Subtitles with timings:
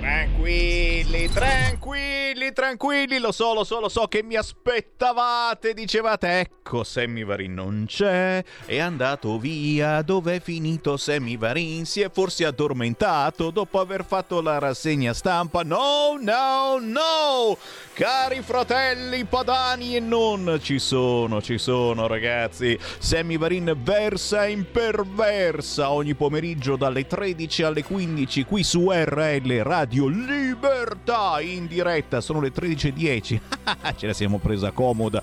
[0.00, 7.24] Tranquilli, tranquilli, tranquilli, lo so, lo so, lo so che mi aspettavate, dicevate, ecco Sammy
[7.24, 11.84] Varin non c'è, è andato via, dov'è finito Sammy Varin?
[11.84, 15.62] Si è forse addormentato dopo aver fatto la rassegna stampa?
[15.62, 17.58] No, no, no!
[17.92, 25.90] Cari fratelli padani e non, ci sono, ci sono ragazzi, Sammy Varin versa in perversa
[25.90, 32.20] ogni pomeriggio dalle 13 alle 15 qui su RL Radio Radio Libertà in diretta.
[32.20, 33.40] Sono le 13.10.
[33.96, 35.22] Ce la siamo presa comoda.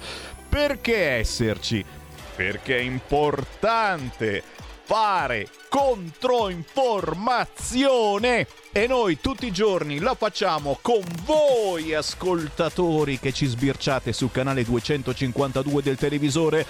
[0.49, 1.85] Perché esserci?
[2.35, 4.41] Perché è importante
[4.85, 14.13] fare controinformazione e noi tutti i giorni la facciamo con voi ascoltatori che ci sbirciate
[14.13, 16.65] sul canale 252 del televisore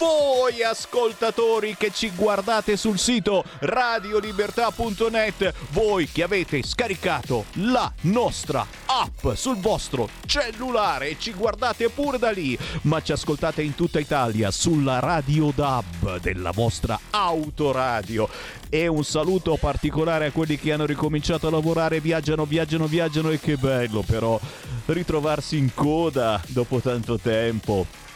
[0.00, 9.34] voi ascoltatori che ci guardate sul sito radiolibertà.net, voi che avete scaricato la nostra app
[9.34, 14.50] sul vostro cellulare e ci guardate pure da lì, ma ci ascoltate in tutta Italia
[14.50, 18.26] sulla Radio DAB della vostra autoradio.
[18.70, 23.38] E un saluto particolare a quelli che hanno ricominciato a lavorare, viaggiano, viaggiano, viaggiano e
[23.38, 24.40] che bello però
[24.86, 28.08] ritrovarsi in coda dopo tanto tempo.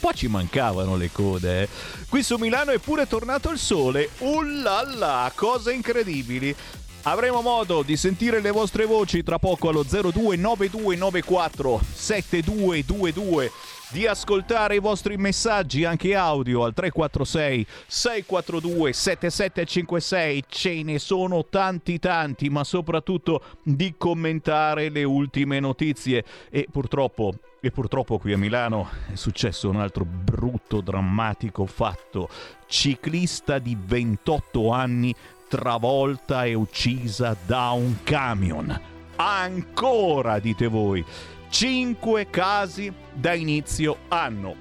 [0.00, 1.62] Po' ci mancavano le code.
[1.62, 1.68] Eh.
[2.08, 4.08] Qui su Milano è pure tornato il sole.
[4.18, 6.56] Ullala, cose incredibili.
[7.02, 13.52] Avremo modo di sentire le vostre voci tra poco allo 029294 7222
[13.92, 21.98] di ascoltare i vostri messaggi anche audio al 346 642 7756 ce ne sono tanti
[21.98, 28.88] tanti ma soprattutto di commentare le ultime notizie e purtroppo e purtroppo qui a Milano
[29.12, 32.30] è successo un altro brutto, drammatico fatto.
[32.66, 35.14] Ciclista di 28 anni
[35.46, 38.80] travolta e uccisa da un camion.
[39.16, 41.04] Ancora, dite voi.
[41.50, 44.54] 5 casi da inizio anno.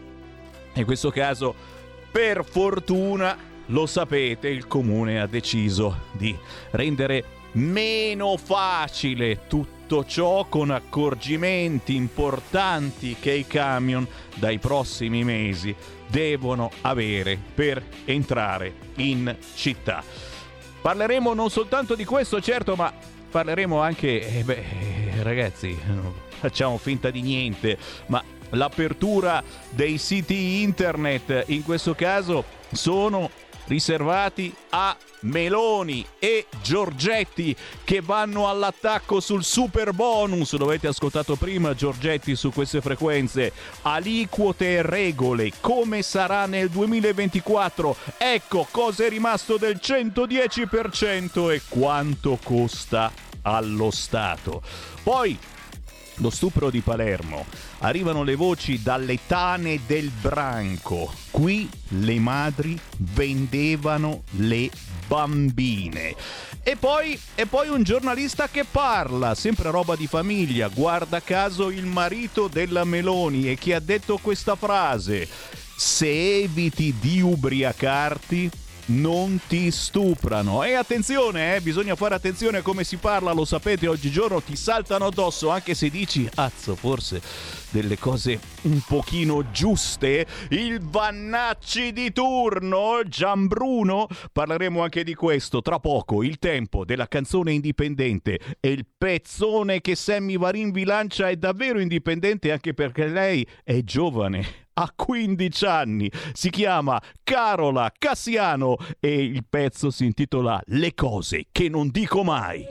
[0.74, 1.56] In questo caso,
[2.12, 6.36] per fortuna, lo sapete, il comune ha deciso di
[6.72, 15.76] rendere meno facile tutto ciò con accorgimenti importanti che i camion dai prossimi mesi
[16.08, 20.04] devono avere per entrare in città.
[20.82, 22.92] Parleremo non soltanto di questo, certo, ma
[23.30, 24.64] parleremo anche, eh beh,
[25.22, 25.78] ragazzi,
[26.40, 27.78] facciamo finta di niente,
[28.08, 33.30] ma l'apertura dei siti internet in questo caso sono
[33.70, 40.58] riservati a Meloni e Giorgetti che vanno all'attacco sul super bonus.
[40.58, 43.54] Lo avete ascoltato prima, Giorgetti, su queste frequenze.
[43.84, 47.96] Aliquote e regole, come sarà nel 2024?
[48.18, 53.12] Ecco cosa è rimasto del 110% e quanto costa
[53.44, 54.62] allo Stato.
[55.04, 55.38] Poi
[56.19, 57.46] lo stupro di Palermo.
[57.80, 61.13] Arrivano le voci dalle tane del branco.
[61.31, 64.69] Qui le madri vendevano le
[65.08, 66.16] bambine.
[66.62, 71.85] E poi, e poi un giornalista che parla, sempre roba di famiglia, guarda caso il
[71.85, 75.28] marito della Meloni e che ha detto questa frase.
[75.75, 78.52] Se eviti di ubriacarti,
[78.90, 80.64] non ti stuprano.
[80.64, 85.06] E attenzione, eh, bisogna fare attenzione a come si parla, lo sapete, oggigiorno ti saltano
[85.06, 87.22] addosso anche se dici, azzo, forse
[87.72, 90.26] delle cose un pochino giuste.
[90.50, 94.08] Il Vannacci di turno, Gianbruno.
[94.32, 96.24] Parleremo anche di questo tra poco.
[96.24, 101.80] Il tempo della canzone indipendente e il pezzone che Sammy Varin vi lancia è davvero
[101.80, 106.12] indipendente anche perché lei è giovane ha 15 anni.
[106.34, 112.66] Si chiama Carola Cassiano e il pezzo si intitola Le cose che non dico mai.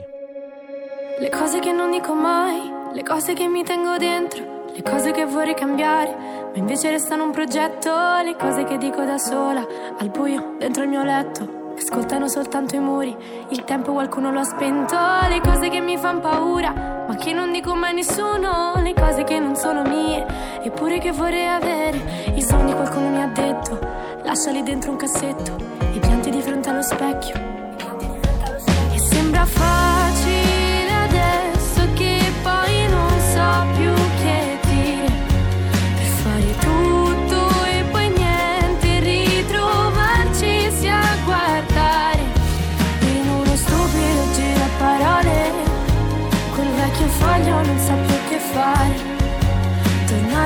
[1.19, 5.25] Le cose che non dico mai, le cose che mi tengo dentro, le cose che
[5.25, 6.15] vorrei cambiare,
[6.51, 7.91] ma invece restano un progetto,
[8.23, 9.65] le cose che dico da sola,
[9.97, 13.15] al buio, dentro il mio letto ascoltano soltanto i muri.
[13.49, 14.95] Il tempo qualcuno lo ha spento,
[15.27, 19.23] le cose che mi fanno paura, ma che non dico mai a nessuno, le cose
[19.23, 20.25] che non sono mie,
[20.61, 22.31] eppure che vorrei avere.
[22.35, 23.79] I sogni qualcuno mi ha detto,
[24.23, 25.55] lasciali dentro un cassetto,
[25.93, 27.35] i pianti di fronte allo specchio.
[28.93, 29.98] E sembra facile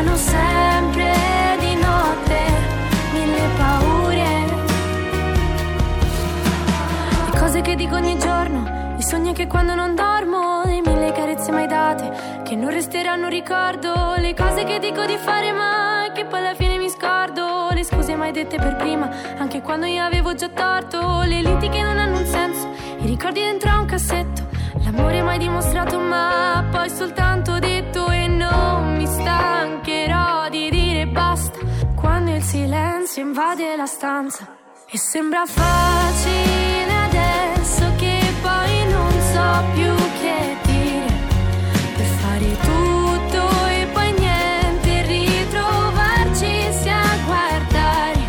[0.04, 1.14] tornano sempre
[1.60, 2.38] di notte
[3.14, 3.94] mille paure.
[9.14, 14.34] sogni che quando non dormo, le mille carezze mai date, che non resteranno ricordo, le
[14.34, 18.32] cose che dico di fare ma che poi alla fine mi scordo, le scuse mai
[18.32, 22.26] dette per prima, anche quando io avevo già torto, le liti che non hanno un
[22.26, 22.68] senso,
[23.00, 24.53] i ricordi dentro a un cassetto,
[24.84, 31.60] l'amore mai dimostrato ma poi soltanto detto e non mi stancherò di dire basta,
[31.96, 34.62] quando il silenzio invade la stanza.
[34.90, 41.14] E sembra facile adesso che poi non so più che dire
[41.96, 48.20] per fare tutto e poi niente ritrovarci sia a guardare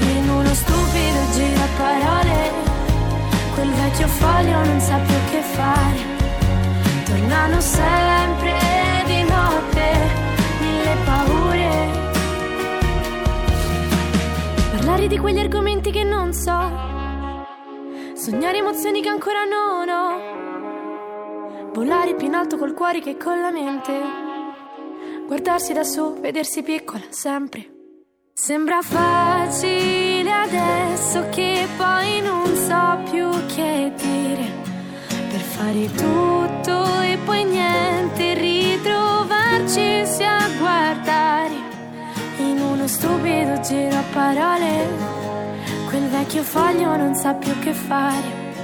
[0.00, 2.50] in uno stupido giro a parole
[3.54, 5.11] quel vecchio foglio non sa più
[5.54, 6.00] fare
[7.04, 8.54] tornano sempre
[9.06, 9.84] di notte
[10.60, 12.00] mille paure
[14.76, 16.90] Parlare di quegli argomenti che non so.
[18.14, 21.70] Sognare emozioni che ancora non ho.
[21.72, 23.92] Volare più in alto col cuore che con la mente.
[25.26, 27.70] Guardarsi da su, vedersi piccola sempre.
[28.32, 34.11] Sembra facile adesso che poi non so più che dire.
[35.64, 41.54] Fare tutto e poi niente, ritrovarci a guardare
[42.38, 44.88] in uno stupido giro a parole.
[45.86, 48.56] Quel vecchio foglio non sa più che fare.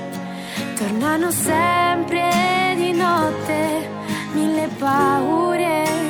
[0.74, 3.88] Tornano sempre di notte
[4.32, 6.07] mille paure.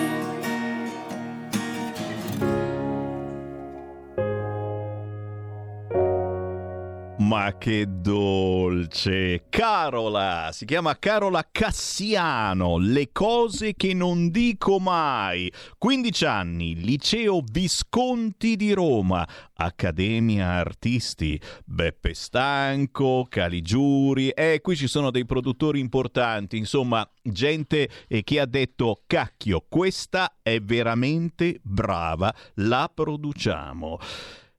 [7.28, 9.48] Ma che dolce!
[9.50, 10.48] Carola!
[10.50, 12.78] Si chiama Carola Cassiano.
[12.78, 15.52] Le cose che non dico mai.
[15.76, 24.30] 15 anni, liceo Visconti di Roma, Accademia Artisti, Beppe Stanco, Caligiuri.
[24.30, 30.36] Eh, qui ci sono dei produttori importanti, insomma, gente eh, che ha detto: cacchio, questa
[30.40, 33.98] è veramente brava, la produciamo.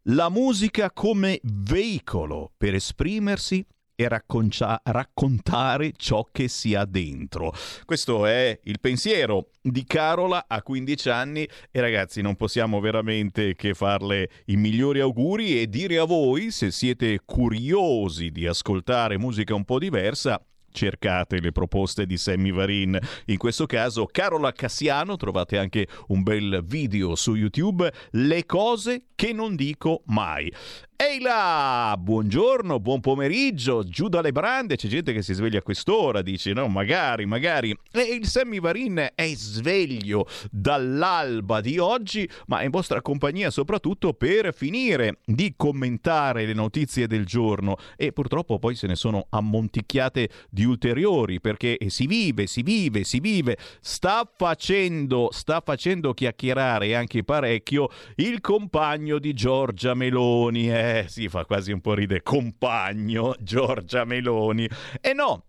[0.03, 7.53] La musica come veicolo per esprimersi e racconcia- raccontare ciò che si ha dentro.
[7.83, 13.73] Questo è il pensiero di Carola a 15 anni e ragazzi non possiamo veramente che
[13.73, 19.65] farle i migliori auguri e dire a voi se siete curiosi di ascoltare musica un
[19.65, 20.41] po' diversa
[20.71, 22.97] cercate le proposte di Sammy Varin.
[23.25, 29.33] In questo caso Carola Cassiano, trovate anche un bel video su YouTube, Le cose che
[29.33, 30.51] non dico mai.
[31.01, 36.21] Ehi là, buongiorno, buon pomeriggio, giù dalle brande, c'è gente che si sveglia a quest'ora,
[36.21, 37.73] dice no, magari, magari.
[37.89, 44.53] E il Sammy Varin è sveglio dall'alba di oggi, ma in vostra compagnia soprattutto per
[44.53, 47.77] finire di commentare le notizie del giorno.
[47.95, 53.21] E purtroppo poi se ne sono ammonticchiate di ulteriori perché si vive, si vive, si
[53.21, 61.07] vive, sta facendo, sta facendo chiacchierare anche parecchio il compagno di Giorgia Meloni, eh eh,
[61.07, 64.67] sì, fa quasi un po' ride, compagno Giorgia Meloni.
[65.01, 65.45] E no,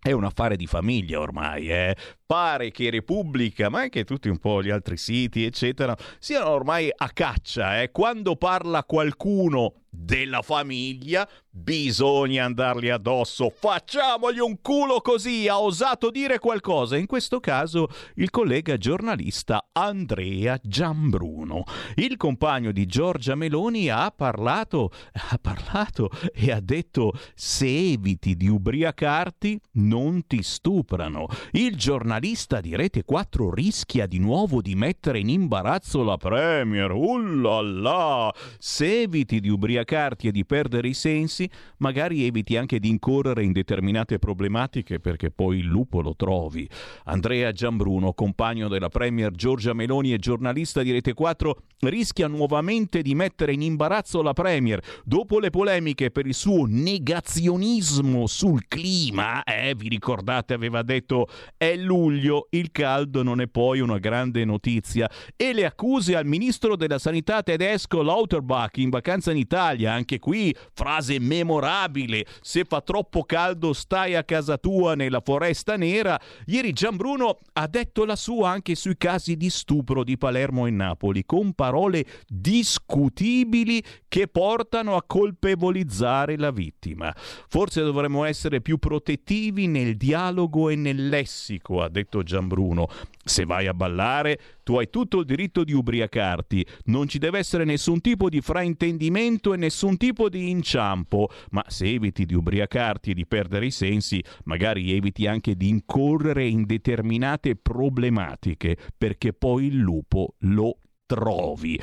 [0.00, 1.96] è un affare di famiglia ormai, eh?
[2.26, 7.08] pare che Repubblica, ma anche tutti un po' gli altri siti, eccetera, siano ormai a
[7.10, 7.80] caccia.
[7.80, 7.92] Eh?
[7.92, 13.52] Quando parla qualcuno della famiglia, bisogna andargli addosso.
[13.54, 16.96] Facciamogli un culo così, ha osato dire qualcosa.
[16.96, 21.64] In questo caso il collega giornalista Andrea Giambruno.
[21.96, 24.90] Il compagno di Giorgia Meloni ha parlato,
[25.30, 31.26] ha parlato e ha detto se eviti di ubriacarti non ti stuprano.
[31.52, 36.90] Il giornalista di Rete 4 rischia di nuovo di mettere in imbarazzo la Premier.
[36.90, 38.32] Ullala!
[38.58, 41.41] Se eviti di ubriacarti e di perdere i sensi,
[41.78, 46.68] magari eviti anche di incorrere in determinate problematiche perché poi il lupo lo trovi.
[47.04, 53.14] Andrea Giambruno, compagno della Premier Giorgia Meloni e giornalista di Rete 4, rischia nuovamente di
[53.14, 59.42] mettere in imbarazzo la Premier dopo le polemiche per il suo negazionismo sul clima.
[59.42, 65.10] Eh, vi ricordate, aveva detto è luglio, il caldo non è poi una grande notizia.
[65.36, 70.54] E le accuse al ministro della sanità tedesco Lauterbach in vacanza in Italia, anche qui
[70.72, 76.20] frase memorabile, se fa troppo caldo stai a casa tua nella foresta nera.
[76.46, 81.24] Ieri Gianbruno ha detto la sua anche sui casi di stupro di Palermo e Napoli,
[81.24, 87.14] con parole discutibili che portano a colpevolizzare la vittima.
[87.16, 92.88] Forse dovremmo essere più protettivi nel dialogo e nel lessico, ha detto Gianbruno.
[93.24, 97.64] Se vai a ballare, tu hai tutto il diritto di ubriacarti, non ci deve essere
[97.64, 101.21] nessun tipo di fraintendimento e nessun tipo di inciampo.
[101.50, 106.46] Ma se eviti di ubriacarti e di perdere i sensi, magari eviti anche di incorrere
[106.46, 111.78] in determinate problematiche, perché poi il lupo lo trovi.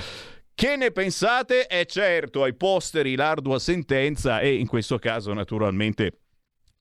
[0.54, 1.68] Che ne pensate?
[1.68, 6.20] È certo, ai posteri l'ardua sentenza e in questo caso naturalmente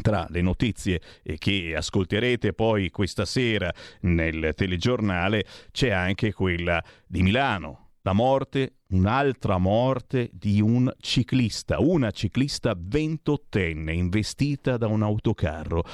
[0.00, 1.00] tra le notizie
[1.38, 7.86] che ascolterete poi questa sera nel telegiornale c'è anche quella di Milano.
[8.02, 15.84] La morte, un'altra morte di un ciclista, una ciclista ventottenne investita da un autocarro.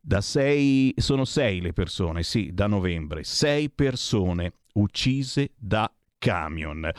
[0.00, 6.90] Da sei, sono sei le persone, sì, da novembre, sei persone uccise da camion.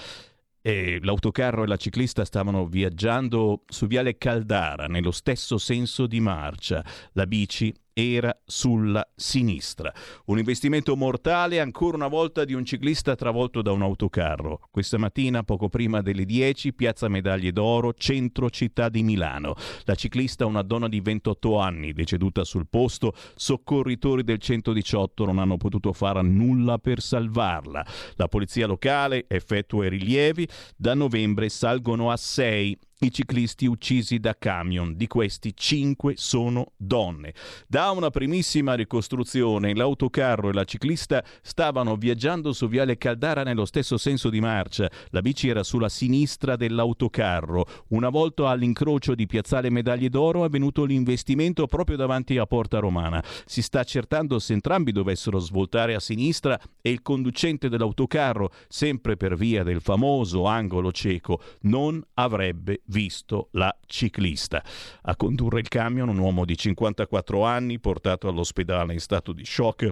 [0.64, 6.86] E l'autocarro e la ciclista stavano viaggiando su Viale Caldara nello stesso senso di marcia.
[7.14, 9.94] La bici era sulla sinistra.
[10.26, 14.68] Un investimento mortale ancora una volta di un ciclista travolto da un autocarro.
[14.72, 19.56] Questa mattina, poco prima delle 10, piazza Medaglie d'Oro, centro città di Milano.
[19.84, 23.14] La ciclista, una donna di 28 anni, deceduta sul posto.
[23.36, 27.86] Soccorritori del 118 non hanno potuto fare nulla per salvarla.
[28.16, 30.48] La polizia locale effettua i rilievi.
[30.76, 34.96] Da novembre salgono a 6 i ciclisti uccisi da camion.
[34.96, 37.34] Di questi cinque sono donne.
[37.68, 43.98] Da una primissima ricostruzione, l'autocarro e la ciclista stavano viaggiando su Viale Caldara nello stesso
[43.98, 44.90] senso di marcia.
[45.10, 47.66] La bici era sulla sinistra dell'autocarro.
[47.90, 53.24] Una volta all'incrocio di Piazzale Medaglie d'Oro è avvenuto l'investimento proprio davanti a Porta Romana.
[53.46, 59.36] Si sta accertando se entrambi dovessero svoltare a sinistra e il conducente dell'autocarro, sempre per
[59.36, 64.64] via del famoso angolo cieco, non avrebbe visto la ciclista.
[65.04, 69.90] A condurre il camion un uomo di 54 anni portato all'ospedale in stato di shock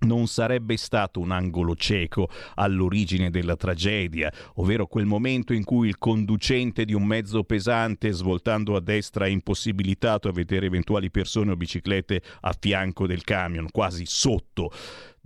[0.00, 5.98] non sarebbe stato un angolo cieco all'origine della tragedia, ovvero quel momento in cui il
[5.98, 11.56] conducente di un mezzo pesante svoltando a destra è impossibilitato a vedere eventuali persone o
[11.56, 14.70] biciclette a fianco del camion, quasi sotto.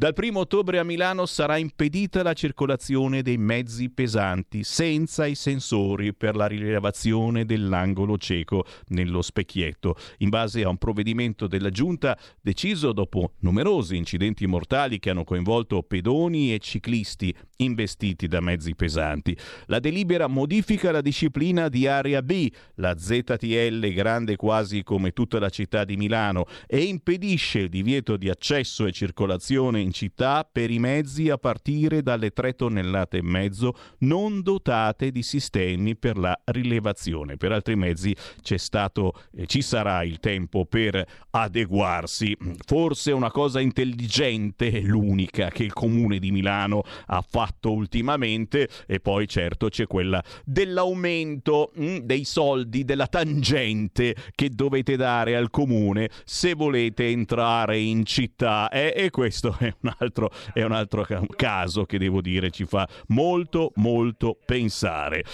[0.03, 6.13] Dal 1 ottobre a Milano sarà impedita la circolazione dei mezzi pesanti senza i sensori
[6.13, 12.93] per la rilevazione dell'angolo cieco nello specchietto, in base a un provvedimento della Giunta deciso
[12.93, 19.39] dopo numerosi incidenti mortali che hanno coinvolto pedoni e ciclisti investiti da mezzi pesanti.
[19.67, 25.49] La delibera modifica la disciplina di area B, la ZTL grande quasi come tutta la
[25.49, 30.79] città di Milano, e impedisce il divieto di accesso e circolazione in città per i
[30.79, 37.37] mezzi a partire dalle 3 tonnellate e mezzo non dotate di sistemi per la rilevazione.
[37.37, 42.37] Per altri mezzi c'è stato e ci sarà il tempo per adeguarsi.
[42.65, 49.29] Forse una cosa intelligente, l'unica che il comune di Milano ha fatto ultimamente e poi
[49.29, 56.11] certo c'è quella dell'aumento mh, mm, dei soldi della tangente che dovete dare al comune
[56.25, 61.85] se volete entrare in città eh, e questo è un altro, è un altro caso
[61.85, 65.25] che devo dire ci fa molto molto pensare.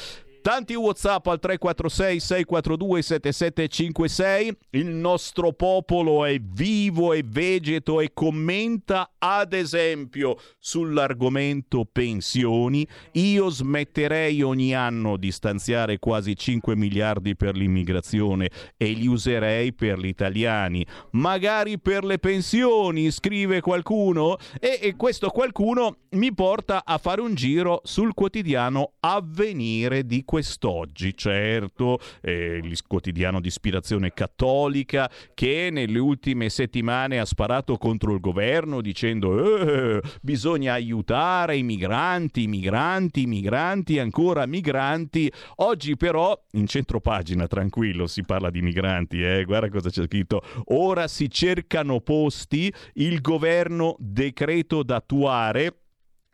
[0.49, 4.57] Tanti WhatsApp al 346 642 7756.
[4.71, 12.89] Il nostro popolo è vivo e vegeto e commenta ad esempio sull'argomento pensioni.
[13.13, 19.99] Io smetterei ogni anno di stanziare quasi 5 miliardi per l'immigrazione e li userei per
[19.99, 20.83] gli italiani.
[21.11, 24.39] Magari per le pensioni, scrive qualcuno.
[24.59, 30.37] E, e questo qualcuno mi porta a fare un giro sul quotidiano Avvenire di questo
[30.39, 38.15] quest'oggi, certo, eh, il quotidiano di ispirazione cattolica che nelle ultime settimane ha sparato contro
[38.15, 45.31] il governo dicendo eh, bisogna aiutare i migranti, i migranti, i migranti, ancora migranti.
[45.57, 50.41] Oggi però in centro pagina, tranquillo, si parla di migranti, eh, guarda cosa c'è scritto.
[50.67, 55.75] Ora si cercano posti, il governo decreto da attuare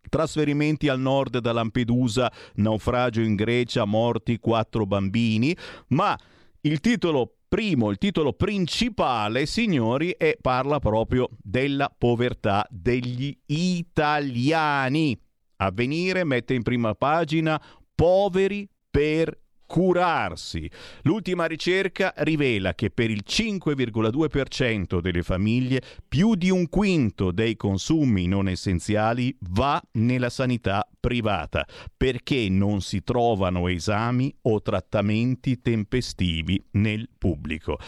[0.08, 5.56] Trasferimenti al nord da Lampedusa, naufragio in Grecia, morti quattro bambini,
[5.88, 6.18] ma
[6.62, 15.16] il titolo primo, il titolo principale, signori, è, parla proprio della povertà degli italiani.
[15.56, 17.60] Avvenire mette in prima pagina
[17.94, 20.70] poveri per curarsi.
[21.02, 28.26] L'ultima ricerca rivela che per il 5,2% delle famiglie più di un quinto dei consumi
[28.26, 31.66] non essenziali va nella sanità privata
[31.96, 37.78] perché non si trovano esami o trattamenti tempestivi nel pubblico.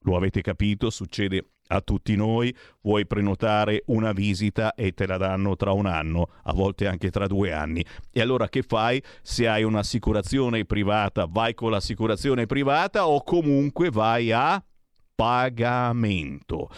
[0.00, 5.56] Lo avete capito, succede a tutti noi, vuoi prenotare una visita e te la danno
[5.56, 7.84] tra un anno, a volte anche tra due anni.
[8.12, 9.02] E allora che fai?
[9.22, 14.62] Se hai un'assicurazione privata, vai con l'assicurazione privata o comunque vai a
[15.14, 16.68] pagamento.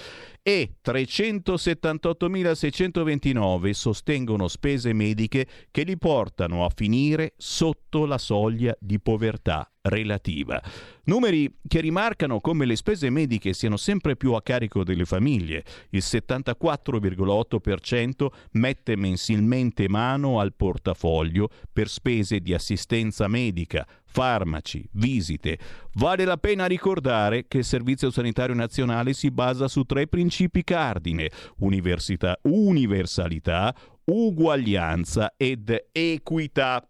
[0.43, 9.67] e 378.629 sostengono spese mediche che li portano a finire sotto la soglia di povertà
[9.83, 10.61] relativa.
[11.05, 15.65] Numeri che rimarcano come le spese mediche siano sempre più a carico delle famiglie.
[15.91, 25.59] Il 74,8% mette mensilmente mano al portafoglio per spese di assistenza medica, farmaci, visite.
[25.95, 31.31] Vale la pena ricordare che il Servizio Sanitario Nazionale si basa su tre principi cardine:
[31.59, 36.87] universalità, uguaglianza ed equità.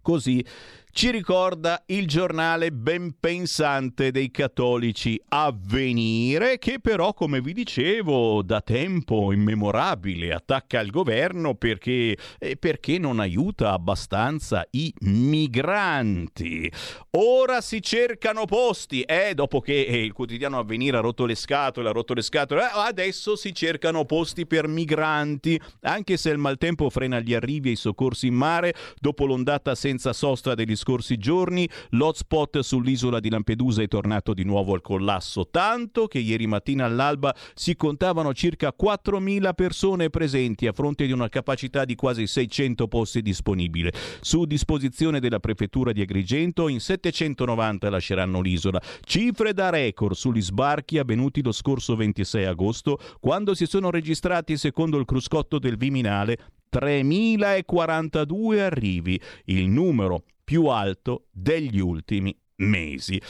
[0.00, 0.44] Così
[0.96, 8.62] ci ricorda il giornale ben pensante dei cattolici Avvenire, che però, come vi dicevo, da
[8.62, 16.72] tempo immemorabile attacca il governo perché, eh, perché non aiuta abbastanza i migranti.
[17.10, 21.90] Ora si cercano posti, eh, dopo che eh, il quotidiano Avvenire ha rotto le scatole,
[21.90, 26.88] ha rotto le scatole, eh, adesso si cercano posti per migranti, anche se il maltempo
[26.88, 30.84] frena gli arrivi e i soccorsi in mare, dopo l'ondata senza sosta degli scorsi
[31.18, 36.84] giorni l'hotspot sull'isola di Lampedusa è tornato di nuovo al collasso, tanto che ieri mattina
[36.84, 42.88] all'alba si contavano circa 4.000 persone presenti a fronte di una capacità di quasi 600
[42.88, 43.90] posti disponibili.
[44.20, 50.98] Su disposizione della prefettura di Agrigento in 790 lasceranno l'isola, cifre da record sugli sbarchi
[50.98, 56.38] avvenuti lo scorso 26 agosto, quando si sono registrati, secondo il cruscotto del Viminale,
[56.72, 63.20] 3.042 arrivi, il numero più alto degli ultimi mesi.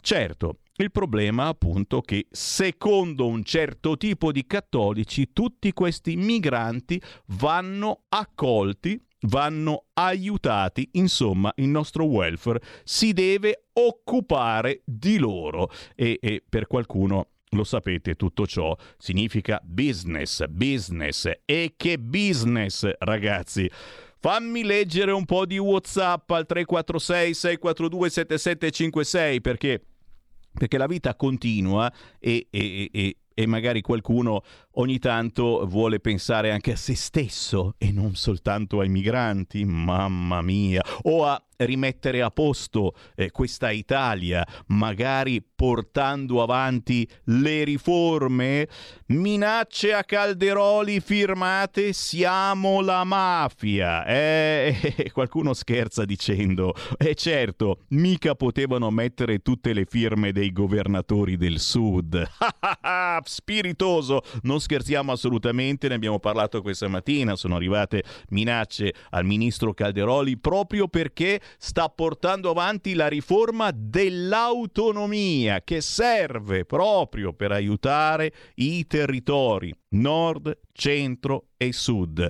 [0.00, 8.04] Certo, il problema appunto che secondo un certo tipo di cattolici tutti questi migranti vanno
[8.08, 16.66] accolti, vanno aiutati, insomma il nostro welfare si deve occupare di loro e, e per
[16.66, 23.70] qualcuno lo sapete, tutto ciò significa business, business e che business, ragazzi.
[24.18, 29.82] Fammi leggere un po' di WhatsApp al 346 642 7756 perché,
[30.52, 36.72] perché la vita continua e, e, e, e magari qualcuno ogni tanto vuole pensare anche
[36.72, 42.94] a se stesso e non soltanto ai migranti, mamma mia, o a rimettere a posto
[43.14, 48.68] eh, questa Italia, magari portando avanti le riforme?
[49.06, 54.04] Minacce a Calderoli firmate siamo la mafia.
[54.04, 61.58] Eh, qualcuno scherza dicendo, eh certo, mica potevano mettere tutte le firme dei governatori del
[61.58, 62.26] sud.
[63.24, 70.36] Spiritoso, non scherziamo assolutamente, ne abbiamo parlato questa mattina, sono arrivate minacce al ministro Calderoli
[70.38, 79.74] proprio perché sta portando avanti la riforma dell'autonomia che serve proprio per aiutare i territori
[79.90, 82.28] nord, centro e sud.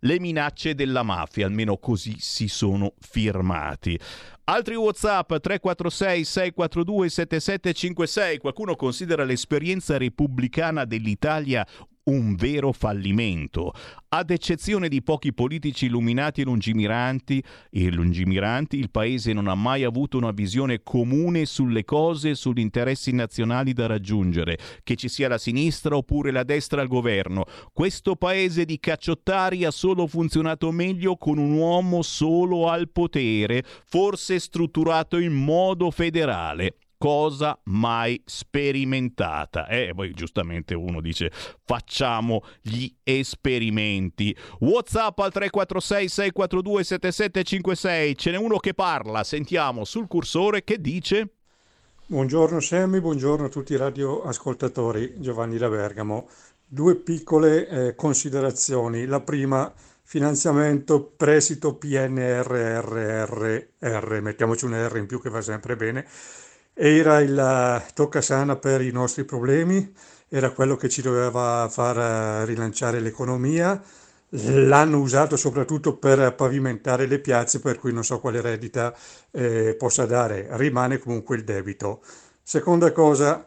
[0.00, 3.98] Le minacce della mafia, almeno così si sono firmati.
[4.44, 8.38] Altri WhatsApp 346 642 7756.
[8.38, 11.66] Qualcuno considera l'esperienza repubblicana dell'Italia
[12.08, 13.72] un vero fallimento.
[14.10, 19.84] Ad eccezione di pochi politici illuminati e lungimiranti, e lungimiranti, il Paese non ha mai
[19.84, 25.28] avuto una visione comune sulle cose e sugli interessi nazionali da raggiungere, che ci sia
[25.28, 27.44] la sinistra oppure la destra al governo.
[27.72, 34.38] Questo Paese di cacciottari ha solo funzionato meglio con un uomo solo al potere, forse
[34.38, 39.68] strutturato in modo federale cosa mai sperimentata.
[39.68, 41.30] E eh, poi giustamente uno dice
[41.64, 44.36] facciamo gli esperimenti.
[44.60, 48.16] WhatsApp al 346 642 7756.
[48.16, 51.30] Ce n'è uno che parla, sentiamo sul cursore che dice
[52.10, 55.16] Buongiorno Sammy, buongiorno a tutti i radioascoltatori.
[55.18, 56.26] Giovanni da Bergamo.
[56.66, 59.04] Due piccole eh, considerazioni.
[59.04, 59.70] La prima,
[60.04, 62.20] finanziamento prestito PNRRR,
[64.22, 66.06] mettiamoci un R in più che va sempre bene
[66.80, 69.92] era il eh, toccasana per i nostri problemi,
[70.28, 73.82] era quello che ci doveva far eh, rilanciare l'economia.
[74.30, 78.94] L'hanno usato soprattutto per pavimentare le piazze, per cui non so quale reddita
[79.32, 82.00] eh, possa dare, rimane comunque il debito.
[82.42, 83.44] Seconda cosa,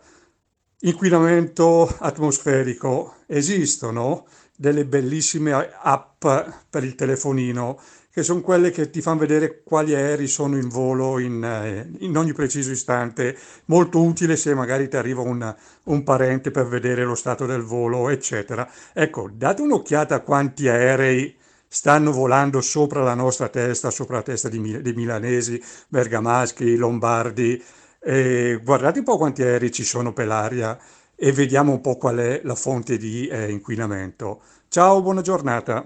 [0.80, 3.15] inquinamento atmosferico.
[3.28, 4.26] Esistono
[4.58, 6.26] delle bellissime app
[6.70, 7.80] per il telefonino
[8.12, 12.17] che sono quelle che ti fanno vedere quali aerei sono in volo in, eh, in
[12.17, 17.15] ogni preciso istante, molto utile se magari ti arriva un, un, parente per vedere lo
[17.15, 18.69] stato del volo, eccetera.
[18.93, 21.34] Ecco, date un'occhiata a quanti aerei
[21.67, 27.63] stanno volando sopra la nostra testa, sopra la testa di, dei milanesi, bergamaschi, lombardi,
[27.97, 30.78] e guardate un po' quanti aerei ci sono per l'aria
[31.15, 34.41] e vediamo un po' qual è la fonte di eh, inquinamento.
[34.67, 35.86] Ciao, buona giornata.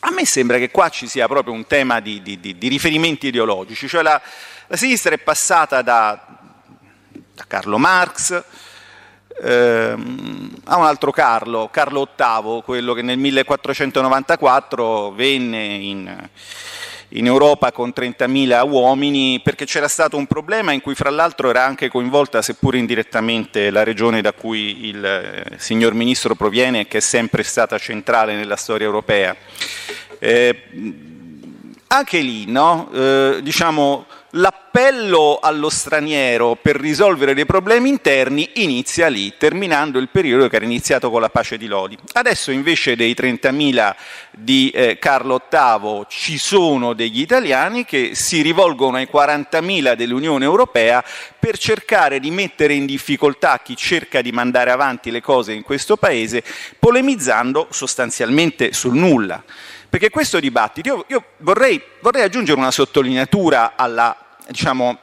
[0.00, 3.26] A me sembra che qua ci sia proprio un tema di, di, di, di riferimenti
[3.26, 4.20] ideologici, cioè la,
[4.68, 6.24] la, sinistra è passata da,
[7.34, 8.44] da Carlo Marx
[9.42, 16.28] ehm, a un altro Carlo, Carlo VIII, quello che nel 1494 venne in,
[17.10, 21.64] in Europa con 30.000 uomini perché c'era stato un problema in cui fra l'altro era
[21.64, 26.98] anche coinvolta, seppur indirettamente, la regione da cui il eh, signor Ministro proviene e che
[26.98, 29.34] è sempre stata centrale nella storia europea.
[30.18, 30.62] Eh,
[31.86, 32.90] anche lì, no?
[32.92, 40.48] eh, diciamo, l'appello allo straniero per risolvere dei problemi interni inizia lì, terminando il periodo
[40.48, 41.96] che era iniziato con la pace di Lodi.
[42.12, 43.94] Adesso invece dei 30.000
[44.32, 51.02] di eh, Carlo VIII ci sono degli italiani che si rivolgono ai 40.000 dell'Unione Europea
[51.38, 55.96] per cercare di mettere in difficoltà chi cerca di mandare avanti le cose in questo
[55.96, 56.44] Paese,
[56.78, 59.42] polemizzando sostanzialmente sul nulla.
[59.88, 64.98] Perché questo dibattito, io, io vorrei, vorrei, aggiungere una sottolineatura alla, diciamo,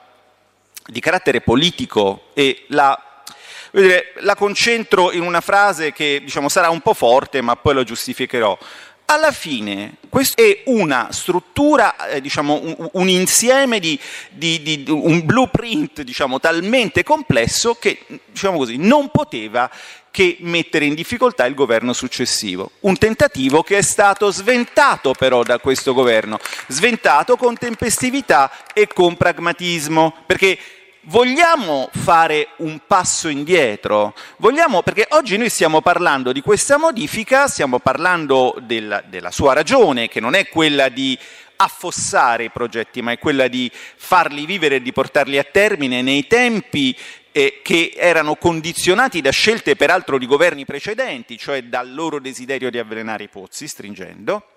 [0.85, 3.23] di carattere politico e la,
[3.71, 7.83] dire, la concentro in una frase che diciamo, sarà un po' forte, ma poi lo
[7.83, 8.57] giustificherò.
[9.05, 15.23] Alla fine questo è una struttura, eh, diciamo, un, un, insieme di, di, di un
[15.25, 19.69] blueprint diciamo, talmente complesso che diciamo così, non poteva
[20.09, 22.71] che mettere in difficoltà il governo successivo.
[22.81, 29.17] Un tentativo che è stato sventato però da questo governo, sventato con tempestività e con
[29.17, 30.57] pragmatismo, perché
[31.05, 34.15] vogliamo fare un passo indietro?
[34.37, 40.07] Vogliamo, perché oggi noi stiamo parlando di questa modifica, stiamo parlando della, della sua ragione,
[40.07, 41.17] che non è quella di
[41.57, 46.27] affossare i progetti, ma è quella di farli vivere e di portarli a termine nei
[46.27, 46.95] tempi
[47.31, 52.77] eh, che erano condizionati da scelte peraltro di governi precedenti, cioè dal loro desiderio di
[52.77, 54.49] avvelenare i pozzi, stringendo,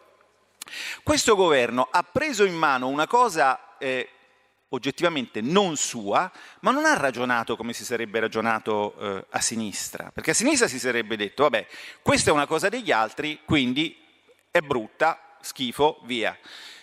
[1.02, 4.08] questo governo ha preso in mano una cosa eh,
[4.70, 10.32] oggettivamente non sua, ma non ha ragionato come si sarebbe ragionato eh, a sinistra, perché
[10.32, 11.66] a sinistra si sarebbe detto, vabbè,
[12.02, 13.96] questa è una cosa degli altri, quindi
[14.50, 16.36] è brutta, schifo, via.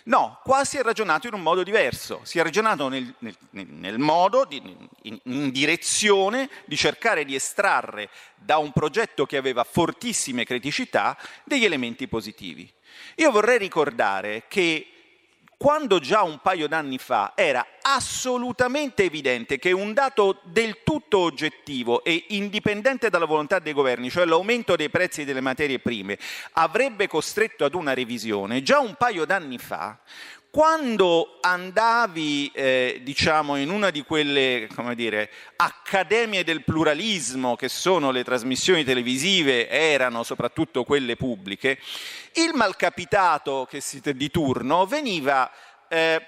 [0.04, 3.98] No, qua si è ragionato in un modo diverso, si è ragionato nel, nel, nel
[3.98, 4.62] modo, di,
[5.02, 11.64] in, in, direzione di cercare di estrarre da un progetto che aveva fortissime criticità degli
[11.64, 12.72] elementi positivi.
[13.16, 14.95] Io vorrei ricordare che
[15.58, 22.04] quando già un paio d'anni fa era assolutamente evidente che un dato del tutto oggettivo
[22.04, 26.18] e indipendente dalla volontà dei governi, cioè l'aumento dei prezzi delle materie prime,
[26.52, 29.98] avrebbe costretto ad una revisione, già un paio d'anni fa
[30.56, 38.24] quando andavi, eh, diciamo, in una di quelle, dire, accademie del pluralismo che sono le
[38.24, 41.78] trasmissioni televisive, erano soprattutto quelle pubbliche,
[42.36, 43.68] il malcapitato
[44.14, 45.52] di turno veniva
[45.88, 46.26] eh,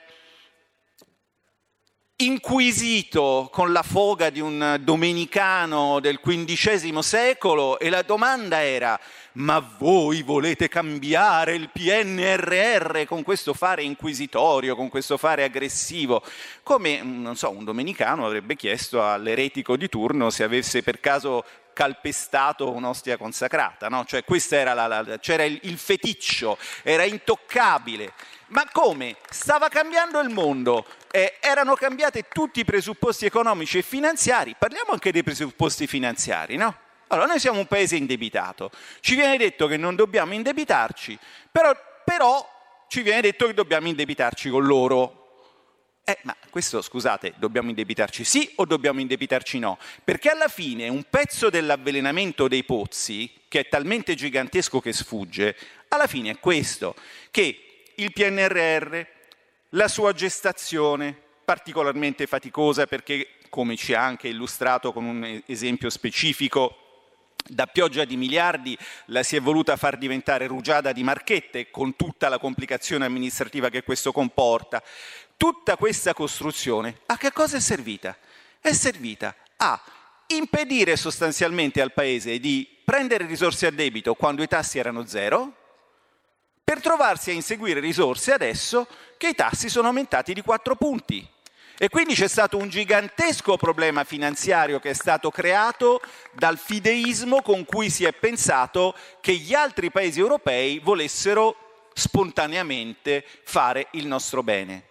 [2.16, 9.00] inquisito con la foga di un domenicano del XV secolo e la domanda era
[9.32, 16.22] ma voi volete cambiare il PNRR con questo fare inquisitorio, con questo fare aggressivo?
[16.62, 21.44] Come, non so, un domenicano avrebbe chiesto all'eretico di turno se avesse per caso
[21.78, 24.04] calpestato un'ostia consacrata, no?
[24.04, 24.24] Cioè
[24.64, 28.12] la, la, c'era il, il feticcio, era intoccabile.
[28.48, 29.16] Ma come?
[29.30, 35.12] Stava cambiando il mondo, eh, erano cambiati tutti i presupposti economici e finanziari, parliamo anche
[35.12, 36.86] dei presupposti finanziari, no?
[37.08, 41.18] Allora, noi siamo un paese indebitato, ci viene detto che non dobbiamo indebitarci,
[41.50, 42.46] però, però
[42.88, 45.14] ci viene detto che dobbiamo indebitarci con loro.
[46.04, 49.78] Eh, ma questo, scusate, dobbiamo indebitarci sì o dobbiamo indebitarci no?
[50.02, 55.56] Perché alla fine un pezzo dell'avvelenamento dei pozzi, che è talmente gigantesco che sfugge,
[55.88, 56.94] alla fine è questo,
[57.30, 59.00] che il PNRR,
[59.70, 66.87] la sua gestazione, particolarmente faticosa perché, come ci ha anche illustrato con un esempio specifico,
[67.48, 72.28] da pioggia di miliardi la si è voluta far diventare rugiada di marchette con tutta
[72.28, 74.82] la complicazione amministrativa che questo comporta.
[75.36, 78.16] Tutta questa costruzione a che cosa è servita?
[78.60, 79.80] È servita a
[80.28, 85.54] impedire sostanzialmente al Paese di prendere risorse a debito quando i tassi erano zero,
[86.64, 91.26] per trovarsi a inseguire risorse adesso che i tassi sono aumentati di 4 punti.
[91.80, 96.00] E quindi c'è stato un gigantesco problema finanziario che è stato creato
[96.32, 103.86] dal fideismo con cui si è pensato che gli altri paesi europei volessero spontaneamente fare
[103.92, 104.86] il nostro bene.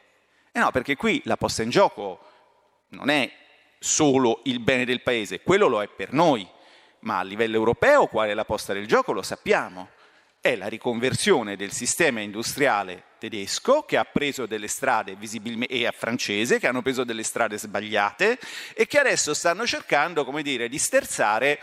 [0.53, 2.21] E no, perché qui la posta in gioco
[2.89, 3.29] non è
[3.79, 6.47] solo il bene del paese, quello lo è per noi,
[6.99, 9.89] ma a livello europeo qual è la posta del gioco lo sappiamo
[10.47, 16.57] è la riconversione del sistema industriale tedesco che ha preso delle strade visibilmente e francese
[16.57, 18.39] che hanno preso delle strade sbagliate
[18.73, 21.59] e che adesso stanno cercando, come dire, di sterzare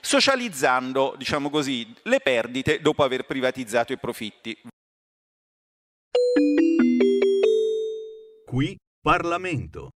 [0.00, 4.60] socializzando, diciamo così, le perdite dopo aver privatizzato i profitti.
[8.44, 9.88] Qui Parlamento.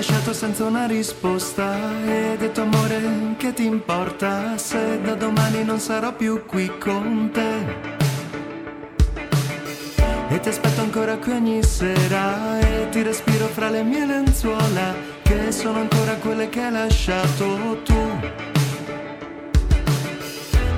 [0.00, 6.14] Lasciato senza una risposta e detto amore che ti importa se da domani non sarò
[6.14, 7.52] più qui con te.
[10.30, 15.52] E ti aspetto ancora qui ogni sera e ti respiro fra le mie lenzuola che
[15.52, 18.18] sono ancora quelle che hai lasciato tu.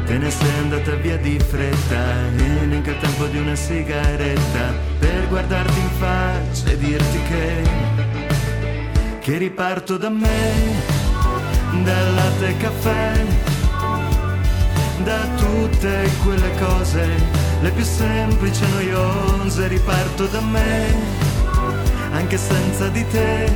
[0.04, 5.28] Te ne sei andata via di fretta e neanche il tempo di una sigaretta per
[5.28, 8.01] guardarti in faccia e dirti che
[9.22, 10.52] che riparto da me,
[11.84, 13.24] dal latte e caffè,
[15.04, 17.06] da tutte quelle cose,
[17.60, 20.94] le più semplici e noiose, riparto da me,
[22.10, 23.52] anche senza di te.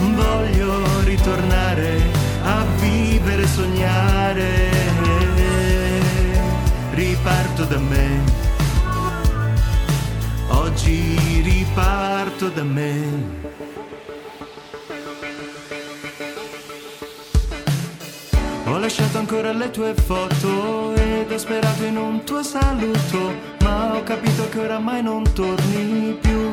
[0.00, 2.02] Voglio ritornare
[2.42, 4.68] a vivere, sognare,
[6.94, 8.49] riparto da me.
[10.50, 13.48] Oggi riparto da me.
[18.66, 24.02] Ho lasciato ancora le tue foto ed ho sperato in un tuo saluto, ma ho
[24.02, 26.50] capito che oramai non torni più.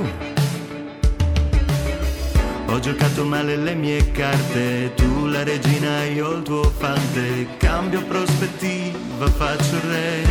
[2.70, 9.28] Ho giocato male le mie carte, tu la regina, io il tuo fante, cambio prospettiva,
[9.28, 10.26] faccio re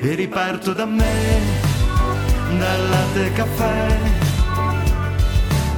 [0.00, 1.71] e riparto da me,
[2.58, 3.98] dal latte caffè,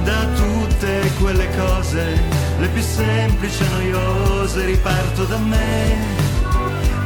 [0.03, 2.21] da tutte quelle cose
[2.59, 5.95] le più semplici e noiose riparto da me,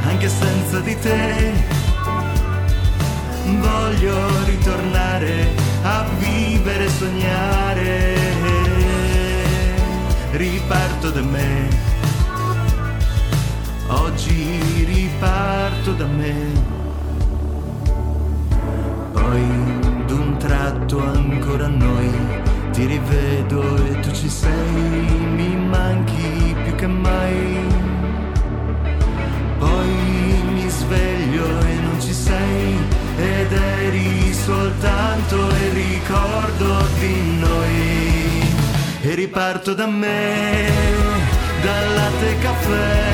[0.08, 1.53] anche senza di te.
[3.45, 5.47] Voglio ritornare
[5.84, 8.17] a vivere e sognare,
[10.32, 11.67] riparto da me.
[13.88, 16.78] Oggi riparto da me
[19.29, 22.09] poi d'un tratto ancora noi
[22.71, 24.71] ti rivedo e tu ci sei,
[25.35, 27.67] mi manchi più che mai.
[29.59, 29.93] Poi
[30.53, 32.77] mi sveglio e non ci sei
[33.17, 38.47] ed eri soltanto il ricordo di noi.
[39.01, 40.71] E riparto da me,
[41.61, 43.07] dal latte e caffè,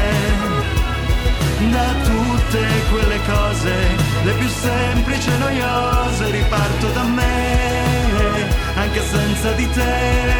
[1.71, 9.69] da tutte quelle cose le più semplici e noiose, riparto da me, anche senza di
[9.69, 10.33] te.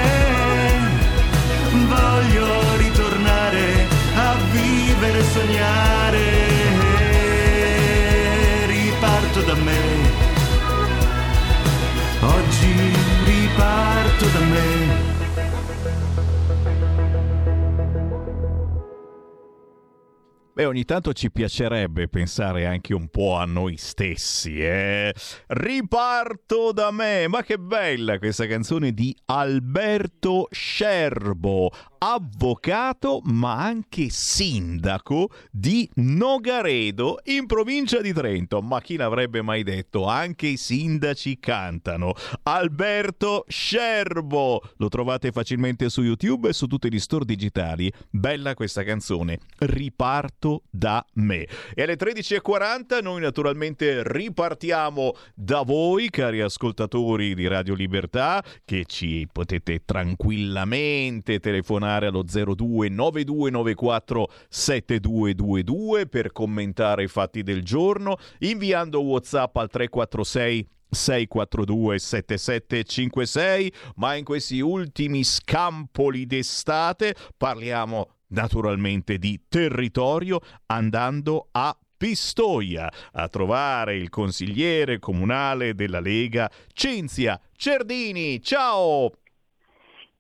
[1.88, 6.26] Voglio ritornare a vivere e sognare,
[8.66, 9.84] riparto da me.
[12.22, 12.74] Oggi
[13.24, 15.25] riparto da me.
[20.56, 25.14] Beh, ogni tanto ci piacerebbe pensare anche un po' a noi stessi, eh?
[25.48, 31.72] Riparto da me, ma che bella questa canzone di Alberto Scerbo,
[32.14, 38.62] avvocato ma anche sindaco di Nogaredo in provincia di Trento.
[38.62, 40.06] Ma chi l'avrebbe mai detto?
[40.06, 42.14] Anche i sindaci cantano.
[42.44, 47.92] Alberto Scerbo, lo trovate facilmente su YouTube e su tutti gli store digitali.
[48.12, 51.48] Bella questa canzone, Riparto da me.
[51.74, 59.28] E alle 13.40 noi naturalmente ripartiamo da voi, cari ascoltatori di Radio Libertà, che ci
[59.32, 69.56] potete tranquillamente telefonare allo 02 9294 7222 per commentare i fatti del giorno, inviando WhatsApp
[69.58, 81.50] al 346 642 7756 ma in questi ultimi scampoli d'estate parliamo naturalmente di territorio andando
[81.52, 88.42] a Pistoia a trovare il consigliere comunale della Lega Cinzia Cerdini.
[88.42, 89.12] Ciao!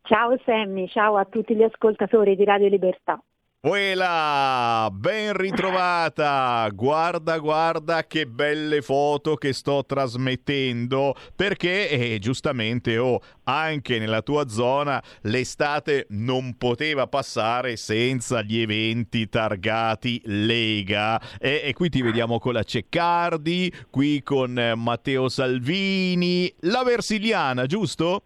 [0.05, 3.19] Ciao Sammy, ciao a tutti gli ascoltatori di Radio Libertà.
[3.61, 6.69] Uela, ben ritrovata!
[6.71, 14.47] Guarda, guarda che belle foto che sto trasmettendo perché eh, giustamente oh, anche nella tua
[14.47, 22.37] zona l'estate non poteva passare senza gli eventi targati Lega e, e qui ti vediamo
[22.37, 28.21] con la Ceccardi, qui con eh, Matteo Salvini, la Versiliana, giusto?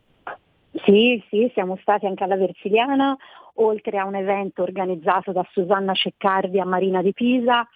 [0.85, 3.17] Sì, sì, siamo stati anche alla Versiliana
[3.55, 7.67] oltre a un evento organizzato da Susanna Ceccardi a Marina di Pisa.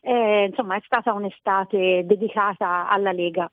[0.00, 3.50] Eh, insomma, è stata un'estate dedicata alla Lega.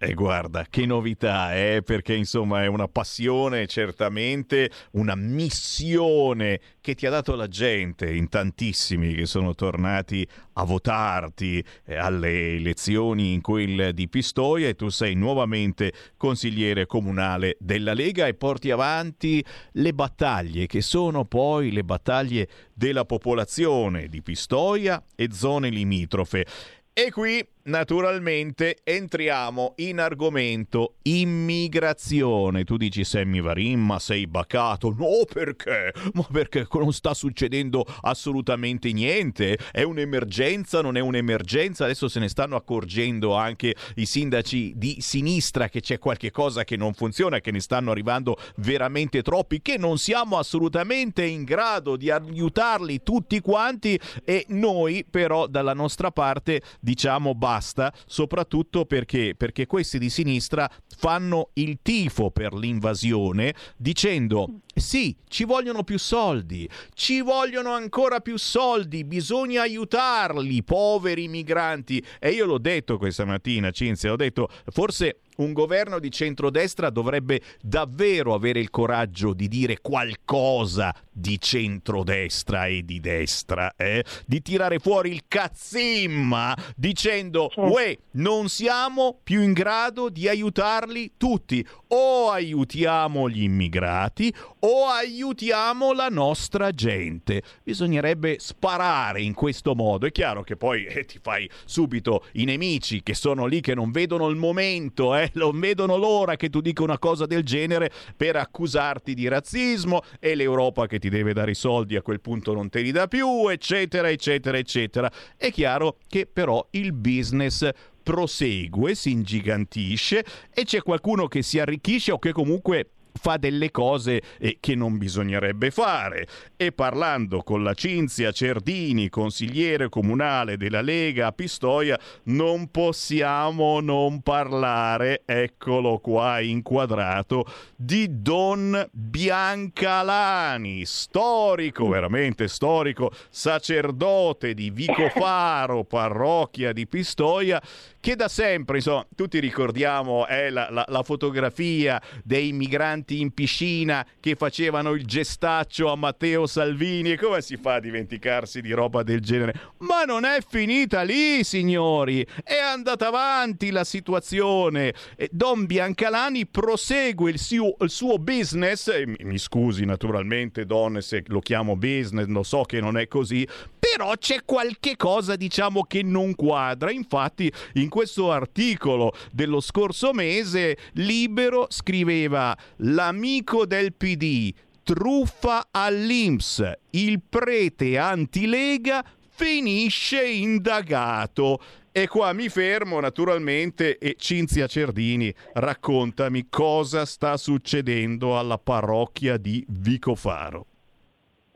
[0.00, 1.82] E guarda, che novità, eh?
[1.84, 8.28] perché insomma è una passione, certamente una missione che ti ha dato la gente in
[8.28, 14.88] tantissimi che sono tornati a votarti eh, alle elezioni in quel di Pistoia e tu
[14.88, 21.82] sei nuovamente consigliere comunale della Lega e porti avanti le battaglie che sono poi le
[21.82, 26.46] battaglie della popolazione di Pistoia e zone limitrofe.
[26.92, 32.64] E qui naturalmente entriamo in argomento immigrazione.
[32.64, 34.94] Tu dici Sammy Varin, ma sei bacato?
[34.96, 35.92] No, perché?
[36.14, 39.58] Ma perché non sta succedendo assolutamente niente?
[39.70, 41.84] È un'emergenza, non è un'emergenza?
[41.84, 46.76] Adesso se ne stanno accorgendo anche i sindaci di sinistra che c'è qualche cosa che
[46.76, 52.10] non funziona, che ne stanno arrivando veramente troppi, che non siamo assolutamente in grado di
[52.10, 59.66] aiutarli tutti quanti e noi però dalla nostra parte diciamo basta basta, soprattutto perché, perché
[59.66, 67.20] questi di sinistra fanno il tifo per l'invasione dicendo sì, ci vogliono più soldi, ci
[67.20, 72.02] vogliono ancora più soldi, bisogna aiutarli, poveri migranti.
[72.20, 77.40] E io l'ho detto questa mattina, Cinzia, ho detto forse un governo di centrodestra dovrebbe
[77.60, 84.04] davvero avere il coraggio di dire qualcosa di centrodestra e di destra, eh?
[84.24, 91.64] di tirare fuori il cazzimma dicendo uè, non siamo più in grado di aiutarli tutti,
[91.88, 97.42] o aiutiamo gli immigrati o aiutiamo la nostra gente.
[97.62, 100.06] Bisognerebbe sparare in questo modo.
[100.06, 103.90] È chiaro che poi eh, ti fai subito i nemici che sono lì che non
[103.90, 105.27] vedono il momento, eh?
[105.34, 110.34] non vedono l'ora che tu dica una cosa del genere per accusarti di razzismo e
[110.34, 113.48] l'Europa che ti deve dare i soldi a quel punto non te li dà più,
[113.48, 115.10] eccetera, eccetera, eccetera.
[115.36, 117.68] È chiaro che però il business
[118.02, 120.24] prosegue, si ingigantisce
[120.54, 124.96] e c'è qualcuno che si arricchisce o che comunque fa delle cose eh, che non
[124.96, 126.26] bisognerebbe fare.
[126.56, 134.22] E parlando con la Cinzia Cerdini, consigliere comunale della Lega a Pistoia, non possiamo non
[134.22, 137.44] parlare, eccolo qua inquadrato,
[137.76, 147.60] di Don Biancalani, storico, veramente storico, sacerdote di Vicofaro, parrocchia di Pistoia,
[148.00, 154.06] che da sempre, insomma, tutti ricordiamo eh, la, la, la, fotografia dei migranti in piscina
[154.20, 159.02] che facevano il gestaccio a Matteo Salvini e come si fa a dimenticarsi di roba
[159.02, 159.54] del genere?
[159.78, 164.94] Ma non è finita lì, signori, è andata avanti la situazione.
[165.30, 171.40] Don Biancalani prosegue il suo, il suo business, e mi scusi naturalmente Don se lo
[171.40, 173.46] chiamo business, lo so che non è così,
[173.78, 176.90] però c'è qualche cosa diciamo che non quadra.
[176.90, 184.52] Infatti in questo articolo dello scorso mese Libero scriveva l'amico del PD
[184.88, 191.60] truffa all'Inps, il prete antilega finisce indagato.
[191.92, 199.62] E qua mi fermo naturalmente e Cinzia Cerdini raccontami cosa sta succedendo alla parrocchia di
[199.68, 200.66] Vicofaro.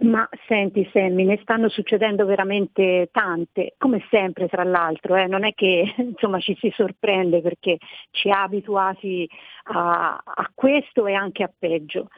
[0.03, 5.28] Ma senti Sammy, ne stanno succedendo veramente tante, come sempre tra l'altro, eh?
[5.28, 7.78] non è che insomma, ci si sorprende perché
[8.11, 9.28] ci ha abituati
[9.64, 12.09] a, a, questo e anche a peggio.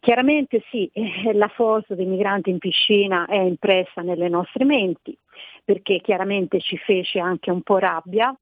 [0.00, 5.16] Chiaramente sì, eh, la foto dei migranti in piscina è impressa nelle nostre menti
[5.64, 8.36] perché chiaramente ci fece anche un po' rabbia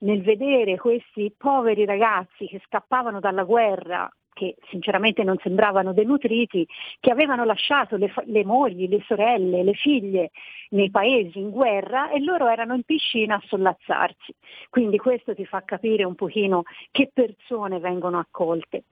[0.00, 6.66] nel vedere questi poveri ragazzi che scappavano dalla guerra che sinceramente non sembravano denutriti,
[7.00, 10.30] che avevano lasciato le, le, mogli, le sorelle, le figlie
[10.70, 14.34] nei paesi in guerra e loro erano in piscina a sollazzarsi.
[14.68, 18.84] Quindi questo ti fa capire un pochino che persone vengono accolte.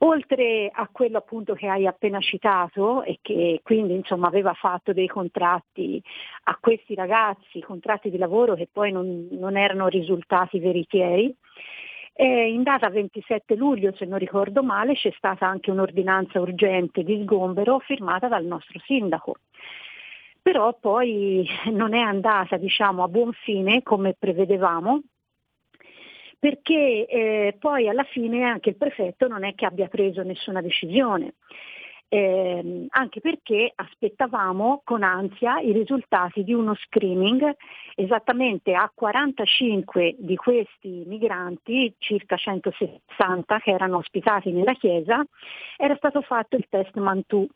[0.00, 5.06] Oltre a quello appunto che hai appena citato e che quindi insomma aveva fatto dei
[5.06, 6.02] contratti
[6.44, 11.34] a questi ragazzi, contratti di lavoro che poi non, non erano risultati veritieri,
[12.18, 17.20] e in data 27 luglio, se non ricordo male, c'è stata anche un'ordinanza urgente di
[17.22, 19.36] sgombero firmata dal nostro sindaco.
[20.40, 25.02] Però poi non è andata diciamo, a buon fine come prevedevamo,
[26.38, 31.34] perché eh, poi alla fine anche il prefetto non è che abbia preso nessuna decisione
[32.08, 37.54] eh, anche perché aspettavamo con ansia i risultati di uno screening.
[37.94, 45.24] Esattamente a 45 di questi migranti, circa 160 che erano ospitati nella chiesa,
[45.76, 47.46] era stato fatto il test Mantù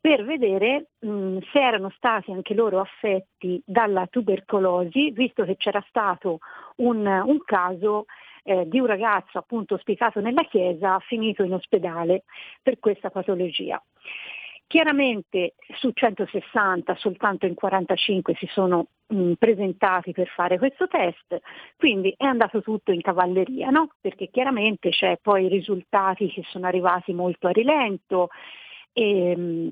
[0.00, 6.38] per vedere mh, se erano stati anche loro affetti dalla tubercolosi, visto che c'era stato
[6.76, 8.06] un, un caso
[8.48, 12.24] eh, di un ragazzo appunto ospitato nella chiesa finito in ospedale
[12.62, 13.82] per questa patologia.
[14.66, 21.38] Chiaramente su 160 soltanto in 45 si sono mh, presentati per fare questo test,
[21.76, 23.90] quindi è andato tutto in cavalleria, no?
[24.00, 28.28] perché chiaramente c'è poi risultati che sono arrivati molto a rilento
[28.92, 29.68] e, mh,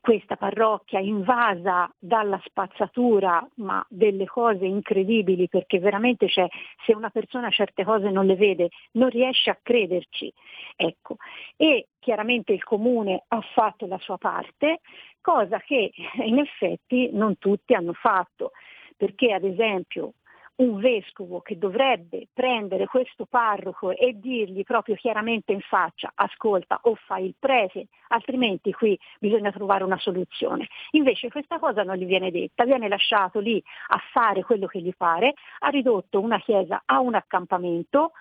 [0.00, 6.46] questa parrocchia invasa dalla spazzatura, ma delle cose incredibili, perché veramente c'è,
[6.84, 10.32] se una persona certe cose non le vede, non riesce a crederci.
[10.76, 11.16] Ecco.
[11.56, 14.80] E chiaramente il comune ha fatto la sua parte,
[15.20, 15.92] cosa che
[16.24, 18.52] in effetti non tutti hanno fatto,
[18.96, 20.14] perché ad esempio
[20.56, 26.94] un vescovo che dovrebbe prendere questo parroco e dirgli proprio chiaramente in faccia ascolta o
[26.94, 30.68] fai il prete, altrimenti qui bisogna trovare una soluzione.
[30.92, 34.92] Invece questa cosa non gli viene detta, viene lasciato lì a fare quello che gli
[34.94, 38.12] pare, ha ridotto una chiesa a un accampamento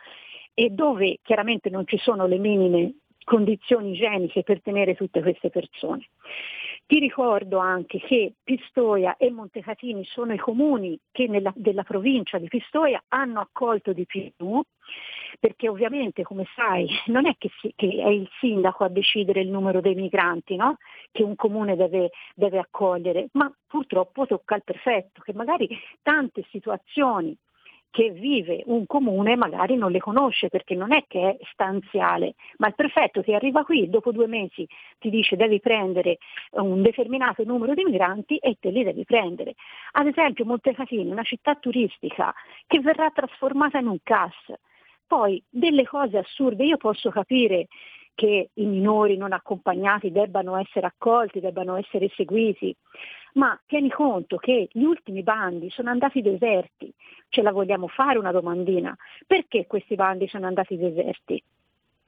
[0.53, 6.07] e dove chiaramente non ci sono le minime condizioni igieniche per tenere tutte queste persone.
[6.85, 12.47] Ti ricordo anche che Pistoia e Montecatini sono i comuni che nella, della provincia di
[12.47, 14.61] Pistoia hanno accolto di più,
[15.39, 19.49] perché ovviamente, come sai, non è che, si, che è il sindaco a decidere il
[19.49, 20.77] numero dei migranti no?
[21.11, 25.69] che un comune deve, deve accogliere, ma purtroppo tocca al prefetto, che magari
[26.01, 27.35] tante situazioni
[27.91, 32.67] che vive un comune magari non le conosce perché non è che è stanziale, ma
[32.67, 34.65] il prefetto che arriva qui dopo due mesi
[34.97, 36.17] ti dice devi prendere
[36.51, 39.55] un determinato numero di migranti e te li devi prendere.
[39.91, 42.33] Ad esempio Montecatini, una città turistica
[42.65, 44.53] che verrà trasformata in un CAS.
[45.05, 47.67] Poi delle cose assurde, io posso capire
[48.21, 52.75] che i minori non accompagnati debbano essere accolti, debbano essere seguiti,
[53.33, 56.93] ma tieni conto che gli ultimi bandi sono andati deserti,
[57.29, 58.95] ce la vogliamo fare una domandina,
[59.25, 61.43] perché questi bandi sono andati deserti?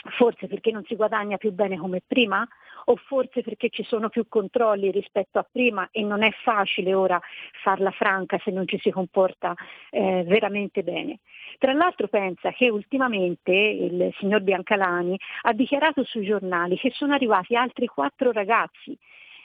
[0.06, 2.45] Forse perché non si guadagna più bene come prima?
[2.86, 7.20] O forse perché ci sono più controlli rispetto a prima e non è facile ora
[7.64, 9.54] farla franca se non ci si comporta
[9.89, 11.20] eh, veramente bene?
[11.58, 17.56] Tra l'altro pensa che ultimamente il signor Biancalani ha dichiarato sui giornali che sono arrivati
[17.56, 18.97] altri quattro ragazzi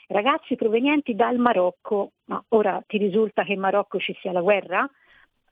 [0.09, 4.89] ragazzi provenienti dal Marocco, ma ora ti risulta che in Marocco ci sia la guerra?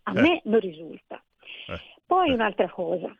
[0.04, 0.22] A eh.
[0.22, 1.22] me non risulta.
[1.68, 1.80] Eh.
[2.06, 2.34] Poi eh.
[2.34, 3.16] un'altra cosa,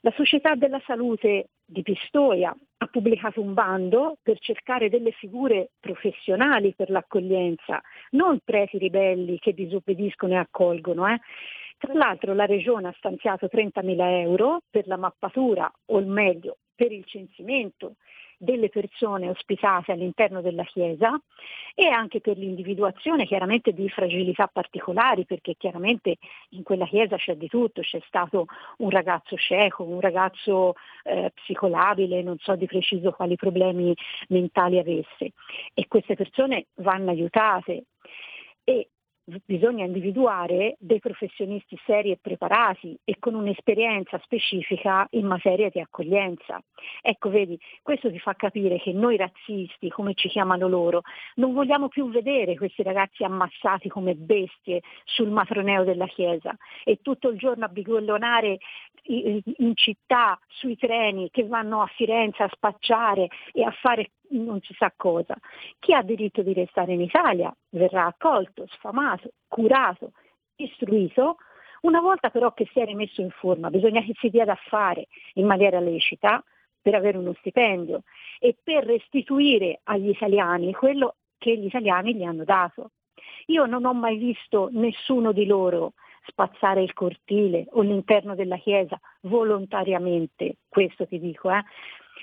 [0.00, 6.74] la Società della Salute di Pistoia ha pubblicato un bando per cercare delle figure professionali
[6.74, 11.06] per l'accoglienza, non preti ribelli che disobbediscono e accolgono.
[11.08, 11.18] Eh.
[11.76, 17.04] Tra l'altro la Regione ha stanziato 30.000 euro per la mappatura, o meglio per il
[17.04, 17.96] censimento
[18.38, 21.20] delle persone ospitate all'interno della Chiesa
[21.74, 26.16] e anche per l'individuazione chiaramente di fragilità particolari, perché chiaramente
[26.50, 28.46] in quella Chiesa c'è di tutto, c'è stato
[28.78, 33.94] un ragazzo cieco, un ragazzo eh, psicolabile, non so di preciso quali problemi
[34.28, 35.32] mentali avesse
[35.74, 37.84] e queste persone vanno aiutate.
[38.64, 38.88] E
[39.44, 46.62] bisogna individuare dei professionisti seri e preparati e con un'esperienza specifica in materia di accoglienza.
[47.02, 51.02] Ecco, vedi, questo ti fa capire che noi razzisti, come ci chiamano loro,
[51.34, 57.28] non vogliamo più vedere questi ragazzi ammassati come bestie sul matroneo della Chiesa e tutto
[57.28, 58.58] il giorno a bigollonare
[59.04, 64.74] in città, sui treni che vanno a Firenze a spacciare e a fare non si
[64.74, 65.36] sa cosa.
[65.78, 70.12] Chi ha diritto di restare in Italia verrà accolto, sfamato, curato,
[70.56, 71.36] istruito.
[71.82, 75.06] Una volta però che si è rimesso in forma, bisogna che si dia da fare
[75.34, 76.42] in maniera lecita
[76.80, 78.02] per avere uno stipendio
[78.38, 82.90] e per restituire agli italiani quello che gli italiani gli hanno dato.
[83.46, 85.92] Io non ho mai visto nessuno di loro
[86.28, 91.62] spazzare il cortile o l'interno della chiesa volontariamente, questo ti dico, eh?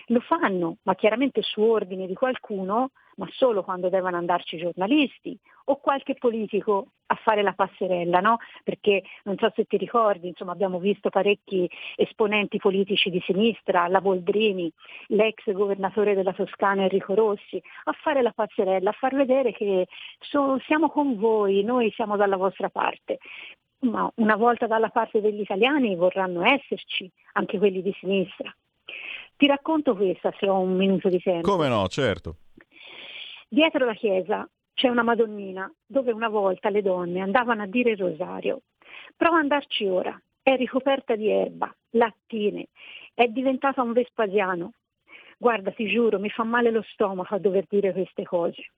[0.10, 5.38] Lo fanno, ma chiaramente su ordine di qualcuno, ma solo quando devono andarci i giornalisti
[5.66, 8.38] o qualche politico a fare la passerella, no?
[8.64, 14.02] Perché non so se ti ricordi, insomma abbiamo visto parecchi esponenti politici di sinistra, la
[14.02, 14.72] Boldrini,
[15.08, 19.88] l'ex governatore della Toscana Enrico Rossi, a fare la passerella, a far vedere che
[20.20, 23.20] so, siamo con voi, noi siamo dalla vostra parte
[23.86, 28.54] ma una volta dalla parte degli italiani vorranno esserci anche quelli di sinistra.
[29.38, 31.50] Ti racconto questa se ho un minuto di tempo.
[31.50, 32.38] Come no, certo.
[33.48, 37.98] Dietro la chiesa c'è una Madonnina dove una volta le donne andavano a dire il
[37.98, 38.62] rosario.
[39.16, 40.20] Prova ad andarci ora.
[40.42, 42.68] È ricoperta di erba, lattine,
[43.16, 44.74] è diventata un Vespasiano.
[45.38, 48.72] Guarda, ti giuro, mi fa male lo stomaco a dover dire queste cose.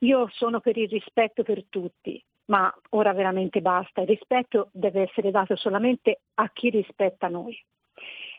[0.00, 4.00] Io sono per il rispetto per tutti, ma ora veramente basta.
[4.02, 7.56] Il rispetto deve essere dato solamente a chi rispetta noi.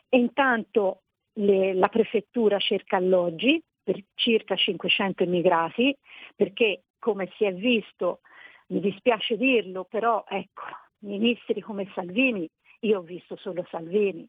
[0.10, 1.01] E intanto
[1.34, 5.95] le, la prefettura cerca alloggi per circa 500 immigrati,
[6.36, 8.22] perché come si è visto,
[8.68, 10.64] mi dispiace dirlo, però ecco,
[10.99, 12.49] ministri come Salvini,
[12.82, 14.28] io ho visto solo Salvini,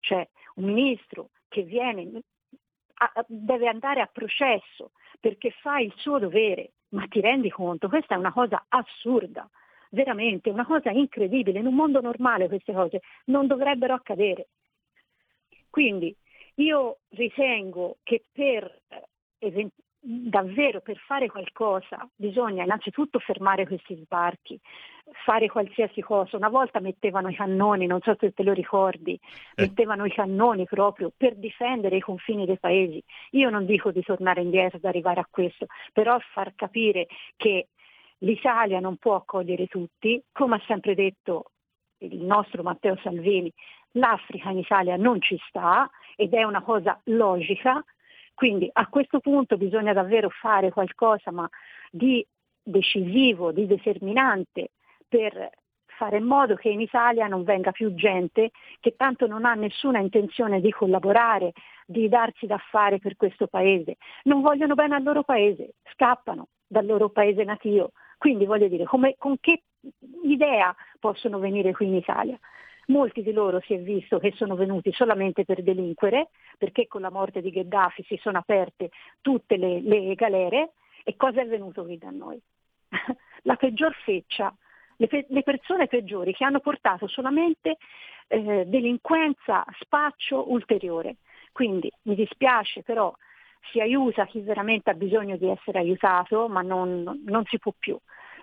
[0.00, 2.22] cioè un ministro che viene,
[2.94, 7.88] a, deve andare a processo perché fa il suo dovere, ma ti rendi conto?
[7.88, 9.48] Questa è una cosa assurda,
[9.90, 11.58] veramente, una cosa incredibile.
[11.58, 14.48] In un mondo normale queste cose non dovrebbero accadere.
[15.70, 16.14] Quindi
[16.54, 18.80] io ritengo che per
[19.38, 19.70] eh,
[20.10, 24.58] davvero per fare qualcosa bisogna innanzitutto fermare questi sbarchi,
[25.24, 26.38] fare qualsiasi cosa.
[26.38, 29.62] Una volta mettevano i cannoni, non so se te lo ricordi, eh.
[29.62, 33.04] mettevano i cannoni proprio per difendere i confini dei paesi.
[33.32, 37.06] Io non dico di tornare indietro, ad arrivare a questo, però far capire
[37.36, 37.68] che
[38.18, 41.50] l'Italia non può accogliere tutti, come ha sempre detto
[41.98, 43.52] il nostro Matteo Salvini,
[43.92, 47.84] l'Africa in Italia non ci sta ed è una cosa logica,
[48.38, 51.50] quindi a questo punto bisogna davvero fare qualcosa ma
[51.90, 52.24] di
[52.62, 54.70] decisivo, di determinante
[55.08, 55.50] per
[55.86, 59.98] fare in modo che in Italia non venga più gente che tanto non ha nessuna
[59.98, 61.50] intenzione di collaborare,
[61.84, 63.96] di darsi da fare per questo paese.
[64.22, 67.90] Non vogliono bene al loro paese, scappano dal loro paese natio.
[68.18, 69.64] Quindi voglio dire, come, con che
[70.22, 72.38] idea possono venire qui in Italia?
[72.88, 77.10] Molti di loro si è visto che sono venuti solamente per delinquere, perché con la
[77.10, 80.72] morte di Gheddafi si sono aperte tutte le, le galere
[81.04, 82.40] e cosa è venuto qui da noi?
[83.42, 84.54] la peggior feccia,
[84.96, 87.76] le, pe- le, persone peggiori che hanno portato solamente
[88.26, 91.16] eh, delinquenza, spaccio ulteriore.
[91.52, 93.14] Quindi mi dispiace però
[93.70, 97.98] si aiuta chi veramente ha bisogno di essere aiutato, ma non, non si può più.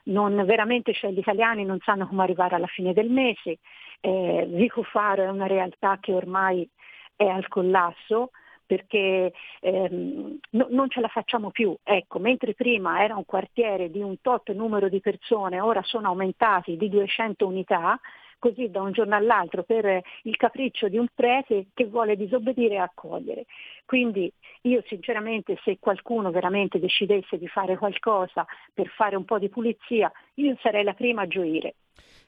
[0.06, 3.60] Non, veramente cioè, gli italiani non sanno come arrivare alla fine del mese,
[4.02, 6.68] eh, Vico Faro è una realtà che ormai
[7.16, 8.32] è al collasso
[8.66, 9.32] perché
[9.62, 11.76] ehm, no, non ce la facciamo più.
[11.84, 16.78] Ecco, mentre prima era un quartiere di un tot numero di persone, ora sono aumentati
[16.78, 18.00] di 200 unità,
[18.46, 22.78] così da un giorno all'altro per il capriccio di un prete che vuole disobbedire e
[22.78, 23.46] accogliere.
[23.86, 24.32] Quindi
[24.62, 30.12] io sinceramente se qualcuno veramente decidesse di fare qualcosa per fare un po' di pulizia,
[30.36, 31.74] io sarei la prima a gioire.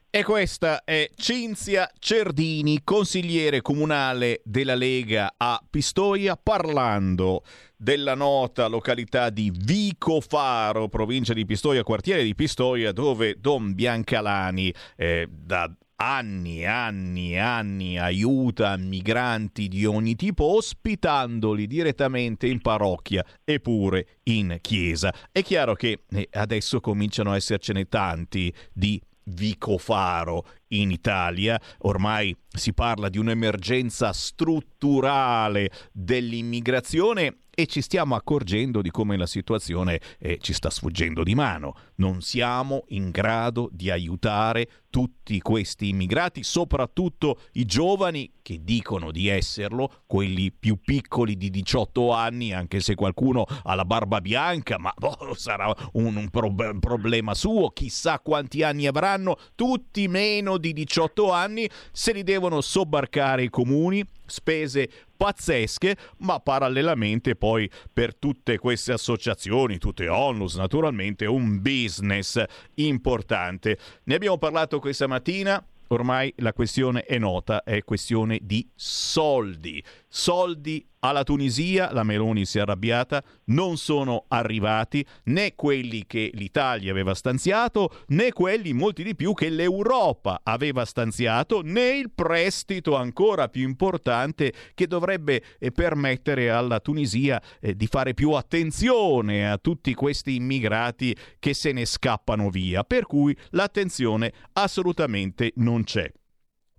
[0.10, 7.44] E questa è Cinzia Cerdini, consigliere comunale della Lega a Pistoia, parlando
[7.76, 15.28] della nota località di Vicofaro, provincia di Pistoia, quartiere di Pistoia, dove Don Biancalani eh,
[15.30, 23.26] da anni e anni e anni aiuta migranti di ogni tipo ospitandoli direttamente in parrocchia
[23.44, 25.14] e pure in chiesa.
[25.32, 31.60] È chiaro che eh, adesso cominciano a essercene tanti di Vicofaro in Italia.
[31.80, 40.00] Ormai si parla di un'emergenza strutturale dell'immigrazione e ci stiamo accorgendo di come la situazione
[40.20, 41.74] eh, ci sta sfuggendo di mano.
[41.96, 49.28] Non siamo in grado di aiutare tutti questi immigrati, soprattutto i giovani che dicono di
[49.28, 54.94] esserlo, quelli più piccoli di 18 anni, anche se qualcuno ha la barba bianca, ma
[54.96, 61.32] boh, sarà un, un pro- problema suo, chissà quanti anni avranno, tutti meno di 18
[61.32, 68.94] anni, se li devono sobbarcare i comuni, spese pazzesche, ma parallelamente poi per tutte queste
[68.94, 72.42] associazioni, tutte onlus naturalmente, un business
[72.76, 73.78] importante.
[74.04, 75.64] Ne abbiamo parlato questa mattina.
[75.90, 79.82] Ormai la questione è nota, è questione di soldi.
[80.10, 86.92] Soldi alla Tunisia, la Meloni si è arrabbiata, non sono arrivati né quelli che l'Italia
[86.92, 93.48] aveva stanziato, né quelli molti di più che l'Europa aveva stanziato, né il prestito ancora
[93.50, 99.94] più importante che dovrebbe eh, permettere alla Tunisia eh, di fare più attenzione a tutti
[99.94, 106.12] questi immigrati che se ne scappano via, per cui l'attenzione assolutamente non c'è.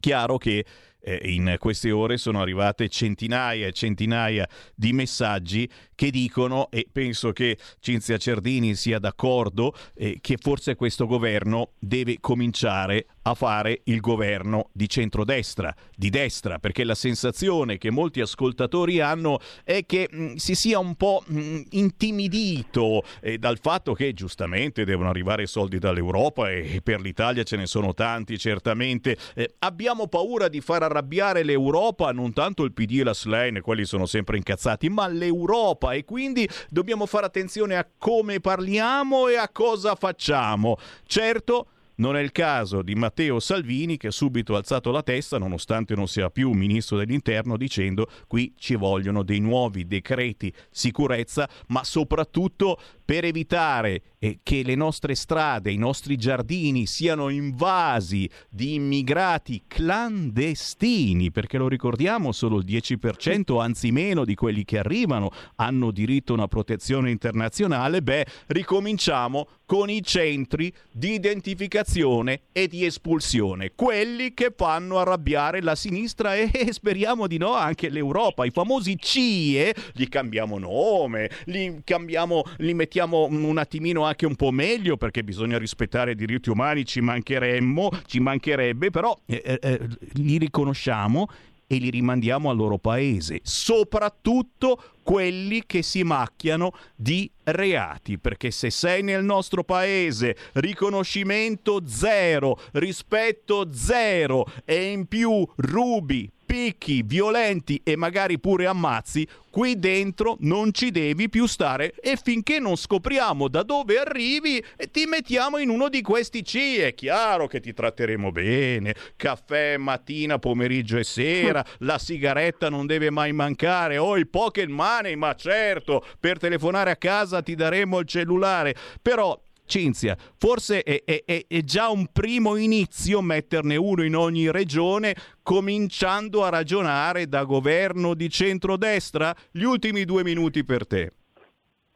[0.00, 0.64] Chiaro che
[1.00, 7.32] eh, in queste ore sono arrivate centinaia e centinaia di messaggi che dicono, e penso
[7.32, 14.00] che Cinzia Cerdini sia d'accordo, eh, che forse questo governo deve cominciare a fare il
[14.00, 20.22] governo di centrodestra, di destra, perché la sensazione che molti ascoltatori hanno è che mh,
[20.22, 25.46] mm, si sia un po' mh, mm, intimidito eh, dal fatto che giustamente devono arrivare
[25.46, 29.16] soldi dall'Europa e, e per l'Italia ce ne sono tanti certamente.
[29.34, 33.84] Eh, abbiamo paura di far arrabbiare l'Europa, non tanto il PD e la Slane, quelli
[33.84, 39.48] sono sempre incazzati, ma l'Europa e quindi dobbiamo fare attenzione a come parliamo e a
[39.48, 40.76] cosa facciamo.
[41.06, 41.68] Certo,
[41.98, 46.06] non è il caso di Matteo Salvini che ha subito alzato la testa, nonostante non
[46.06, 53.24] sia più ministro dell'interno, dicendo qui ci vogliono dei nuovi decreti sicurezza, ma soprattutto per
[53.24, 61.58] evitare eh, che le nostre strade, i nostri giardini siano invasi di immigrati clandestini, perché
[61.58, 66.48] lo ricordiamo solo il 10%, anzi meno di quelli che arrivano hanno diritto a una
[66.48, 74.98] protezione internazionale, beh, ricominciamo con i centri di identificazione e di espulsione, quelli che fanno
[74.98, 81.30] arrabbiare la sinistra e, speriamo di no anche l'Europa, i famosi CIE, li cambiamo nome,
[81.44, 86.50] li cambiamo, li mettiamo un attimino anche un po' meglio perché bisogna rispettare i diritti
[86.50, 91.28] umani, ci mancheremmo, ci mancherebbe, però eh, eh, eh, li riconosciamo
[91.70, 98.70] e li rimandiamo al loro paese, soprattutto quelli che si macchiano di reati, perché se
[98.70, 107.94] sei nel nostro paese riconoscimento zero, rispetto zero e in più rubi, picchi, violenti e
[107.94, 113.62] magari pure ammazzi, qui dentro non ci devi più stare e finché non scopriamo da
[113.62, 116.78] dove arrivi ti mettiamo in uno di questi C.
[116.78, 123.10] È chiaro che ti tratteremo bene, caffè mattina, pomeriggio e sera, la sigaretta non deve
[123.10, 127.98] mai mancare, o oh, il pocket money, ma certo, per telefonare a casa ti daremo
[127.98, 129.38] il cellulare, però
[129.68, 136.42] Cinzia, forse è, è, è, già un primo inizio metterne uno in ogni regione, cominciando
[136.42, 139.34] a ragionare da governo di centrodestra?
[139.52, 141.12] Gli ultimi due minuti per te.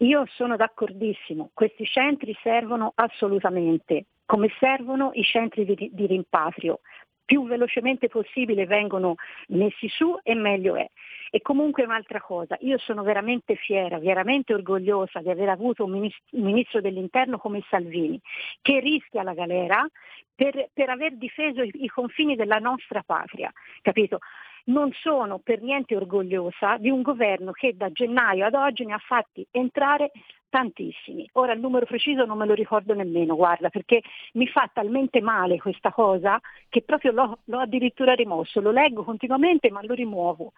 [0.02, 6.80] Io sono d'accordissimo, questi centri servono assolutamente, come servono i centri di, di rimpatrio.
[7.24, 9.14] Più velocemente possibile vengono
[9.48, 10.86] messi su e meglio è.
[11.34, 16.82] E comunque un'altra cosa, io sono veramente fiera, veramente orgogliosa di aver avuto un ministro,
[16.82, 18.20] dell'interno come Salvini,
[18.60, 19.82] che rischia la galera
[20.34, 24.18] per, per aver difeso i, i confini della nostra patria, capito?
[24.64, 28.98] non sono per niente orgogliosa di un governo che da gennaio ad oggi ne ha
[28.98, 30.12] fatti entrare
[30.48, 31.26] tantissimi.
[31.32, 34.02] Ora il numero preciso non me lo ricordo nemmeno, guarda, perché
[34.34, 39.70] mi fa talmente male questa cosa che proprio l'ho, l'ho addirittura rimosso, lo leggo continuamente
[39.70, 40.52] ma lo rimuovo.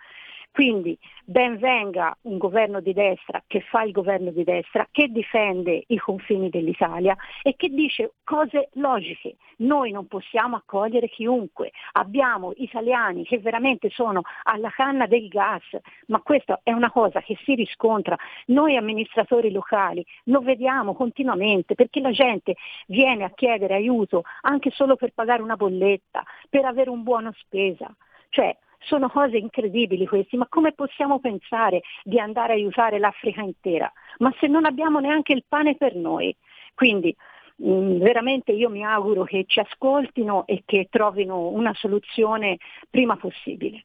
[0.54, 5.82] Quindi ben venga un governo di destra che fa il governo di destra, che difende
[5.88, 9.34] i confini dell'Italia e che dice cose logiche.
[9.56, 11.72] Noi non possiamo accogliere chiunque.
[11.94, 15.76] Abbiamo italiani che veramente sono alla canna del gas,
[16.06, 18.16] ma questa è una cosa che si riscontra.
[18.46, 22.54] Noi amministratori locali lo vediamo continuamente perché la gente
[22.86, 27.92] viene a chiedere aiuto anche solo per pagare una bolletta, per avere un buono spesa.
[28.28, 33.90] Cioè, sono cose incredibili queste, ma come possiamo pensare di andare a aiutare l'Africa intera?
[34.18, 36.34] Ma se non abbiamo neanche il pane per noi.
[36.74, 37.14] Quindi
[37.56, 42.58] mh, mm, veramente io mi auguro che ci ascoltino e che trovino una soluzione
[42.90, 43.84] prima possibile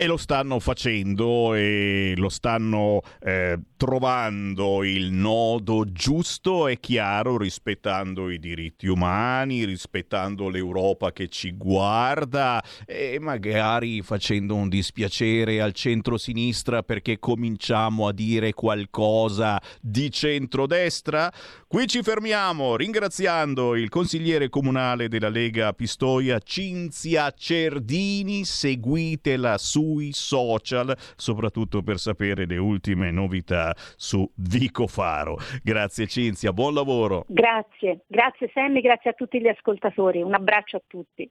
[0.00, 8.30] e lo stanno facendo e lo stanno eh, trovando il nodo giusto e chiaro rispettando
[8.30, 16.84] i diritti umani, rispettando l'Europa che ci guarda e magari facendo un dispiacere al centro-sinistra
[16.84, 21.28] perché cominciamo a dire qualcosa di centrodestra.
[21.66, 30.12] Qui ci fermiamo ringraziando il consigliere comunale della Lega Pistoia Cinzia Cerdini, seguitela su sui
[30.12, 35.38] social, soprattutto per sapere le ultime novità su Vico Faro.
[35.62, 37.24] Grazie Cinzia, buon lavoro.
[37.28, 40.20] Grazie, grazie Sammy, grazie a tutti gli ascoltatori.
[40.20, 41.30] Un abbraccio a tutti.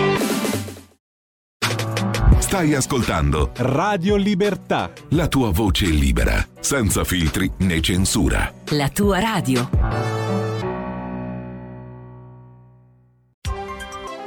[2.51, 4.91] Stai ascoltando Radio Libertà.
[5.11, 8.53] La tua voce libera, senza filtri né censura.
[8.71, 9.69] La tua radio.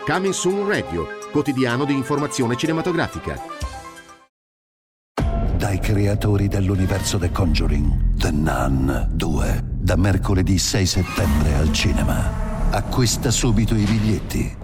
[0.07, 3.39] Coming Soon Radio, quotidiano di informazione cinematografica.
[5.59, 12.71] Dai creatori dell'universo The Conjuring, The Nun 2, da mercoledì 6 settembre al cinema.
[12.71, 14.63] Acquista subito i biglietti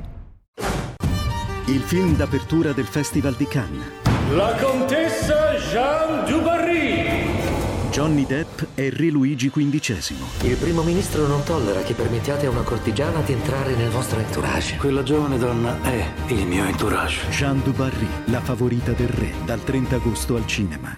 [1.71, 3.85] il film d'apertura del Festival di Cannes.
[4.33, 7.29] La contessa Jeanne du Barry.
[7.93, 10.14] Johnny Depp e Re Luigi XV.
[10.43, 14.79] Il primo ministro non tollera che permettiate a una cortigiana di entrare nel vostro entourage.
[14.79, 17.29] Quella giovane donna è il mio entourage.
[17.31, 20.97] Jeanne du Barry, la favorita del re, dal 30 agosto al cinema.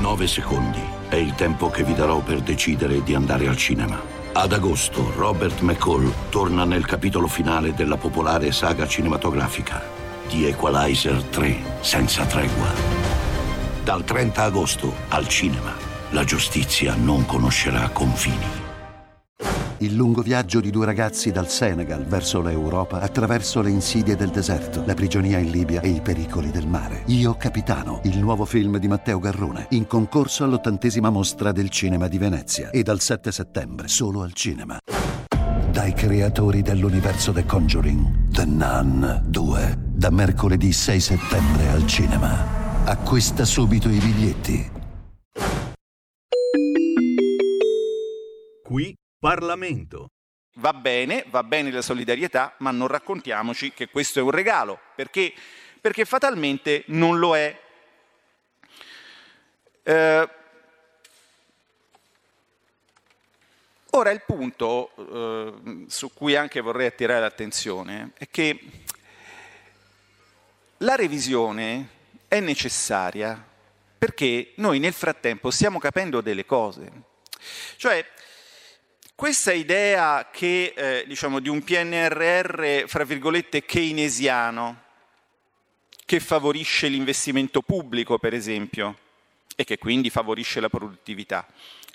[0.00, 4.17] Nove secondi è il tempo che vi darò per decidere di andare al cinema.
[4.40, 9.82] Ad agosto Robert McCall torna nel capitolo finale della popolare saga cinematografica
[10.28, 12.68] The Equalizer 3 senza tregua.
[13.82, 15.74] Dal 30 agosto al cinema
[16.10, 18.67] la giustizia non conoscerà confini.
[19.80, 24.82] Il lungo viaggio di due ragazzi dal Senegal verso l'Europa attraverso le insidie del deserto,
[24.84, 27.04] la prigionia in Libia e i pericoli del mare.
[27.06, 32.18] Io Capitano, il nuovo film di Matteo Garrone, in concorso all'ottantesima mostra del cinema di
[32.18, 34.78] Venezia e dal 7 settembre solo al cinema.
[35.70, 42.82] Dai creatori dell'universo The Conjuring, The Nun 2, da mercoledì 6 settembre al cinema.
[42.84, 44.70] Acquista subito i biglietti.
[48.64, 50.10] Qui Parlamento.
[50.54, 55.32] Va bene, va bene la solidarietà, ma non raccontiamoci che questo è un regalo, perché,
[55.80, 57.60] perché fatalmente non lo è.
[59.84, 60.28] Eh,
[63.90, 68.60] ora il punto eh, su cui anche vorrei attirare l'attenzione è che
[70.78, 71.88] la revisione
[72.28, 73.46] è necessaria
[73.98, 76.90] perché noi nel frattempo stiamo capendo delle cose.
[77.76, 78.04] Cioè,
[79.18, 84.82] questa idea che, eh, diciamo, di un PNRR, fra virgolette, keynesiano,
[86.06, 88.96] che favorisce l'investimento pubblico, per esempio,
[89.56, 91.48] e che quindi favorisce la produttività,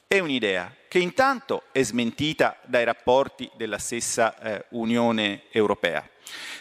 [0.05, 6.05] è un'idea che intanto è smentita dai rapporti della stessa eh, Unione Europea.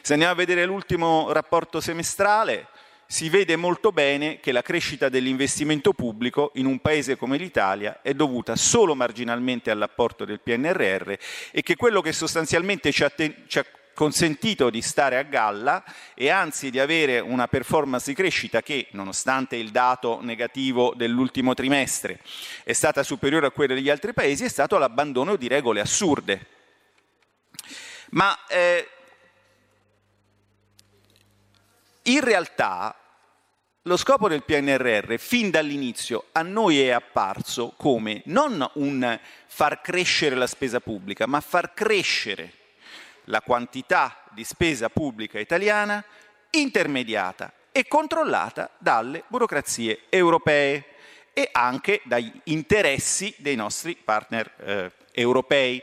[0.00, 2.68] Se andiamo a vedere l'ultimo rapporto semestrale,
[3.12, 8.14] si vede molto bene che la crescita dell'investimento pubblico in un paese come l'Italia è
[8.14, 11.12] dovuta solo marginalmente all'apporto del PNRR
[11.50, 13.12] e che quello che sostanzialmente ci ha,
[13.46, 15.84] ci ha consentito di stare a galla
[16.14, 22.18] e anzi di avere una performance di crescita che, nonostante il dato negativo dell'ultimo trimestre,
[22.64, 26.46] è stata superiore a quella degli altri paesi, è stato l'abbandono di regole assurde.
[28.12, 28.88] Ma eh,
[32.04, 32.96] in realtà
[33.86, 40.36] lo scopo del PNRR fin dall'inizio a noi è apparso come non un far crescere
[40.36, 42.52] la spesa pubblica, ma far crescere
[43.24, 46.04] la quantità di spesa pubblica italiana
[46.50, 50.84] intermediata e controllata dalle burocrazie europee
[51.32, 55.82] e anche dagli interessi dei nostri partner eh, europei.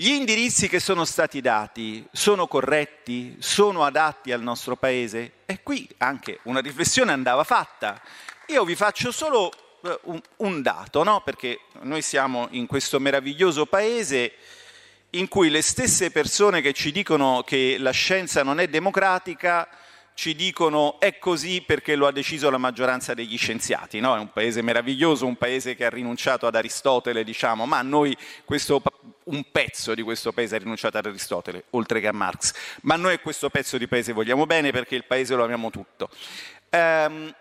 [0.00, 3.34] Gli indirizzi che sono stati dati sono corretti?
[3.40, 5.32] Sono adatti al nostro Paese?
[5.44, 8.00] E qui anche una riflessione andava fatta.
[8.46, 9.50] Io vi faccio solo
[9.82, 11.22] eh, un, un dato, no?
[11.22, 14.34] perché noi siamo in questo meraviglioso Paese
[15.10, 19.68] in cui le stesse persone che ci dicono che la scienza non è democratica
[20.14, 24.16] ci dicono è così perché lo ha deciso la maggioranza degli scienziati, no?
[24.16, 28.82] è un paese meraviglioso, un paese che ha rinunciato ad Aristotele, diciamo, ma noi questo,
[29.28, 32.52] un pezzo di questo paese ha rinunciato ad Aristotele, oltre che a Marx,
[32.82, 36.08] ma noi questo pezzo di paese vogliamo bene perché il paese lo amiamo tutto.
[36.70, 37.34] Um,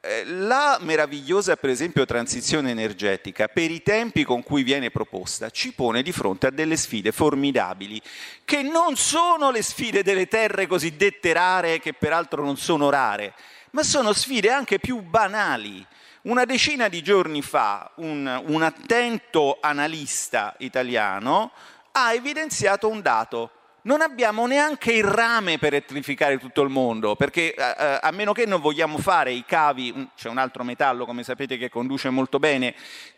[0.00, 5.72] eh, la meravigliosa, per esempio, transizione energetica, per i tempi con cui viene proposta, ci
[5.72, 8.00] pone di fronte a delle sfide formidabili,
[8.44, 13.34] che non sono le sfide delle terre cosiddette rare, che peraltro non sono rare,
[13.72, 15.84] ma sono sfide anche più banali.
[16.22, 21.52] Una decina di giorni fa un, un attento analista italiano
[21.92, 23.52] ha evidenziato un dato
[23.82, 28.32] non abbiamo neanche il rame per elettrificare tutto il mondo, perché eh, eh, a meno
[28.32, 32.38] che non vogliamo fare i cavi, c'è un altro metallo, come sapete, che conduce molto
[32.38, 32.74] bene,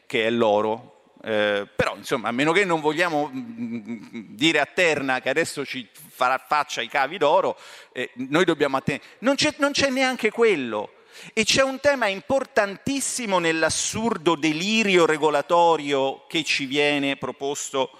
[0.06, 1.14] che è l'oro.
[1.22, 3.96] Eh, però, insomma, a meno che non vogliamo mm,
[4.28, 7.58] dire a Terna che adesso ci farà faccia i cavi d'oro,
[7.92, 9.08] eh, noi dobbiamo attendere.
[9.20, 10.92] Non non c'è neanche quello.
[11.32, 17.90] E c'è un tema importantissimo nell'assurdo delirio regolatorio che ci viene proposto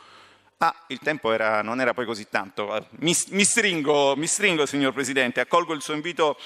[0.63, 2.87] Ah, il tempo era, non era poi così tanto.
[2.99, 6.37] Mi, mi, stringo, mi stringo, signor Presidente, accolgo il suo invito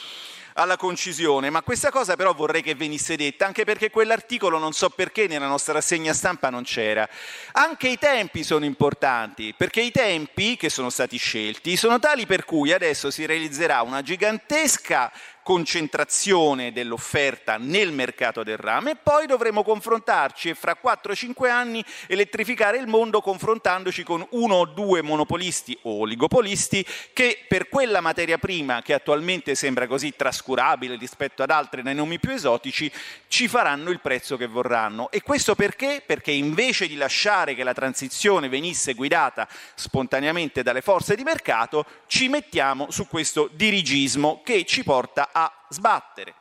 [0.53, 4.91] alla concisione, ma questa cosa però vorrei che venisse detta, anche perché quell'articolo non so
[4.91, 7.09] perché nella nostra rassegna stampa non c'era.
[7.53, 12.45] Anche i tempi sono importanti, perché i tempi che sono stati scelti sono tali per
[12.45, 15.13] cui adesso si realizzerà una gigantesca
[15.45, 22.79] concentrazione dell'offerta nel mercato del rame e poi dovremo confrontarci e fra 4-5 anni elettrificare
[22.79, 28.81] il mondo confrontandoci con uno o due monopolisti o oligopolisti che per quella materia prima
[28.81, 32.91] che attualmente sembra così trascurabile rispetto ad altre nei nomi più esotici
[33.29, 35.11] ci faranno il prezzo che vorranno.
[35.11, 36.03] E questo perché?
[36.05, 42.29] Perché invece di lasciare che la transizione venisse guidata spontaneamente dalle forze di mercato, ci
[42.29, 46.35] mettiamo su questo dirigismo che ci porta a sbattere.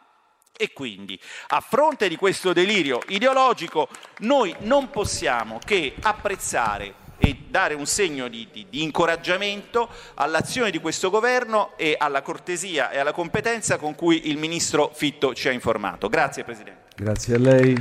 [0.55, 3.87] E quindi, a fronte di questo delirio ideologico,
[4.19, 10.79] noi non possiamo che apprezzare e dare un segno di, di, di, incoraggiamento all'azione di
[10.79, 15.51] questo governo e alla cortesia e alla competenza con cui il ministro Fitto ci ha
[15.51, 16.09] informato.
[16.09, 16.89] Grazie Presidente.
[16.95, 17.77] Grazie a lei.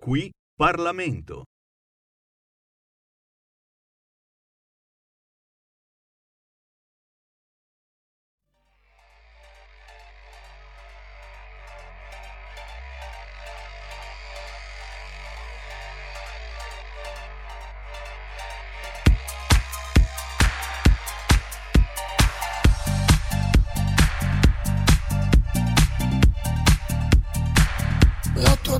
[0.00, 1.44] Qui Parlamento.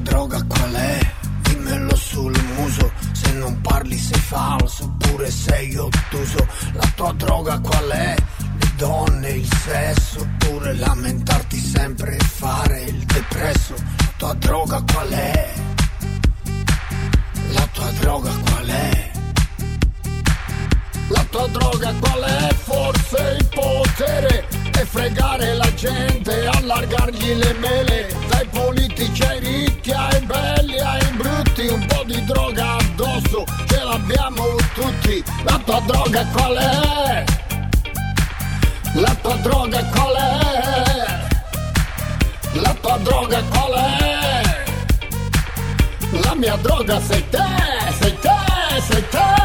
[0.05, 0.98] Droga qual è?
[1.40, 6.46] Dimmelo sul muso, se non parli sei falso oppure sei ottuso.
[6.74, 8.14] La tua droga qual è?
[8.61, 13.74] Le donne, il sesso, oppure lamentarti sempre e fare il depresso.
[13.74, 15.55] La tua droga qual è?
[17.52, 19.11] La tua droga qual è?
[21.09, 22.55] La tua droga qual è?
[22.55, 24.46] Forse il potere
[24.76, 28.24] e fregare la gente, allargargli le mele,
[28.65, 34.43] politici ai ricchi, ai belli, ai brutti, un po' di droga addosso, ce l'abbiamo
[34.75, 37.25] tutti, la tua droga qual è?
[38.95, 41.03] La tua droga qual è?
[42.53, 44.65] La tua droga qual è?
[46.23, 47.47] La mia droga sei te,
[48.01, 49.43] sei te, sei te!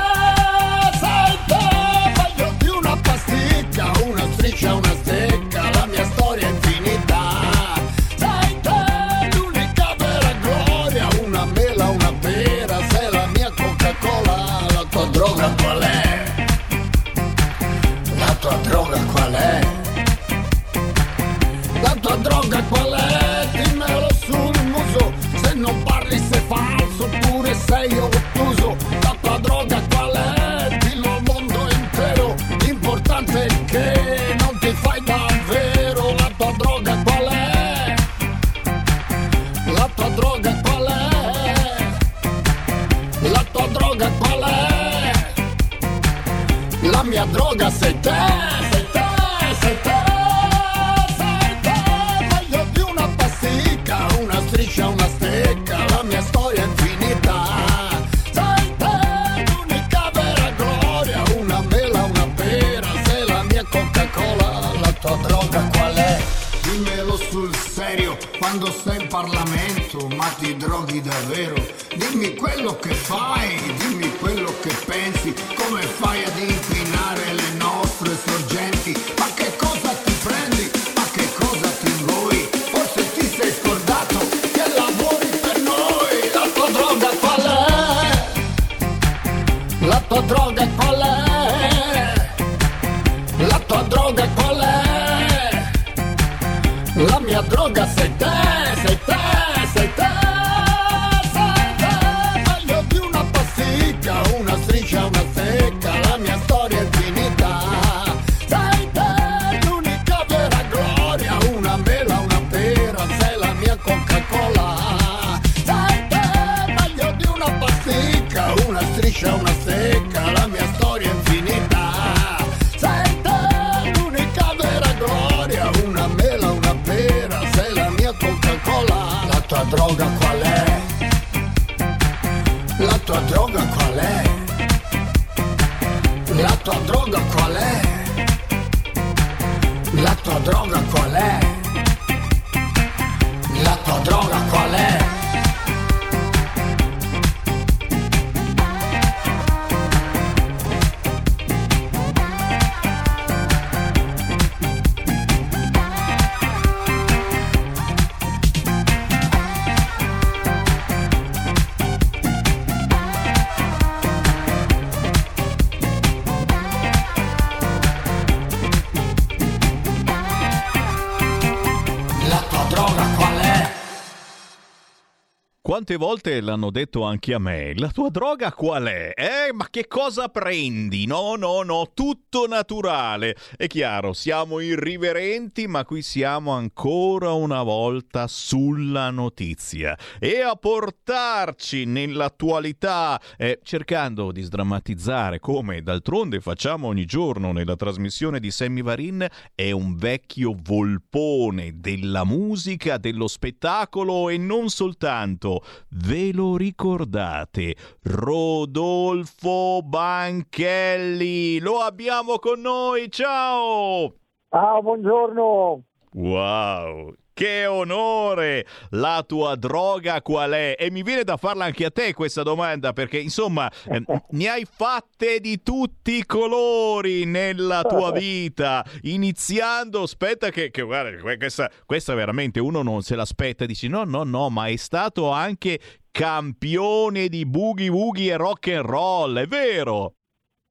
[175.80, 177.74] Quante volte l'hanno detto anche a me?
[177.78, 179.14] La tua droga qual è?
[179.16, 181.06] Eh, ma che cosa prendi?
[181.06, 183.38] No, no, no, tutto naturale.
[183.56, 189.98] È chiaro, siamo irriverenti, ma qui siamo ancora una volta sulla notizia.
[190.20, 198.42] E a portarci nell'attualità, eh, cercando di sdrammatizzare, come d'altronde facciamo ogni giorno nella trasmissione
[198.42, 199.26] di Sammy Varin,
[199.56, 205.64] è un vecchio volpone della musica, dello spettacolo e non soltanto.
[205.90, 207.76] Ve lo ricordate?
[208.04, 214.14] Rodolfo Banchelli, lo abbiamo con noi, ciao!
[214.50, 215.84] Ciao, buongiorno!
[216.14, 217.14] Wow!
[217.40, 218.66] Che onore!
[218.90, 220.76] La tua droga qual è?
[220.78, 224.66] E mi viene da farla anche a te questa domanda perché insomma eh, ne hai
[224.66, 231.72] fatte di tutti i colori nella tua vita, iniziando, aspetta che, che guarda, que- questa,
[231.86, 235.80] questa veramente uno non se l'aspetta, dici no, no, no, ma è stato anche
[236.12, 240.16] campione di boogie woogie e rock and roll, è vero?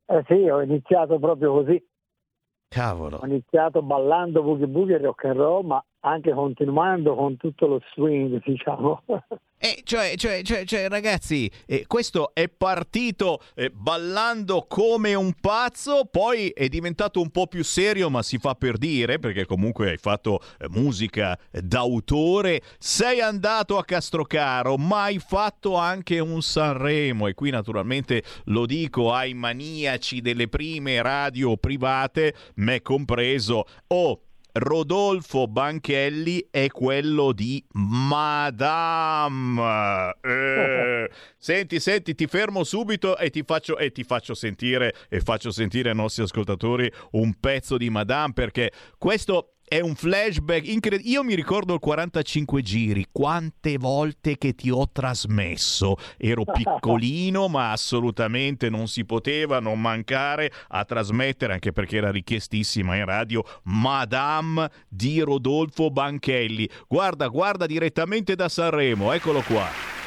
[0.05, 1.83] Eh sì, ho iniziato proprio così.
[2.69, 3.21] Cavolo.
[3.23, 7.81] Ho iniziato ballando boogie boogie e rock and roll, ma anche continuando con tutto lo
[7.95, 9.03] swing, diciamo.
[9.61, 16.05] Eh, cioè, cioè, cioè, cioè, ragazzi, eh, questo è partito eh, ballando come un pazzo,
[16.09, 19.97] poi è diventato un po' più serio, ma si fa per dire, perché comunque hai
[19.97, 27.35] fatto eh, musica d'autore, sei andato a Castrocaro, ma hai fatto anche un Sanremo, e
[27.35, 34.21] qui naturalmente lo dico ai maniaci delle prime radio private, me compreso, oh,
[34.59, 39.63] Rodolfo Banchelli è quello di Madame.
[40.21, 45.53] Eh, senti, senti, ti fermo subito e ti, faccio, e ti faccio sentire e faccio
[45.53, 51.11] sentire ai nostri ascoltatori un pezzo di Madame perché questo è un flashback incredibile.
[51.11, 55.97] Io mi ricordo il 45 giri, quante volte che ti ho trasmesso.
[56.17, 62.97] Ero piccolino, ma assolutamente non si poteva non mancare a trasmettere, anche perché era richiestissima
[62.97, 66.69] in radio, Madame di Rodolfo Banchelli.
[66.89, 69.98] Guarda, guarda direttamente da Sanremo, eccolo qua.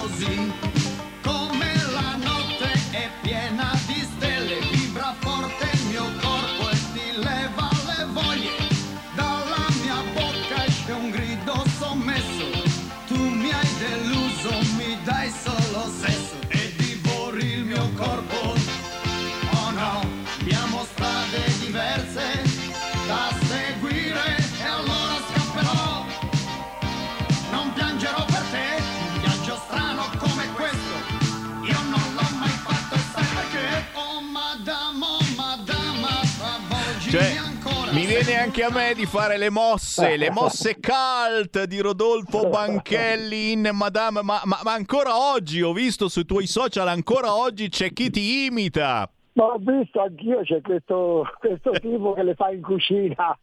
[0.00, 0.99] sozinho.
[38.22, 43.70] Viene anche a me di fare le mosse, le mosse cult di Rodolfo Banchelli in
[43.72, 48.10] Madame, ma, ma, ma ancora oggi ho visto sui tuoi social, ancora oggi c'è chi
[48.10, 49.10] ti imita.
[49.32, 53.38] Ma ho visto anch'io, c'è questo, questo tipo che le fa in cucina.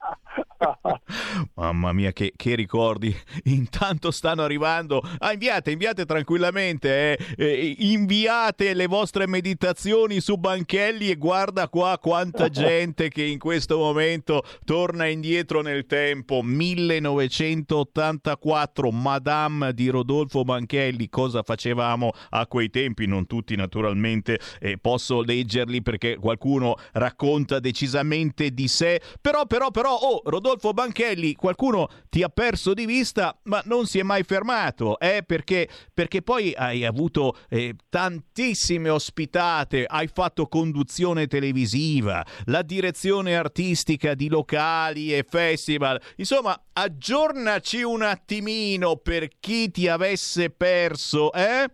[1.56, 3.16] Mamma mia, che, che, ricordi!
[3.46, 5.02] Intanto stanno arrivando.
[5.20, 7.14] Ah, inviate, inviate tranquillamente.
[7.14, 7.18] Eh.
[7.38, 13.78] Eh, inviate le vostre meditazioni su Banchelli e guarda qua quanta gente che in questo
[13.78, 16.42] momento torna indietro nel tempo.
[16.42, 21.08] 1984, Madame di Rodolfo Banchelli.
[21.08, 23.08] Cosa facevamo a quei tempi?
[23.08, 24.38] Non tutti, naturalmente.
[24.60, 29.02] Eh, posso leggerli perché qualcuno racconta decisamente di sé.
[29.22, 34.00] Però, però, però, oh, Rodolfo Banchelli, qualcuno ti ha perso di vista, ma non si
[34.00, 35.24] è mai fermato, eh?
[35.26, 44.14] perché, perché poi hai avuto eh, tantissime ospitate, hai fatto conduzione televisiva, la direzione artistica
[44.14, 46.02] di locali e festival.
[46.18, 51.70] Insomma, aggiornaci un attimino per chi ti avesse perso, eh?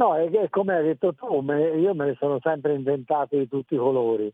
[0.00, 3.76] No, è come hai detto tu, io me ne sono sempre inventato di tutti i
[3.76, 4.32] colori.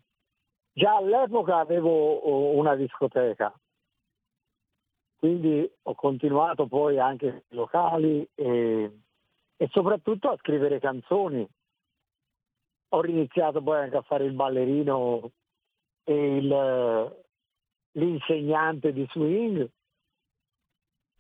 [0.73, 3.53] Già all'epoca avevo una discoteca,
[5.17, 8.99] quindi ho continuato poi anche nei locali e,
[9.57, 11.45] e soprattutto a scrivere canzoni.
[12.91, 15.33] Ho iniziato poi anche a fare il ballerino
[16.05, 17.17] e il,
[17.91, 19.69] l'insegnante di swing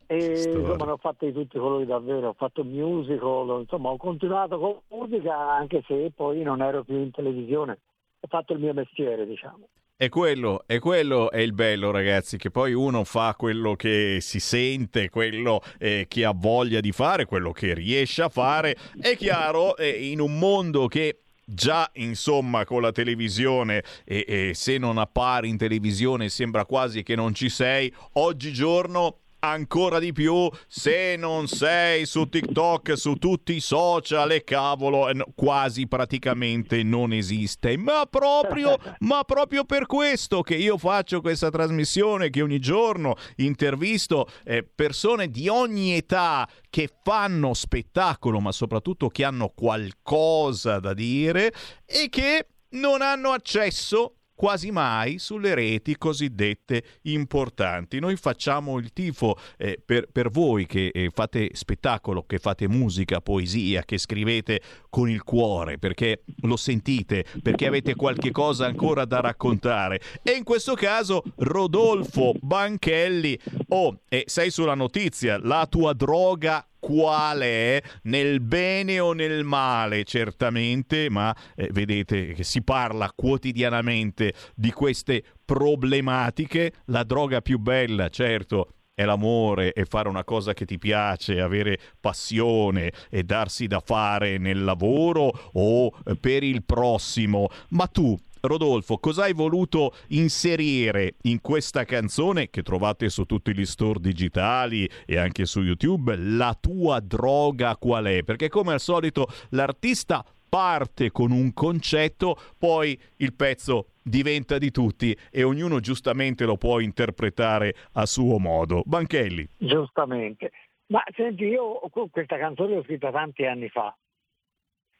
[0.06, 3.96] e insomma ne ho fatte di tutti i colori davvero, ho fatto musical, insomma ho
[3.96, 7.78] continuato con musica anche se poi non ero più in televisione,
[8.20, 9.68] ho fatto il mio mestiere diciamo.
[9.98, 14.40] È quello, è quello è il bello ragazzi, che poi uno fa quello che si
[14.40, 18.76] sente, quello eh, che ha voglia di fare, quello che riesce a fare.
[19.00, 24.76] È chiaro, eh, in un mondo che già insomma con la televisione e, e se
[24.76, 31.16] non appari in televisione sembra quasi che non ci sei, oggigiorno ancora di più se
[31.16, 37.76] non sei su TikTok, su tutti i social e cavolo, eh, quasi praticamente non esiste.
[37.76, 44.28] Ma proprio, ma proprio per questo che io faccio questa trasmissione, che ogni giorno intervisto
[44.44, 51.52] eh, persone di ogni età che fanno spettacolo, ma soprattutto che hanno qualcosa da dire
[51.84, 57.98] e che non hanno accesso quasi mai sulle reti cosiddette importanti.
[57.98, 63.20] Noi facciamo il tifo eh, per, per, voi che eh, fate spettacolo, che fate musica,
[63.20, 64.60] poesia, che scrivete
[64.90, 70.00] con il cuore, perché lo sentite, perché avete qualche cosa ancora da raccontare.
[70.22, 73.38] E in questo caso Rodolfo Banchelli,
[73.68, 80.04] oh, eh, sei sulla notizia, la tua droga qual è nel bene o nel male,
[80.04, 86.74] certamente, ma eh, vedete che si parla quotidianamente di queste problematiche.
[86.84, 91.76] La droga più bella, certo, è l'amore e fare una cosa che ti piace, avere
[91.98, 95.90] passione e darsi da fare nel lavoro o
[96.20, 97.48] per il prossimo.
[97.70, 103.64] Ma tu Rodolfo, cosa hai voluto inserire in questa canzone che trovate su tutti gli
[103.64, 106.16] store digitali e anche su YouTube?
[106.16, 108.22] La tua droga qual è?
[108.22, 115.16] Perché come al solito l'artista parte con un concetto, poi il pezzo diventa di tutti
[115.30, 118.82] e ognuno giustamente lo può interpretare a suo modo.
[118.84, 119.48] Banchelli.
[119.58, 120.52] Giustamente.
[120.86, 123.94] Ma senti, io questa canzone l'ho scritta tanti anni fa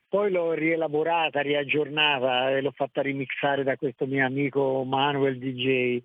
[0.09, 6.03] poi l'ho rielaborata, riaggiornata e l'ho fatta remixare da questo mio amico Manuel DJ,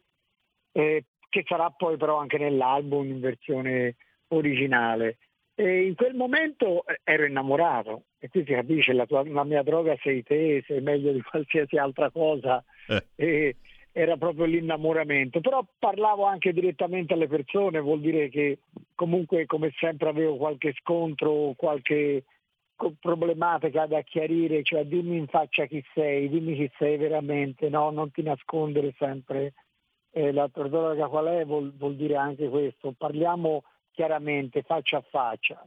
[0.72, 3.96] eh, che sarà poi però anche nell'album in versione
[4.30, 5.18] originale.
[5.56, 9.64] E in quel momento eh, ero innamorato e qui si capisce, la, tua, la mia
[9.64, 12.64] droga sei te, sei meglio di qualsiasi altra cosa.
[13.16, 13.56] Eh.
[13.94, 18.60] Era proprio l'innamoramento, però parlavo anche direttamente alle persone, vuol dire che
[18.96, 22.24] comunque come sempre avevo qualche scontro, qualche
[23.00, 27.90] problematica da chiarire, cioè dimmi in faccia chi sei, dimmi chi sei veramente, no?
[27.90, 29.54] non ti nascondere sempre
[30.12, 35.06] eh, la tua droga qual è, vuol, vuol, dire anche questo, parliamo chiaramente, faccia a
[35.08, 35.66] faccia.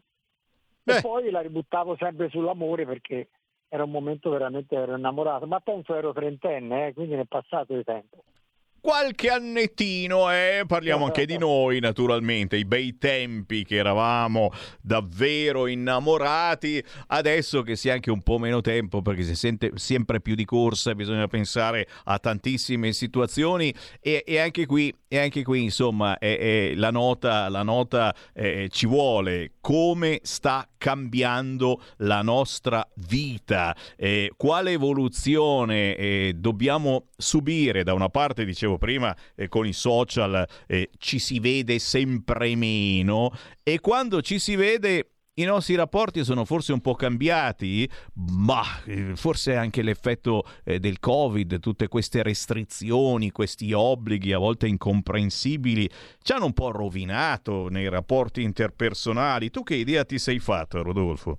[0.82, 0.96] Beh.
[0.96, 3.28] E poi la ributtavo sempre sull'amore perché
[3.68, 7.74] era un momento veramente ero innamorato, ma penso ero trentenne, eh, quindi ne è passato
[7.74, 8.24] di tempo
[8.84, 10.64] qualche annettino, eh?
[10.66, 14.52] parliamo anche di noi naturalmente, i bei tempi che eravamo
[14.82, 20.20] davvero innamorati, adesso che si ha anche un po' meno tempo perché si sente sempre
[20.20, 23.74] più di corsa, bisogna pensare a tantissime situazioni.
[24.00, 28.68] E, e anche qui, e anche qui insomma è, è la nota, la nota eh,
[28.70, 37.82] ci vuole, come sta cambiando la nostra vita, eh, quale evoluzione eh, dobbiamo subire?
[37.82, 42.54] Da una parte, dicevo dicevo prima, eh, con i social eh, ci si vede sempre
[42.56, 43.30] meno
[43.62, 47.90] e quando ci si vede i nostri rapporti sono forse un po' cambiati,
[48.36, 54.68] ma eh, forse anche l'effetto eh, del Covid, tutte queste restrizioni, questi obblighi a volte
[54.68, 55.88] incomprensibili,
[56.22, 59.50] ci hanno un po' rovinato nei rapporti interpersonali.
[59.50, 61.38] Tu che idea ti sei fatto, Rodolfo?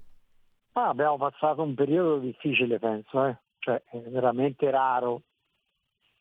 [0.74, 3.38] Ah, abbiamo passato un periodo difficile, penso, eh?
[3.60, 5.22] cioè è veramente raro.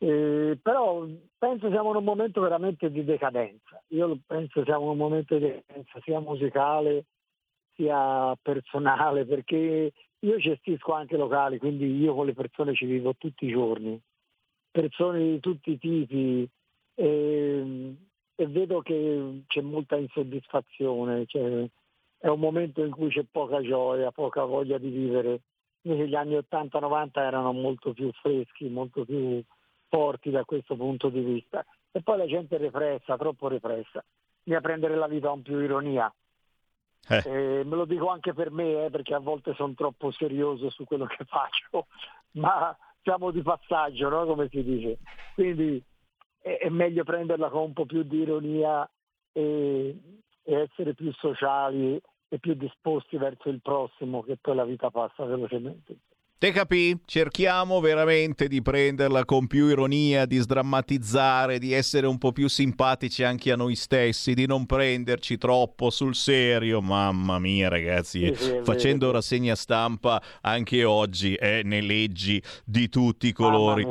[0.04, 1.06] Eh, però
[1.38, 3.82] penso siamo in un momento veramente di decadenza.
[3.88, 7.06] Io penso siamo in un momento di decadenza sia musicale
[7.74, 13.46] sia personale, perché io gestisco anche locali, quindi io con le persone ci vivo tutti
[13.46, 13.98] i giorni,
[14.70, 16.46] persone di tutti i tipi
[16.94, 17.94] e,
[18.34, 21.66] e vedo che c'è molta insoddisfazione, cioè,
[22.18, 25.40] è un momento in cui c'è poca gioia, poca voglia di vivere.
[25.82, 29.42] Invece gli anni 80-90 erano molto più freschi, molto più
[29.88, 31.64] forti da questo punto di vista.
[31.92, 34.04] E poi la gente è repressa, troppo repressa.
[34.42, 36.12] Bisogna prendere la vita con più ironia.
[37.08, 37.22] Eh.
[37.24, 40.84] Eh, me lo dico anche per me, eh, perché a volte sono troppo serioso su
[40.84, 41.86] quello che faccio,
[42.32, 44.24] ma siamo di passaggio, no?
[44.24, 44.98] come si dice.
[45.34, 45.82] Quindi
[46.40, 48.88] è, è, meglio prenderla con un po' più di ironia
[49.32, 49.96] e,
[50.42, 55.24] e essere più sociali e più disposti verso il prossimo, che poi la vita passa
[55.24, 55.96] velocemente.
[56.36, 56.98] Te capì?
[57.06, 63.22] Cerchiamo veramente di prenderla con più ironia, di sdrammatizzare, di essere un po' più simpatici
[63.22, 66.82] anche a noi stessi, di non prenderci troppo sul serio.
[66.82, 73.28] Mamma mia, ragazzi, sì, sì, facendo rassegna stampa anche oggi eh, ne leggi di tutti
[73.28, 73.86] i colori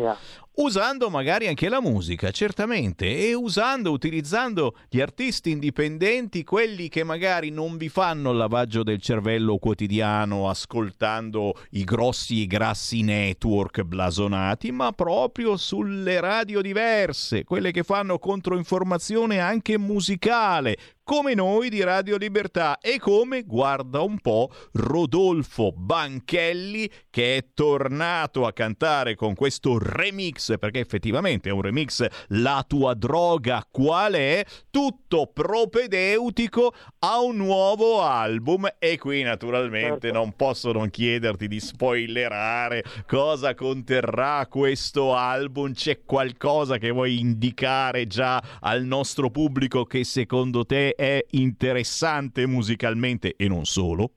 [0.55, 7.49] usando magari anche la musica, certamente, e usando, utilizzando gli artisti indipendenti, quelli che magari
[7.49, 14.71] non vi fanno il lavaggio del cervello quotidiano ascoltando i grossi e grassi network blasonati,
[14.71, 22.15] ma proprio sulle radio diverse, quelle che fanno controinformazione anche musicale, come noi di Radio
[22.15, 29.77] Libertà e come, guarda un po', Rodolfo Banchelli che è tornato a cantare con questo
[29.77, 34.45] remix, perché effettivamente è un remix La tua droga qual è?
[34.69, 40.17] Tutto propedeutico a un nuovo album e qui naturalmente certo.
[40.17, 48.07] non posso non chiederti di spoilerare cosa conterrà questo album, c'è qualcosa che vuoi indicare
[48.07, 54.11] già al nostro pubblico che secondo te è interessante musicalmente e non solo?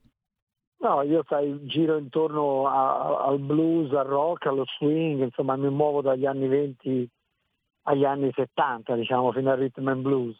[0.79, 6.01] No, io sai, giro intorno a, al blues, al rock, allo swing, insomma mi muovo
[6.01, 7.09] dagli anni 20
[7.83, 10.37] agli anni 70, diciamo, fino al rhythm and blues.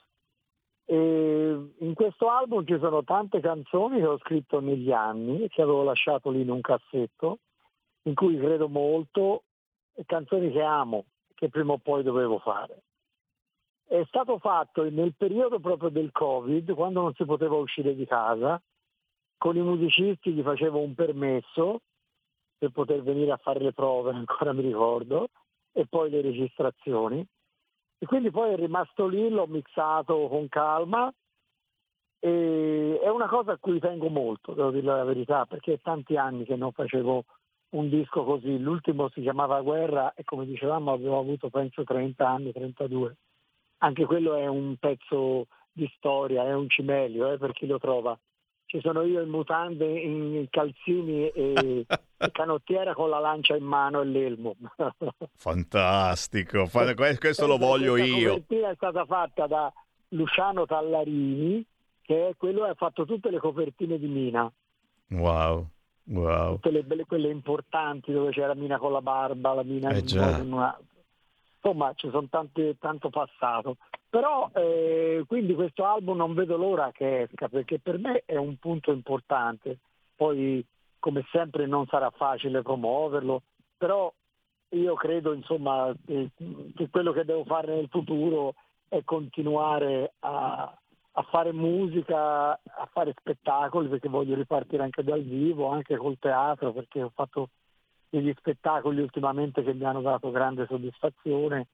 [0.86, 5.62] E in questo album ci sono tante canzoni che ho scritto negli anni e che
[5.62, 7.40] avevo lasciato lì in un cassetto,
[8.04, 9.44] in cui credo molto,
[9.94, 12.84] e canzoni che amo, che prima o poi dovevo fare
[13.88, 18.62] è stato fatto nel periodo proprio del Covid, quando non si poteva uscire di casa,
[19.38, 21.82] con i musicisti gli facevo un permesso
[22.58, 25.30] per poter venire a fare le prove, ancora mi ricordo,
[25.72, 27.26] e poi le registrazioni.
[28.00, 31.12] E quindi poi è rimasto lì, l'ho mixato con calma
[32.20, 36.16] e è una cosa a cui tengo molto, devo dire la verità, perché è tanti
[36.18, 37.24] anni che non facevo
[37.70, 38.60] un disco così.
[38.60, 43.16] L'ultimo si chiamava Guerra e come dicevamo avevo avuto penso 30 anni, 32
[43.80, 48.18] anche quello è un pezzo di storia, è un cimelio eh, per chi lo trova.
[48.66, 51.86] Ci sono io in mutande, in calzini e,
[52.34, 54.56] canottiera con la lancia in mano e l'elmo.
[55.36, 56.68] Fantastico,
[57.18, 58.28] questo lo voglio io.
[58.28, 59.72] La copertina è stata fatta da
[60.10, 61.66] Luciano Tallarini,
[62.02, 64.52] che è quello che ha fatto tutte le copertine di Mina.
[65.12, 65.70] Wow.
[66.10, 66.60] Wow.
[66.60, 70.78] Tutte le, quelle importanti dove c'era Mina con la barba, la Mina eh in una,
[71.62, 73.78] insomma ci sono tanti, tanto passato.
[74.10, 78.58] Però eh, quindi questo album non vedo l'ora che esca perché per me è un
[78.58, 79.80] punto importante.
[80.16, 80.66] Poi
[81.00, 83.42] come sempre non sarà facile promuoverlo,
[83.78, 84.12] però
[84.70, 86.32] io credo insomma che,
[86.76, 88.56] che quello che devo fare nel futuro
[88.90, 90.78] è continuare a,
[91.12, 96.74] a fare musica, a fare spettacoli perché voglio ripartire anche dal vivo, anche col teatro
[96.74, 97.50] perché ho fatto
[98.10, 101.68] degli spettacoli ultimamente che mi hanno dato grande soddisfazione.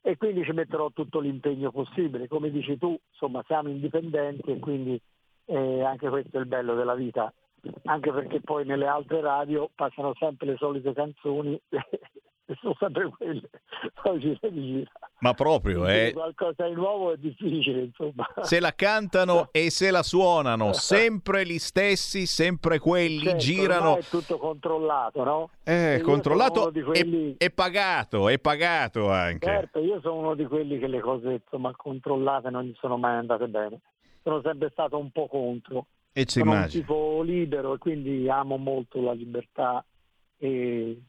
[0.00, 2.28] E quindi ci metterò tutto l'impegno possibile.
[2.28, 5.00] Come dici tu, insomma, siamo indipendenti e quindi
[5.46, 7.32] eh, anche questo è il bello della vita,
[7.84, 11.58] anche perché poi nelle altre radio passano sempre le solite canzoni
[12.60, 13.48] sono sempre quelle,
[14.02, 14.90] poi ci si gira.
[15.20, 16.10] Ma proprio, eh.
[16.12, 18.26] Qualcosa di nuovo è difficile, insomma.
[18.42, 23.96] Se la cantano e se la suonano, sempre gli stessi, sempre quelli, Certo, girano.
[23.96, 25.50] è tutto controllato, no?
[25.64, 29.46] Eh, E controllato di quelli- e, e pagato, e pagato anche.
[29.46, 33.16] Certo, io sono uno di quelli che le cose insomma controllate non gli sono mai
[33.16, 33.80] andate bene.
[34.22, 35.86] Sono sempre stato un po' contro.
[36.12, 36.82] E ci sono un immagino.
[36.84, 39.84] tipo libero e quindi amo molto la libertà
[40.38, 41.02] e,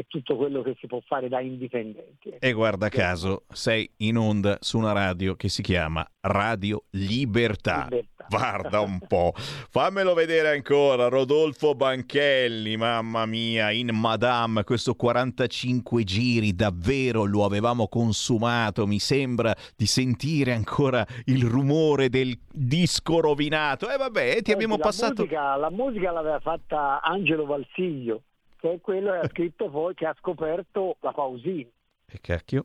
[0.00, 2.30] e tutto quello che si può fare da indipendenti.
[2.38, 7.86] E guarda caso, sei in onda su una radio che si chiama Radio Libertà.
[8.28, 16.54] Guarda un po', fammelo vedere ancora, Rodolfo Banchelli, mamma mia, in Madame, questo 45 giri,
[16.54, 23.90] davvero lo avevamo consumato, mi sembra di sentire ancora il rumore del disco rovinato.
[23.90, 25.22] E vabbè, ti Senti, abbiamo la passato...
[25.22, 28.22] Musica, la musica l'aveva fatta Angelo Valsiglio,
[28.60, 31.70] che è quello che ha scritto poi, che ha scoperto la Pausini.
[32.06, 32.64] E cacchio.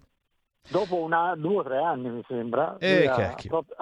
[0.67, 3.35] Dopo una, due o tre anni, mi sembra, Eh, lui ha-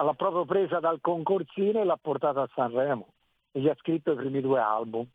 [0.04, 3.08] l'ha proprio presa dal concorsino e l'ha portata a Sanremo.
[3.52, 5.06] E gli ha scritto i primi due album.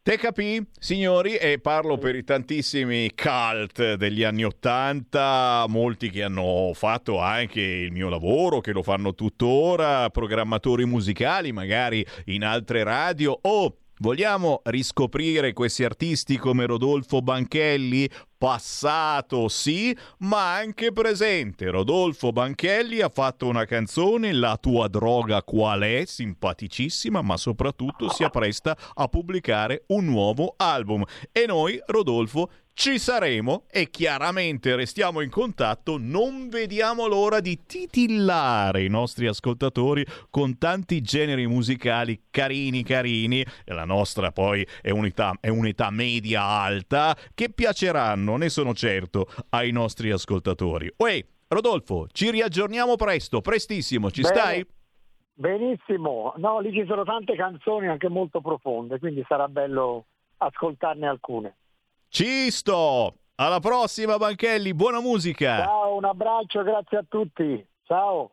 [0.00, 6.70] Te capì, signori, e parlo per i tantissimi cult degli anni Ottanta, molti che hanno
[6.72, 13.38] fatto anche il mio lavoro, che lo fanno tuttora, programmatori musicali, magari in altre radio.
[13.42, 18.08] Oh, vogliamo riscoprire questi artisti come Rodolfo Banchelli?
[18.38, 21.70] Passato sì, ma anche presente.
[21.70, 26.04] Rodolfo Banchelli ha fatto una canzone, La tua droga qual è?
[26.06, 31.02] Simpaticissima, ma soprattutto si appresta a pubblicare un nuovo album.
[31.32, 32.48] E noi, Rodolfo,
[32.78, 35.96] ci saremo e chiaramente restiamo in contatto.
[35.98, 43.44] Non vediamo l'ora di titillare i nostri ascoltatori con tanti generi musicali carini, carini.
[43.64, 49.70] La nostra poi è un'età, è un'età media alta che piaceranno, ne sono certo, ai
[49.70, 50.92] nostri ascoltatori.
[50.96, 54.34] Uè, Rodolfo, ci riaggiorniamo presto, prestissimo, ci Bene.
[54.34, 54.66] stai?
[55.34, 60.06] Benissimo, no, lì ci sono tante canzoni anche molto profonde, quindi sarà bello
[60.38, 61.56] ascoltarne alcune.
[62.08, 63.14] Ci sto!
[63.36, 65.62] Alla prossima, Banchelli, buona musica!
[65.62, 67.64] Ciao, un abbraccio, grazie a tutti.
[67.84, 68.32] Ciao.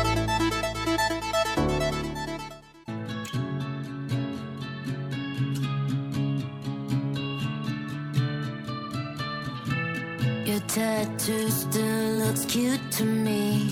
[10.81, 13.69] Tattoo still looks cute to me,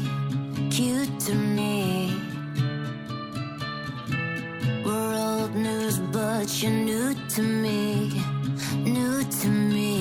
[0.69, 1.75] cute to me.
[4.85, 7.79] We're old news, but you're new to me,
[8.97, 9.93] new to me.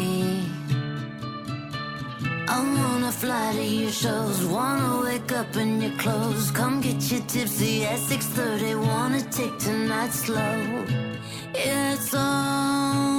[2.55, 7.21] I wanna fly to your shows, wanna wake up in your clothes, come get you
[7.33, 10.59] tipsy at 6:30, wanna take tonight slow.
[11.55, 13.18] It's alright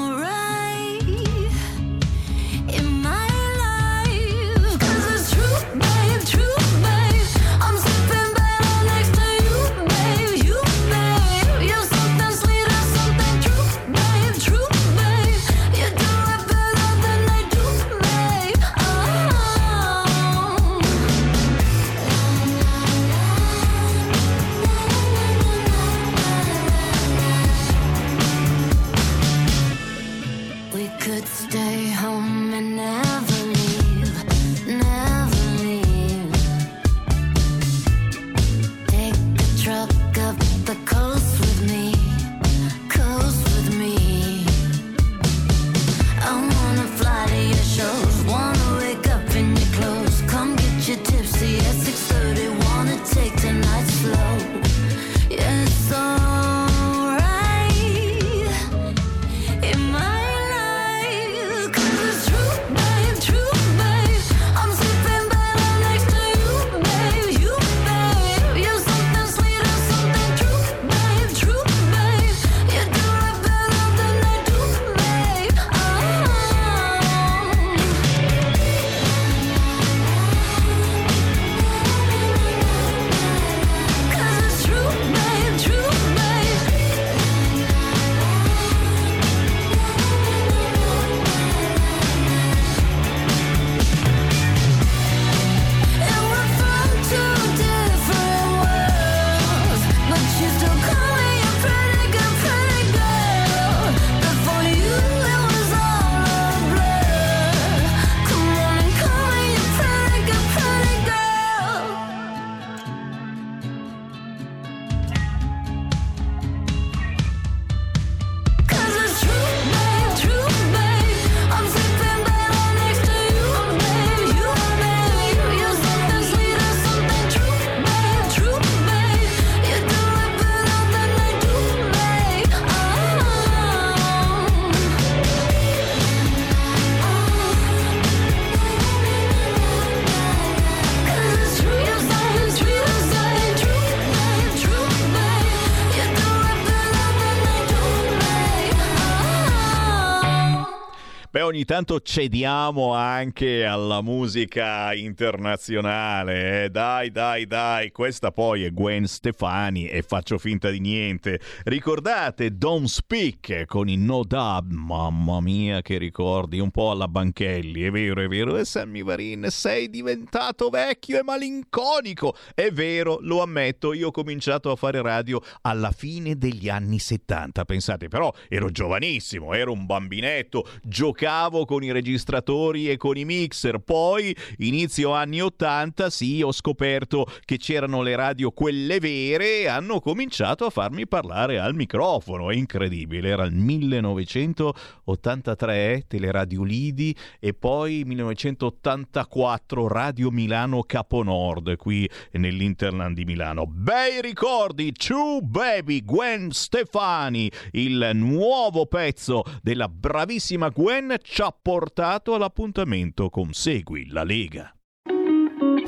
[151.69, 156.63] tanto cediamo anche alla musica internazionale.
[156.63, 156.69] eh.
[156.71, 161.39] Dai, dai, dai, questa poi è Gwen Stefani e faccio finta di niente.
[161.65, 164.71] Ricordate Don't Speak con i No Dub?
[164.71, 168.57] Mamma mia, che ricordi, un po' alla Banchelli, è vero, è vero.
[168.57, 172.35] E Sammy Varin, sei diventato vecchio e malinconico.
[172.55, 177.63] È vero, lo ammetto, io ho cominciato a fare radio alla fine degli anni 70.
[177.63, 183.79] Pensate, però ero giovanissimo, ero un bambinetto, giocavo con i registratori e con i mixer.
[183.79, 189.99] Poi, inizio anni 80, sì, ho scoperto che c'erano le radio quelle vere e hanno
[189.99, 192.49] cominciato a farmi parlare al microfono.
[192.49, 203.15] È incredibile, era il 1983, Teleradio Lidi e poi 1984 Radio Milano Caponord qui nell'Interland
[203.15, 203.65] di Milano.
[203.65, 212.35] Bei ricordi, True Baby, Gwen Stefani, il nuovo pezzo della bravissima Gwen ci ha portato
[212.35, 214.71] all'appuntamento con Segui la Lega.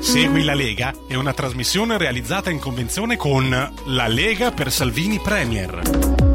[0.00, 3.48] Segui la Lega è una trasmissione realizzata in convenzione con
[3.86, 6.31] La Lega per Salvini Premier.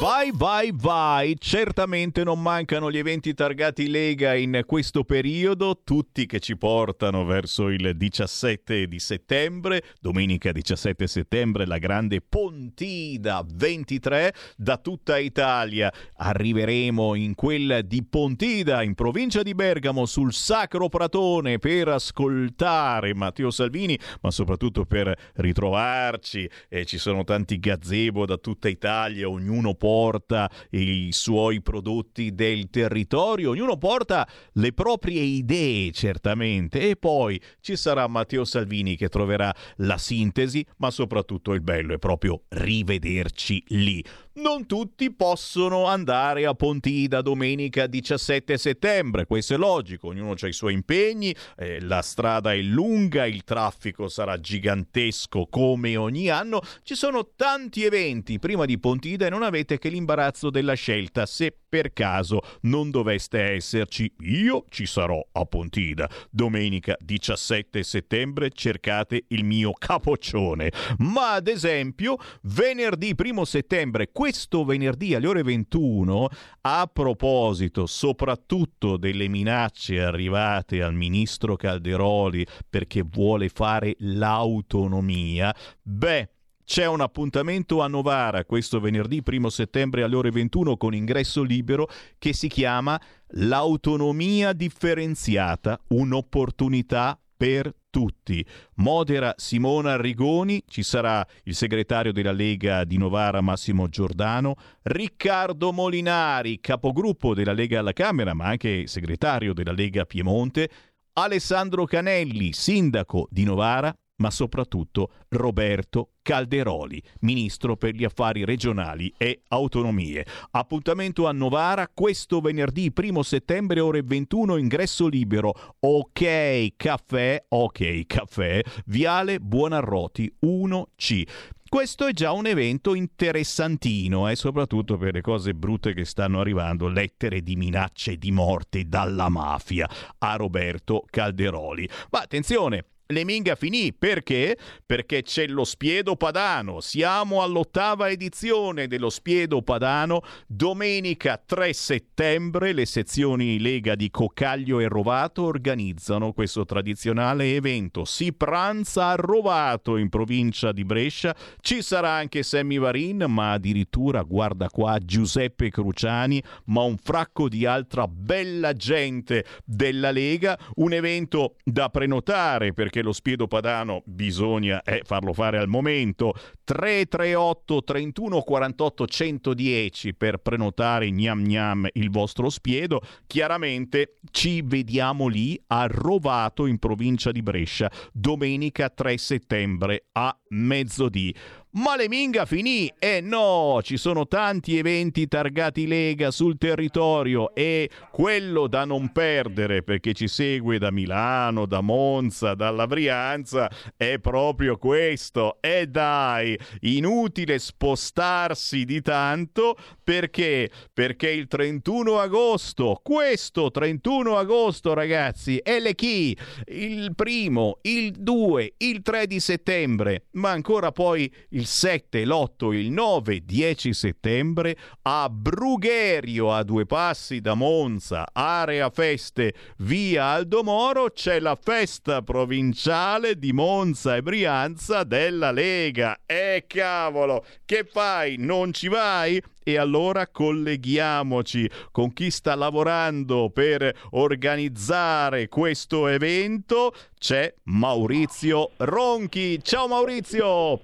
[0.00, 1.34] Vai, vai, vai!
[1.40, 7.68] Certamente non mancano gli eventi targati Lega in questo periodo, tutti che ci portano verso
[7.68, 15.92] il 17 di settembre, domenica 17 settembre, la grande Pontida 23 da tutta Italia.
[16.14, 23.50] Arriveremo in quella di Pontida, in provincia di Bergamo, sul Sacro Pratone per ascoltare Matteo
[23.50, 26.48] Salvini, ma soprattutto per ritrovarci.
[26.68, 33.50] E ci sono tanti gazebo da tutta Italia, ognuno porta i suoi prodotti del territorio,
[33.50, 39.96] ognuno porta le proprie idee certamente e poi ci sarà Matteo Salvini che troverà la
[39.96, 44.04] sintesi, ma soprattutto il bello è proprio rivederci lì.
[44.38, 50.52] Non tutti possono andare a Pontida domenica 17 settembre, questo è logico, ognuno ha i
[50.52, 56.94] suoi impegni, eh, la strada è lunga, il traffico sarà gigantesco come ogni anno, ci
[56.94, 61.92] sono tanti eventi prima di Pontida e non avete che l'imbarazzo della scelta se per
[61.92, 64.10] caso non doveste esserci.
[64.20, 70.72] Io ci sarò a Pontida domenica 17 settembre, cercate il mio capoccione.
[70.98, 76.28] Ma ad esempio venerdì 1 settembre, questo venerdì alle ore 21,
[76.60, 86.28] a proposito soprattutto delle minacce arrivate al ministro Calderoli perché vuole fare l'autonomia, beh,
[86.62, 91.88] c'è un appuntamento a Novara questo venerdì 1 settembre alle ore 21 con ingresso libero
[92.18, 98.44] che si chiama L'autonomia differenziata, un'opportunità per tutti.
[98.74, 106.58] Modera Simona Rigoni, ci sarà il segretario della Lega di Novara Massimo Giordano, Riccardo Molinari,
[106.60, 110.68] capogruppo della Lega alla Camera, ma anche segretario della Lega Piemonte,
[111.12, 119.42] Alessandro Canelli, sindaco di Novara, ma soprattutto Roberto Calderoli, ministro per gli affari regionali e
[119.48, 120.26] autonomie.
[120.50, 125.54] Appuntamento a Novara questo venerdì 1 settembre ore 21 ingresso libero.
[125.80, 131.22] Ok caffè, ok caffè, Viale Buonarroti 1C.
[131.68, 136.88] Questo è già un evento interessantino, eh, soprattutto per le cose brutte che stanno arrivando,
[136.88, 139.86] lettere di minacce di morte dalla mafia
[140.16, 141.86] a Roberto Calderoli.
[142.10, 144.58] Ma attenzione, le minga finì perché?
[144.84, 146.80] Perché c'è lo Spiedo Padano.
[146.80, 150.20] Siamo all'ottava edizione dello Spiedo Padano.
[150.46, 158.04] Domenica 3 settembre le sezioni Lega di Coccaglio e Rovato organizzano questo tradizionale evento.
[158.04, 161.34] Si pranza a Rovato in provincia di Brescia.
[161.60, 167.64] Ci sarà anche Sammy Varin, ma addirittura, guarda qua, Giuseppe Cruciani, ma un fracco di
[167.64, 170.58] altra bella gente della Lega.
[170.74, 176.34] Un evento da prenotare perché lo Spiedo Padano bisogna eh, farlo fare al momento.
[176.64, 183.00] 338 31 48 110 per prenotare gnam gnam il vostro Spiedo.
[183.26, 191.34] Chiaramente ci vediamo lì a Rovato in provincia di Brescia domenica 3 settembre a mezzodì
[191.78, 197.88] ma le minga finì e no, ci sono tanti eventi targati Lega sul territorio e
[198.10, 204.76] quello da non perdere perché ci segue da Milano, da Monza, dalla Brianza è proprio
[204.76, 205.58] questo.
[205.60, 210.70] E dai, inutile spostarsi di tanto perché?
[210.92, 216.36] Perché il 31 agosto, questo 31 agosto ragazzi, è le chi?
[216.66, 222.90] Il primo, il 2, il 3 di settembre, ma ancora poi il 7, l'8, il
[222.90, 231.38] 9, 10 settembre a Brugherio, a due passi da Monza, area feste, via Aldomoro, c'è
[231.38, 236.20] la festa provinciale di Monza e Brianza della Lega.
[236.24, 238.36] E cavolo, che fai?
[238.38, 239.40] Non ci vai?
[239.68, 246.94] E allora colleghiamoci con chi sta lavorando per organizzare questo evento.
[247.18, 249.62] C'è Maurizio Ronchi.
[249.62, 250.80] Ciao Maurizio!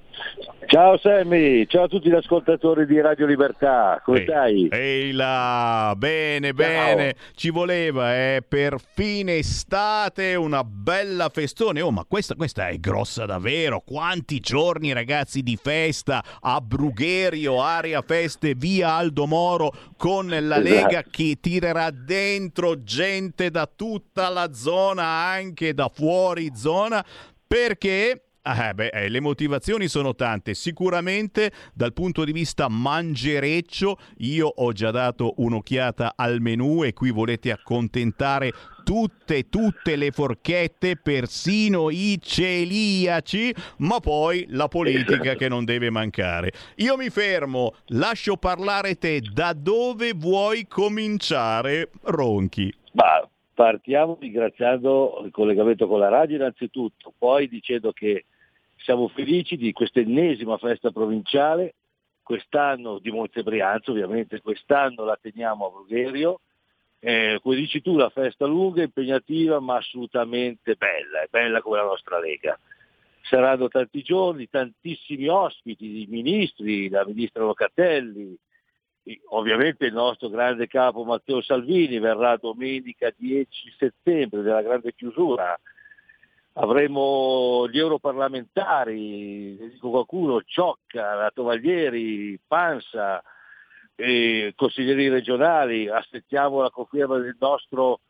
[0.66, 4.68] Ciao Sammy, ciao a tutti gli ascoltatori di Radio Libertà, come Ehi, stai?
[4.72, 11.80] Ehi là, bene, bene, ci voleva, eh, per fine estate una bella festone.
[11.80, 18.00] Oh, ma questa, questa è grossa davvero, quanti giorni ragazzi di festa a Brugherio, area
[18.00, 20.60] feste, via Aldo Moro, con la Esatto.
[20.60, 27.04] Lega che tirerà dentro gente da tutta la zona, anche da fuori zona,
[27.46, 28.23] perché...
[28.46, 30.52] Ah, beh, eh, le motivazioni sono tante.
[30.52, 37.10] Sicuramente dal punto di vista mangereccio, io ho già dato un'occhiata al menù e qui
[37.10, 38.52] volete accontentare
[38.84, 46.52] tutte, tutte le forchette, persino i celiaci, ma poi la politica che non deve mancare.
[46.76, 49.22] Io mi fermo, lascio parlare te.
[49.22, 52.70] Da dove vuoi cominciare, Ronchi?
[52.92, 58.26] Ma partiamo ringraziando il collegamento con la radio innanzitutto, poi dicendo che
[58.84, 61.74] siamo felici di questa ennesima festa provinciale,
[62.22, 66.40] quest'anno di Monte Brianza ovviamente, quest'anno la teniamo a Brugherio,
[67.00, 71.84] eh, come dici tu la festa lunga, impegnativa ma assolutamente bella, è bella come la
[71.84, 72.58] nostra Lega.
[73.22, 78.36] Saranno tanti giorni, tantissimi ospiti, i ministri, la ministra Locatelli,
[79.30, 85.58] ovviamente il nostro grande capo Matteo Salvini verrà domenica 10 settembre della grande chiusura.
[86.56, 93.22] Avremo gli europarlamentari, dico qualcuno, Ciocca, la Tovaglieri, Pansa,
[93.96, 98.00] eh, consiglieri regionali, aspettiamo la conferma del nostro,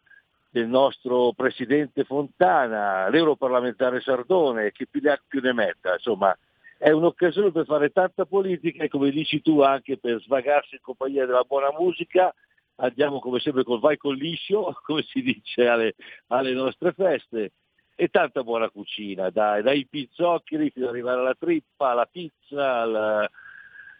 [0.51, 6.37] del nostro presidente Fontana, l'europarlamentare Sardone, che più ne più ne metta, insomma
[6.77, 11.25] è un'occasione per fare tanta politica e come dici tu anche per svagarsi in compagnia
[11.25, 12.35] della buona musica,
[12.77, 15.95] andiamo come sempre col vai col liscio, come si dice alle,
[16.27, 17.53] alle nostre feste,
[17.95, 23.31] e tanta buona cucina, dai, dai pizzoccheri fino ad arrivare alla trippa, alla pizza, alla-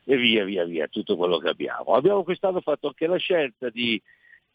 [0.07, 1.95] e via via via, tutto quello che abbiamo.
[1.95, 4.01] Abbiamo quest'anno fatto anche la scelta di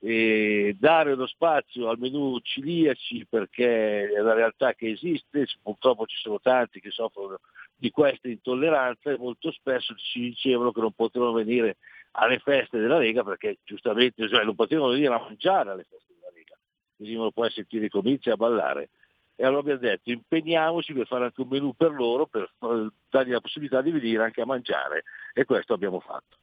[0.02, 6.18] eh, dare lo spazio al menù ciliaci perché è una realtà che esiste, purtroppo ci
[6.18, 7.40] sono tanti che soffrono
[7.76, 11.78] di questa intolleranza e molto spesso ci dicevano che non potevano venire
[12.12, 16.32] alle feste della Lega perché giustamente cioè, non potevano venire a mangiare alle feste della
[16.34, 16.58] Lega,
[16.96, 18.90] così non può sentire i comizi a ballare.
[19.42, 23.32] E allora abbiamo detto impegniamoci per fare anche un menù per loro, per eh, dargli
[23.32, 26.36] la possibilità di venire anche a mangiare e questo abbiamo fatto.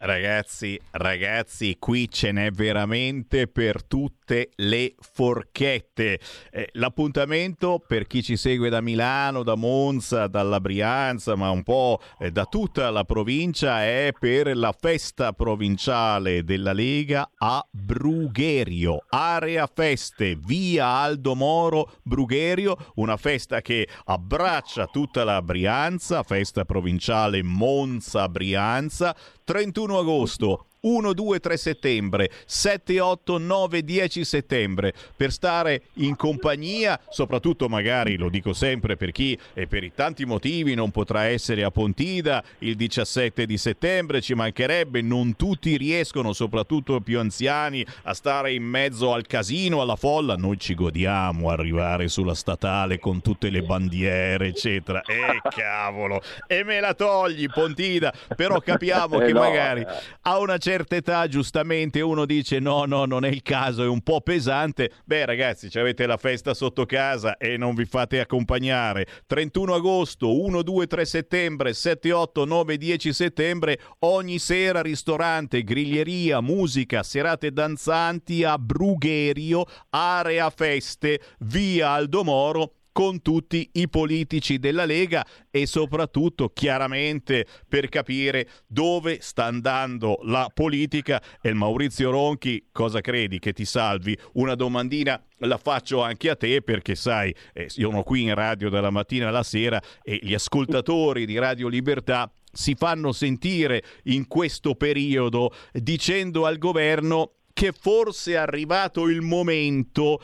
[0.00, 6.20] Ragazzi, ragazzi, qui ce n'è veramente per tutte le forchette.
[6.52, 12.00] Eh, l'appuntamento per chi ci segue da Milano, da Monza, dalla Brianza, ma un po'
[12.20, 19.66] eh, da tutta la provincia è per la festa provinciale della Lega a Brugherio, area
[19.66, 28.28] feste, via Aldo Moro, Brugherio, una festa che abbraccia tutta la Brianza, festa provinciale Monza
[28.28, 29.16] Brianza,
[29.48, 30.67] 31 agosto.
[30.80, 38.16] 1, 2, 3 settembre, 7, 8, 9, 10 settembre, per stare in compagnia, soprattutto magari,
[38.16, 42.42] lo dico sempre per chi e per i tanti motivi non potrà essere a Pontida
[42.60, 48.62] il 17 di settembre, ci mancherebbe, non tutti riescono, soprattutto più anziani, a stare in
[48.62, 54.46] mezzo al casino, alla folla, noi ci godiamo arrivare sulla statale con tutte le bandiere,
[54.46, 55.02] eccetera.
[55.02, 59.86] E cavolo, e me la togli Pontida, però capiamo Eh che magari eh.
[60.22, 64.02] a una certa età giustamente uno dice no no non è il caso è un
[64.02, 64.90] po' pesante.
[65.04, 70.42] Beh ragazzi ci avete la festa sotto casa e non vi fate accompagnare 31 agosto
[70.42, 77.50] 1 2 3 settembre 7 8 9 10 settembre ogni sera ristorante griglieria musica serate
[77.50, 86.48] danzanti a Brugherio area feste via Aldomoro con tutti i politici della Lega e soprattutto
[86.48, 93.52] chiaramente per capire dove sta andando la politica e il Maurizio Ronchi cosa credi che
[93.52, 94.18] ti salvi?
[94.32, 98.90] Una domandina la faccio anche a te perché sai, eh, sono qui in radio dalla
[98.90, 105.54] mattina alla sera e gli ascoltatori di Radio Libertà si fanno sentire in questo periodo
[105.72, 110.20] dicendo al governo che forse è arrivato il momento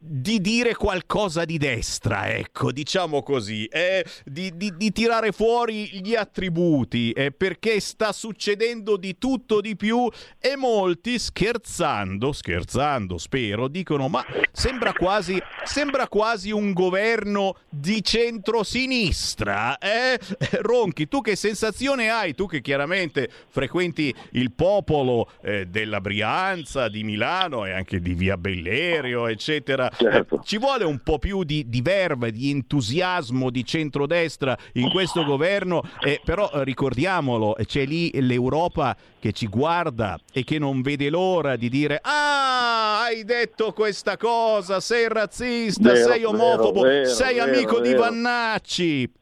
[0.00, 6.14] di dire qualcosa di destra, ecco, diciamo così, eh, di, di- di tirare fuori gli
[6.14, 10.08] attributi, eh, perché sta succedendo di tutto di più
[10.38, 19.78] e molti scherzando, scherzando spero, dicono ma sembra quasi, sembra quasi un governo di centrosinistra,
[19.78, 20.16] eh?
[20.62, 22.34] Ronchi, tu che sensazione hai?
[22.34, 28.36] Tu che chiaramente frequenti il popolo eh, della Brianza, di Milano e anche di Via
[28.36, 29.86] Bellerio, eccetera.
[29.98, 35.24] Eh, ci vuole un po' più di, di verve, di entusiasmo di centrodestra in questo
[35.24, 41.10] governo, eh, però eh, ricordiamolo, c'è lì l'Europa che ci guarda e che non vede
[41.10, 47.08] l'ora di dire ah hai detto questa cosa sei razzista Vero, sei omofobo vero, vero,
[47.08, 47.94] sei amico di.
[47.94, 49.12] Vannacci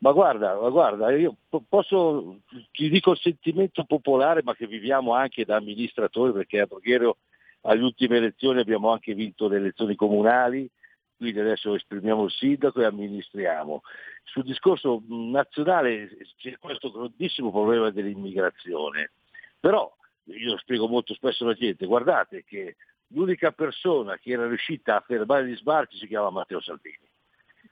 [0.00, 2.40] Ma guarda, ma guarda, io po- posso,
[2.72, 7.16] ti dico il sentimento popolare, ma che viviamo anche da amministratori, perché a Borghero
[7.62, 10.68] alle ultime elezioni abbiamo anche vinto le elezioni comunali,
[11.16, 13.82] quindi adesso esprimiamo il sindaco e amministriamo.
[14.22, 19.12] Sul discorso nazionale c'è questo grandissimo problema dell'immigrazione,
[19.58, 19.92] però
[20.24, 22.76] io spiego molto spesso alla gente, guardate che
[23.08, 27.08] l'unica persona che era riuscita a fermare gli sbarchi si chiama Matteo Salvini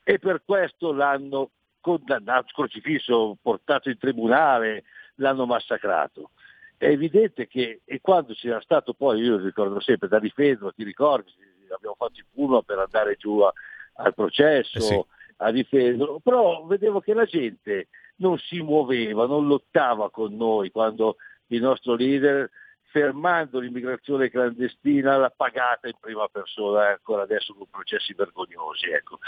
[0.02, 1.50] e per questo l'hanno
[1.80, 4.84] condannato, crocifisso, portato in tribunale,
[5.16, 6.30] l'hanno massacrato.
[6.78, 11.32] È evidente che e quando c'era stato poi, io ricordo sempre, da difendere, ti ricordi,
[11.70, 13.52] abbiamo fatto il pullman per andare giù a-
[13.94, 15.04] al processo, Eh sì.
[15.38, 21.16] a difenderlo, però vedevo che la gente non si muoveva, non lottava con noi quando
[21.48, 22.50] il nostro leader
[22.88, 28.88] fermando l'immigrazione clandestina l'ha pagata in prima persona, eh, ancora adesso con processi vergognosi.
[28.88, 29.18] Ecco.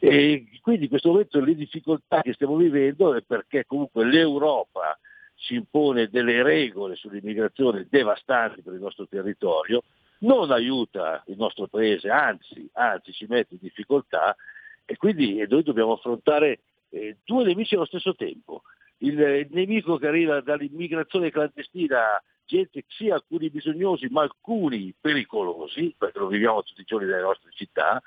[0.00, 4.98] E quindi in questo momento le difficoltà che stiamo vivendo è perché comunque l'Europa
[5.42, 9.82] ci impone delle regole sull'immigrazione devastanti per il nostro territorio,
[10.18, 14.36] non aiuta il nostro paese, anzi, anzi ci mette in difficoltà
[14.84, 16.60] e quindi noi dobbiamo affrontare
[16.90, 18.62] eh, due nemici allo stesso tempo.
[18.98, 26.20] Il, il nemico che arriva dall'immigrazione clandestina, gente sia alcuni bisognosi ma alcuni pericolosi, perché
[26.20, 28.00] lo viviamo tutti i giorni nelle nostre città,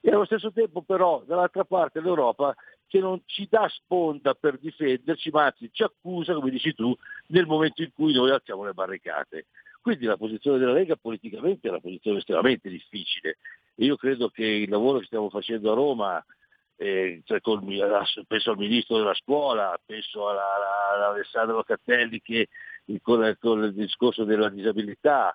[0.00, 2.52] e allo stesso tempo però dall'altra parte l'Europa
[2.92, 6.94] che non ci dà sponda per difenderci, ma anzi ci accusa, come dici tu,
[7.28, 9.46] nel momento in cui noi alziamo le barricate.
[9.80, 13.38] Quindi la posizione della Lega politicamente è una posizione estremamente difficile.
[13.76, 16.22] Io credo che il lavoro che stiamo facendo a Roma,
[16.76, 17.64] eh, cioè col
[18.26, 20.36] penso al ministro della scuola, penso ad
[21.00, 22.50] Alessandro Cattelli che
[23.00, 25.34] con, con il discorso della disabilità,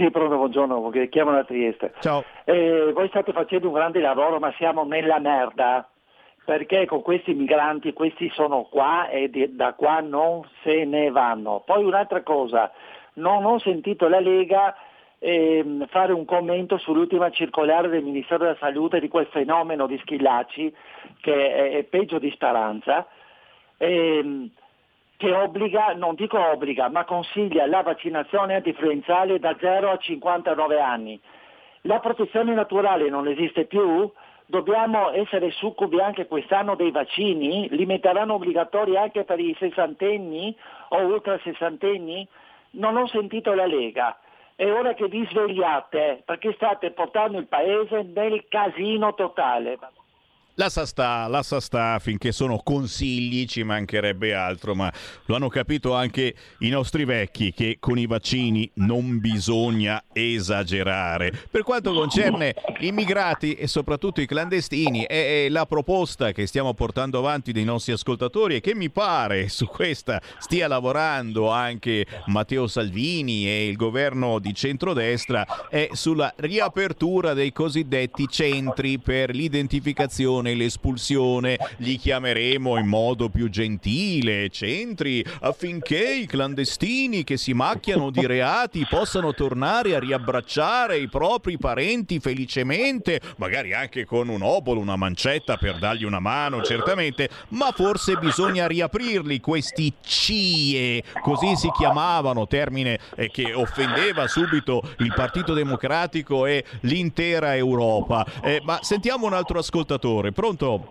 [0.00, 1.92] Sì, pronto, buongiorno, chiamo da Trieste.
[2.00, 2.24] Ciao.
[2.44, 5.86] Eh, voi state facendo un grande lavoro, ma siamo nella merda,
[6.42, 11.62] perché con questi migranti, questi sono qua e da qua non se ne vanno.
[11.66, 12.72] Poi un'altra cosa,
[13.14, 14.74] non ho sentito la Lega
[15.18, 20.74] ehm, fare un commento sull'ultima circolare del Ministero della Salute di quel fenomeno di Schillaci,
[21.20, 23.06] che è, è peggio di Speranza.
[23.76, 24.50] ehm,
[25.20, 31.20] che obbliga, non dico obbliga, ma consiglia la vaccinazione antinfluenzale da 0 a 59 anni.
[31.82, 34.10] La protezione naturale non esiste più?
[34.46, 37.68] Dobbiamo essere succubi anche quest'anno dei vaccini?
[37.68, 40.56] Li metteranno obbligatori anche per i sessantenni
[40.88, 42.26] o ultra sessantenni?
[42.70, 44.18] Non ho sentito la Lega.
[44.54, 49.78] È ora che vi svegliate perché state portando il Paese nel casino totale.
[50.54, 54.92] Lascia sta, lascia sta finché sono consigli, ci mancherebbe altro, ma
[55.26, 61.32] lo hanno capito anche i nostri vecchi che con i vaccini non bisogna esagerare.
[61.50, 67.18] Per quanto concerne gli immigrati e soprattutto i clandestini, è la proposta che stiamo portando
[67.18, 73.46] avanti dei nostri ascoltatori e che mi pare su questa stia lavorando anche Matteo Salvini
[73.46, 81.58] e il governo di centrodestra è sulla riapertura dei cosiddetti centri per l'identificazione e l'espulsione.
[81.78, 88.86] Li chiameremo in modo più gentile centri affinché i clandestini che si macchiano di reati
[88.88, 95.56] possano tornare a riabbracciare i propri parenti felicemente, magari anche con un obolo, una mancetta
[95.56, 102.98] per dargli una mano, certamente, ma forse bisogna riaprirli questi CIE, così si chiamavano, termine
[103.16, 108.26] eh, che offendeva subito il Partito Democratico e l'intera Europa.
[108.42, 110.86] Eh, ma sentiamo un altro ascoltatore, pronto?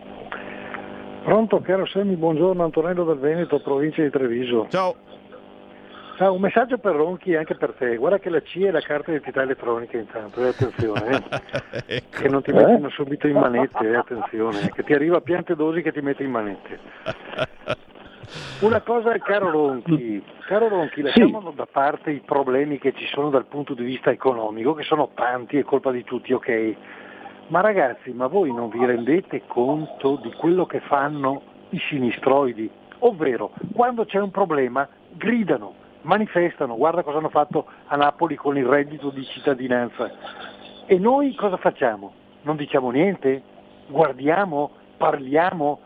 [1.24, 4.68] Pronto, caro Semmi, buongiorno, Antonello del Veneto, provincia di Treviso.
[4.70, 4.96] Ciao.
[6.18, 7.96] Ciao, un messaggio per Ronchi e anche per te.
[7.96, 11.24] Guarda che la CIA è la carta d'identità elettronica intanto, eh, attenzione.
[11.86, 12.04] eh.
[12.10, 14.70] Che non ti mettono subito in manette, eh, attenzione.
[14.72, 16.80] Che ti arriva a piante dosi che ti mette in manette.
[18.60, 23.46] Una cosa, caro Ronchi, caro Ronchi, lasciamo da parte i problemi che ci sono dal
[23.46, 26.76] punto di vista economico, che sono tanti, è colpa di tutti, ok.
[27.50, 32.70] Ma ragazzi, ma voi non vi rendete conto di quello che fanno i sinistroidi?
[33.00, 38.66] Ovvero, quando c'è un problema, gridano, manifestano, guarda cosa hanno fatto a Napoli con il
[38.66, 40.12] reddito di cittadinanza.
[40.86, 42.14] E noi cosa facciamo?
[42.44, 43.42] Non diciamo niente?
[43.88, 44.70] Guardiamo?
[44.98, 45.80] Parliamo?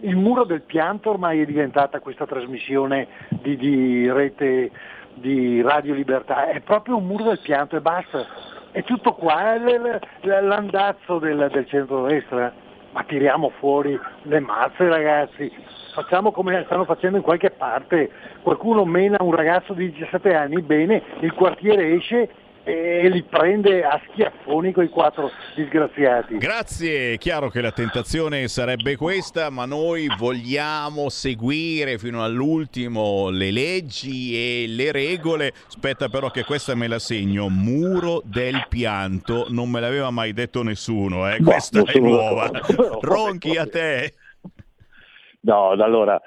[0.00, 4.70] Il muro del pianto ormai è diventata questa trasmissione di, di rete
[5.14, 8.52] di Radio Libertà, è proprio un muro del pianto e basta.
[8.74, 12.52] È tutto qua, è l- l'andazzo del, del centro-destra.
[12.90, 15.48] Ma tiriamo fuori le mazze ragazzi,
[15.94, 18.10] facciamo come stanno facendo in qualche parte.
[18.42, 22.28] Qualcuno mena un ragazzo di 17 anni, bene, il quartiere esce
[22.64, 26.38] e li prende a schiaffoni quei quattro disgraziati.
[26.38, 33.50] Grazie, è chiaro che la tentazione sarebbe questa, ma noi vogliamo seguire fino all'ultimo le
[33.50, 35.52] leggi e le regole.
[35.66, 40.62] Aspetta però che questa me la segno, muro del pianto, non me l'aveva mai detto
[40.62, 41.42] nessuno, eh?
[41.42, 42.50] questa non è nuova.
[43.00, 44.14] Ronchi a te.
[45.40, 46.18] No, allora,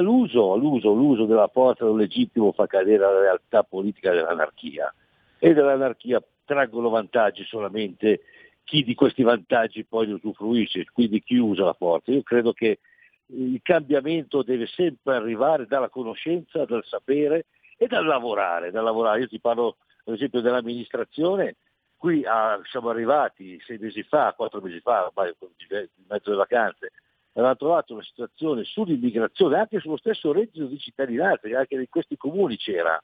[0.00, 4.90] l'uso, l'uso, l'uso della forza del legittimo fa cadere la realtà politica dell'anarchia
[5.38, 8.20] e dell'anarchia traggono vantaggi solamente
[8.64, 12.10] chi di questi vantaggi poi ne usufruisce, quindi chi usa la forza.
[12.12, 12.80] Io credo che
[13.26, 17.46] il cambiamento deve sempre arrivare dalla conoscenza, dal sapere
[17.76, 18.70] e dal lavorare.
[18.70, 19.20] Dal lavorare.
[19.20, 21.56] Io ti parlo per esempio dell'amministrazione,
[21.96, 25.34] qui ah, siamo arrivati sei mesi fa, quattro mesi fa, ormai
[25.68, 26.92] in mezzo alle vacanze,
[27.32, 32.16] avevamo trovato una situazione sull'immigrazione, anche sullo stesso reddito di cittadinanza, che anche in questi
[32.16, 32.98] comuni c'era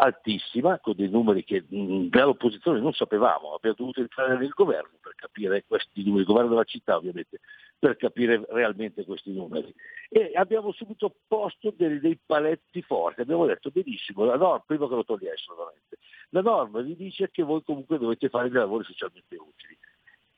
[0.00, 5.64] altissima, con dei numeri che dall'opposizione non sapevamo, abbiamo dovuto entrare nel governo per capire
[5.66, 7.40] questi numeri, il governo della città ovviamente,
[7.78, 9.74] per capire realmente questi numeri.
[10.08, 14.94] E abbiamo subito posto dei, dei paletti forti, abbiamo detto benissimo, la norma, prima che
[14.94, 15.98] lo togliessero veramente,
[16.30, 19.78] la norma vi dice che voi comunque dovete fare dei lavori socialmente utili.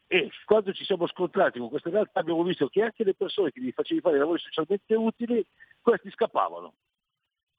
[0.09, 3.61] E quando ci siamo scontrati con questa realtà abbiamo visto che anche le persone che
[3.61, 5.47] gli facevi fare dei lavori socialmente utili,
[5.81, 6.75] questi scappavano,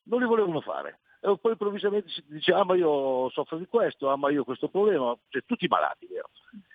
[0.03, 0.99] non li volevano fare.
[1.25, 4.43] E poi improvvisamente si dice, ah ma io soffro di questo, ah ma io ho
[4.43, 6.29] questo problema, cioè tutti malati, vero?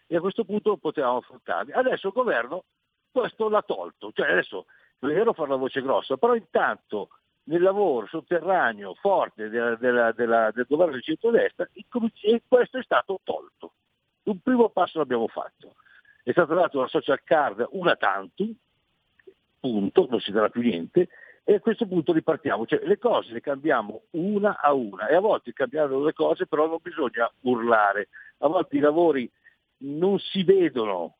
[0.06, 1.72] E a questo punto potevamo affrontarli.
[1.72, 2.64] Adesso il governo
[3.10, 4.64] questo l'ha tolto, cioè adesso
[5.00, 7.10] è vero fare la voce grossa, però intanto
[7.44, 13.20] nel lavoro sotterraneo forte della- della- della- del governo di centrodestra, e questo è stato
[13.22, 13.72] tolto.
[14.24, 15.74] Un primo passo l'abbiamo fatto.
[16.22, 18.54] È stata data una social card una tantum,
[19.60, 21.08] punto, non si darà più niente,
[21.50, 22.66] e a questo punto ripartiamo.
[22.66, 26.66] Cioè, le cose le cambiamo una a una e a volte cambiando le cose però
[26.66, 28.08] non bisogna urlare.
[28.40, 29.30] A volte i lavori
[29.78, 31.16] non si vedono,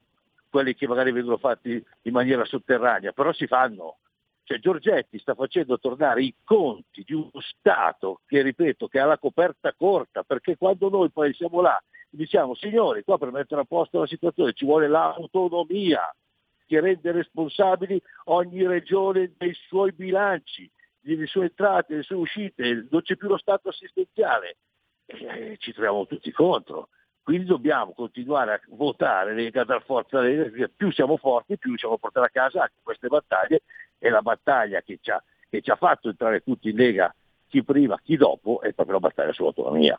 [0.51, 4.01] quelli che magari vengono fatti in maniera sotterranea, però si fanno.
[4.45, 9.17] Cioè Giorgetti sta facendo tornare i conti di uno Stato che, ripeto, che ha la
[9.17, 14.01] coperta corta, perché quando noi poi siamo là diciamo, signori, qua per mettere a posto
[14.01, 16.15] la situazione ci vuole l'autonomia,
[16.69, 20.71] che rende responsabili ogni regione dei suoi bilanci,
[21.01, 24.59] delle sue entrate, delle sue uscite, non c'è più lo Stato assistenziale.
[25.07, 26.91] E ci troviamo tutti contro.
[27.23, 31.95] Quindi dobbiamo continuare a votare Lega dar forza Lega, perché più siamo forti, più riusciamo
[31.95, 33.63] a portare a casa anche queste battaglie
[33.99, 37.15] e la battaglia che ci ha, che ci ha fatto entrare tutti in Lega,
[37.49, 39.99] chi prima, chi dopo, è proprio la battaglia sull'autonomia.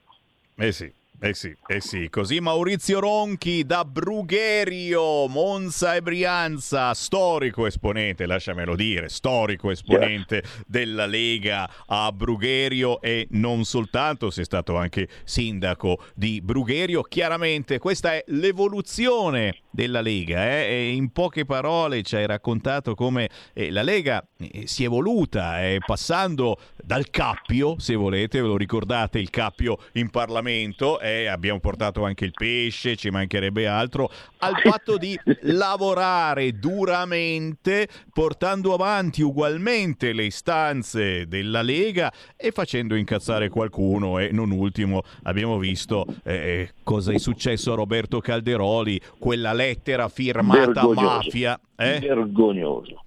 [0.55, 0.93] Eh sì.
[1.21, 8.73] Eh sì, eh sì, così Maurizio Ronchi da Brugherio, Monza e Brianza, storico esponente, lasciamelo
[8.73, 16.39] dire, storico esponente della Lega a Brugherio e non soltanto, sei stato anche sindaco di
[16.39, 17.01] Brugherio.
[17.01, 20.89] Chiaramente questa è l'evoluzione della Lega, eh?
[20.89, 25.79] in poche parole ci hai raccontato come eh, la Lega eh, si è evoluta, eh,
[25.85, 32.03] passando dal cappio, se volete, ve lo ricordate, il cappio in Parlamento, eh, abbiamo portato
[32.03, 34.09] anche il pesce, ci mancherebbe altro,
[34.39, 43.49] al fatto di lavorare duramente, portando avanti ugualmente le istanze della Lega e facendo incazzare
[43.49, 50.07] qualcuno e non ultimo abbiamo visto eh, cosa è successo a Roberto Calderoli, quella lettera
[50.07, 51.01] firmata Vergognoso.
[51.01, 51.59] mafia.
[51.75, 51.99] Eh?
[51.99, 53.03] Vergognoso.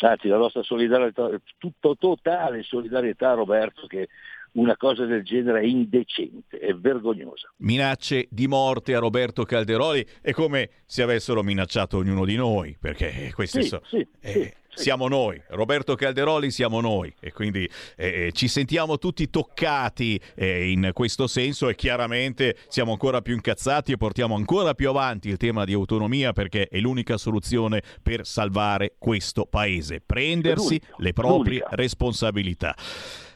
[0.00, 1.28] Anzi, la nostra solidarietà,
[1.58, 4.08] tutto totale solidarietà a Roberto che
[4.58, 7.52] una cosa del genere è indecente, è vergognosa.
[7.58, 13.30] Minacce di morte a Roberto Calderoli è come se avessero minacciato ognuno di noi, perché
[13.34, 18.46] queste Sì, so- sì, eh, siamo noi, Roberto Calderoli siamo noi e quindi eh, ci
[18.46, 24.36] sentiamo tutti toccati eh, in questo senso e chiaramente siamo ancora più incazzati e portiamo
[24.36, 30.00] ancora più avanti il tema di autonomia perché è l'unica soluzione per salvare questo paese,
[30.00, 32.74] prendersi le proprie responsabilità.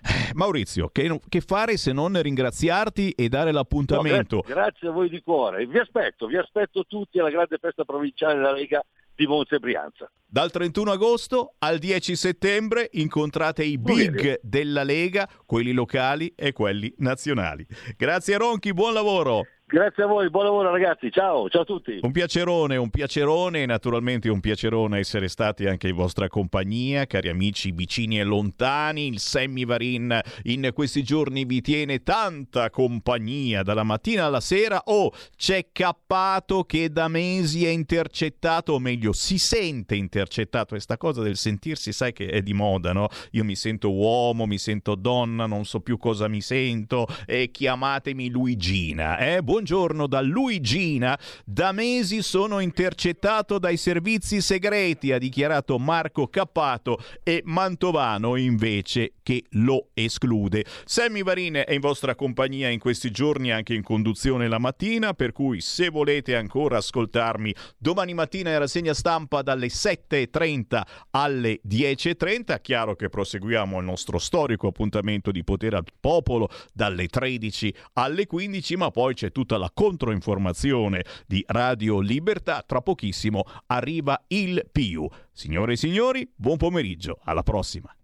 [0.04, 4.38] Eh, Maurizio, che, che fare se non ringraziarti e dare No, l'appuntamento?
[4.40, 5.66] grazie, grazie a voi di cuore.
[5.66, 10.10] Vi aspetto, vi aspetto tutti alla grande festa provinciale della Lega di Monza e Brianza.
[10.26, 16.92] Dal 31 agosto al 10 settembre incontrate i big della Lega, quelli locali e quelli
[16.98, 17.66] nazionali.
[17.96, 19.46] Grazie Ronchi, buon lavoro.
[19.72, 21.98] Grazie a voi, buon lavoro ragazzi, ciao, ciao a tutti.
[22.02, 27.30] Un piacerone, un piacerone e naturalmente un piacerone essere stati anche in vostra compagnia, cari
[27.30, 29.06] amici vicini e lontani.
[29.06, 34.78] Il Sammy Varin in questi giorni vi tiene tanta compagnia dalla mattina alla sera.
[34.84, 40.74] Oh, c'è Cappato che da mesi è intercettato, o meglio, si sente intercettato.
[40.74, 43.08] Questa cosa del sentirsi, sai che è di moda, no?
[43.30, 48.28] Io mi sento uomo, mi sento donna, non so più cosa mi sento e chiamatemi
[48.28, 49.16] Luigina.
[49.16, 49.40] Eh?
[49.62, 51.16] Buongiorno da Luigina.
[51.44, 59.44] Da mesi sono intercettato dai servizi segreti, ha dichiarato Marco Cappato e Mantovano invece che
[59.50, 60.64] lo esclude.
[60.84, 65.30] Sammy Varin è in vostra compagnia in questi giorni anche in conduzione la mattina, per
[65.30, 72.96] cui se volete ancora ascoltarmi domani mattina in rassegna stampa dalle 7.30 alle 10.30, chiaro
[72.96, 78.90] che proseguiamo il nostro storico appuntamento di potere al popolo dalle 13 alle 15, ma
[78.90, 82.64] poi c'è tutta la controinformazione di Radio Libertà.
[82.66, 85.06] Tra pochissimo arriva il PIU.
[85.30, 87.94] Signore e signori, buon pomeriggio, alla prossima.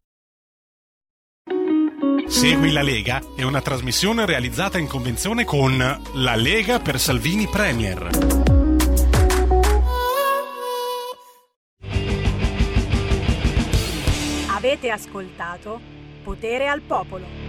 [2.26, 5.78] Segui la Lega è una trasmissione realizzata in convenzione con
[6.14, 8.10] La Lega per Salvini Premier.
[14.50, 15.80] Avete ascoltato
[16.22, 17.47] Potere al Popolo.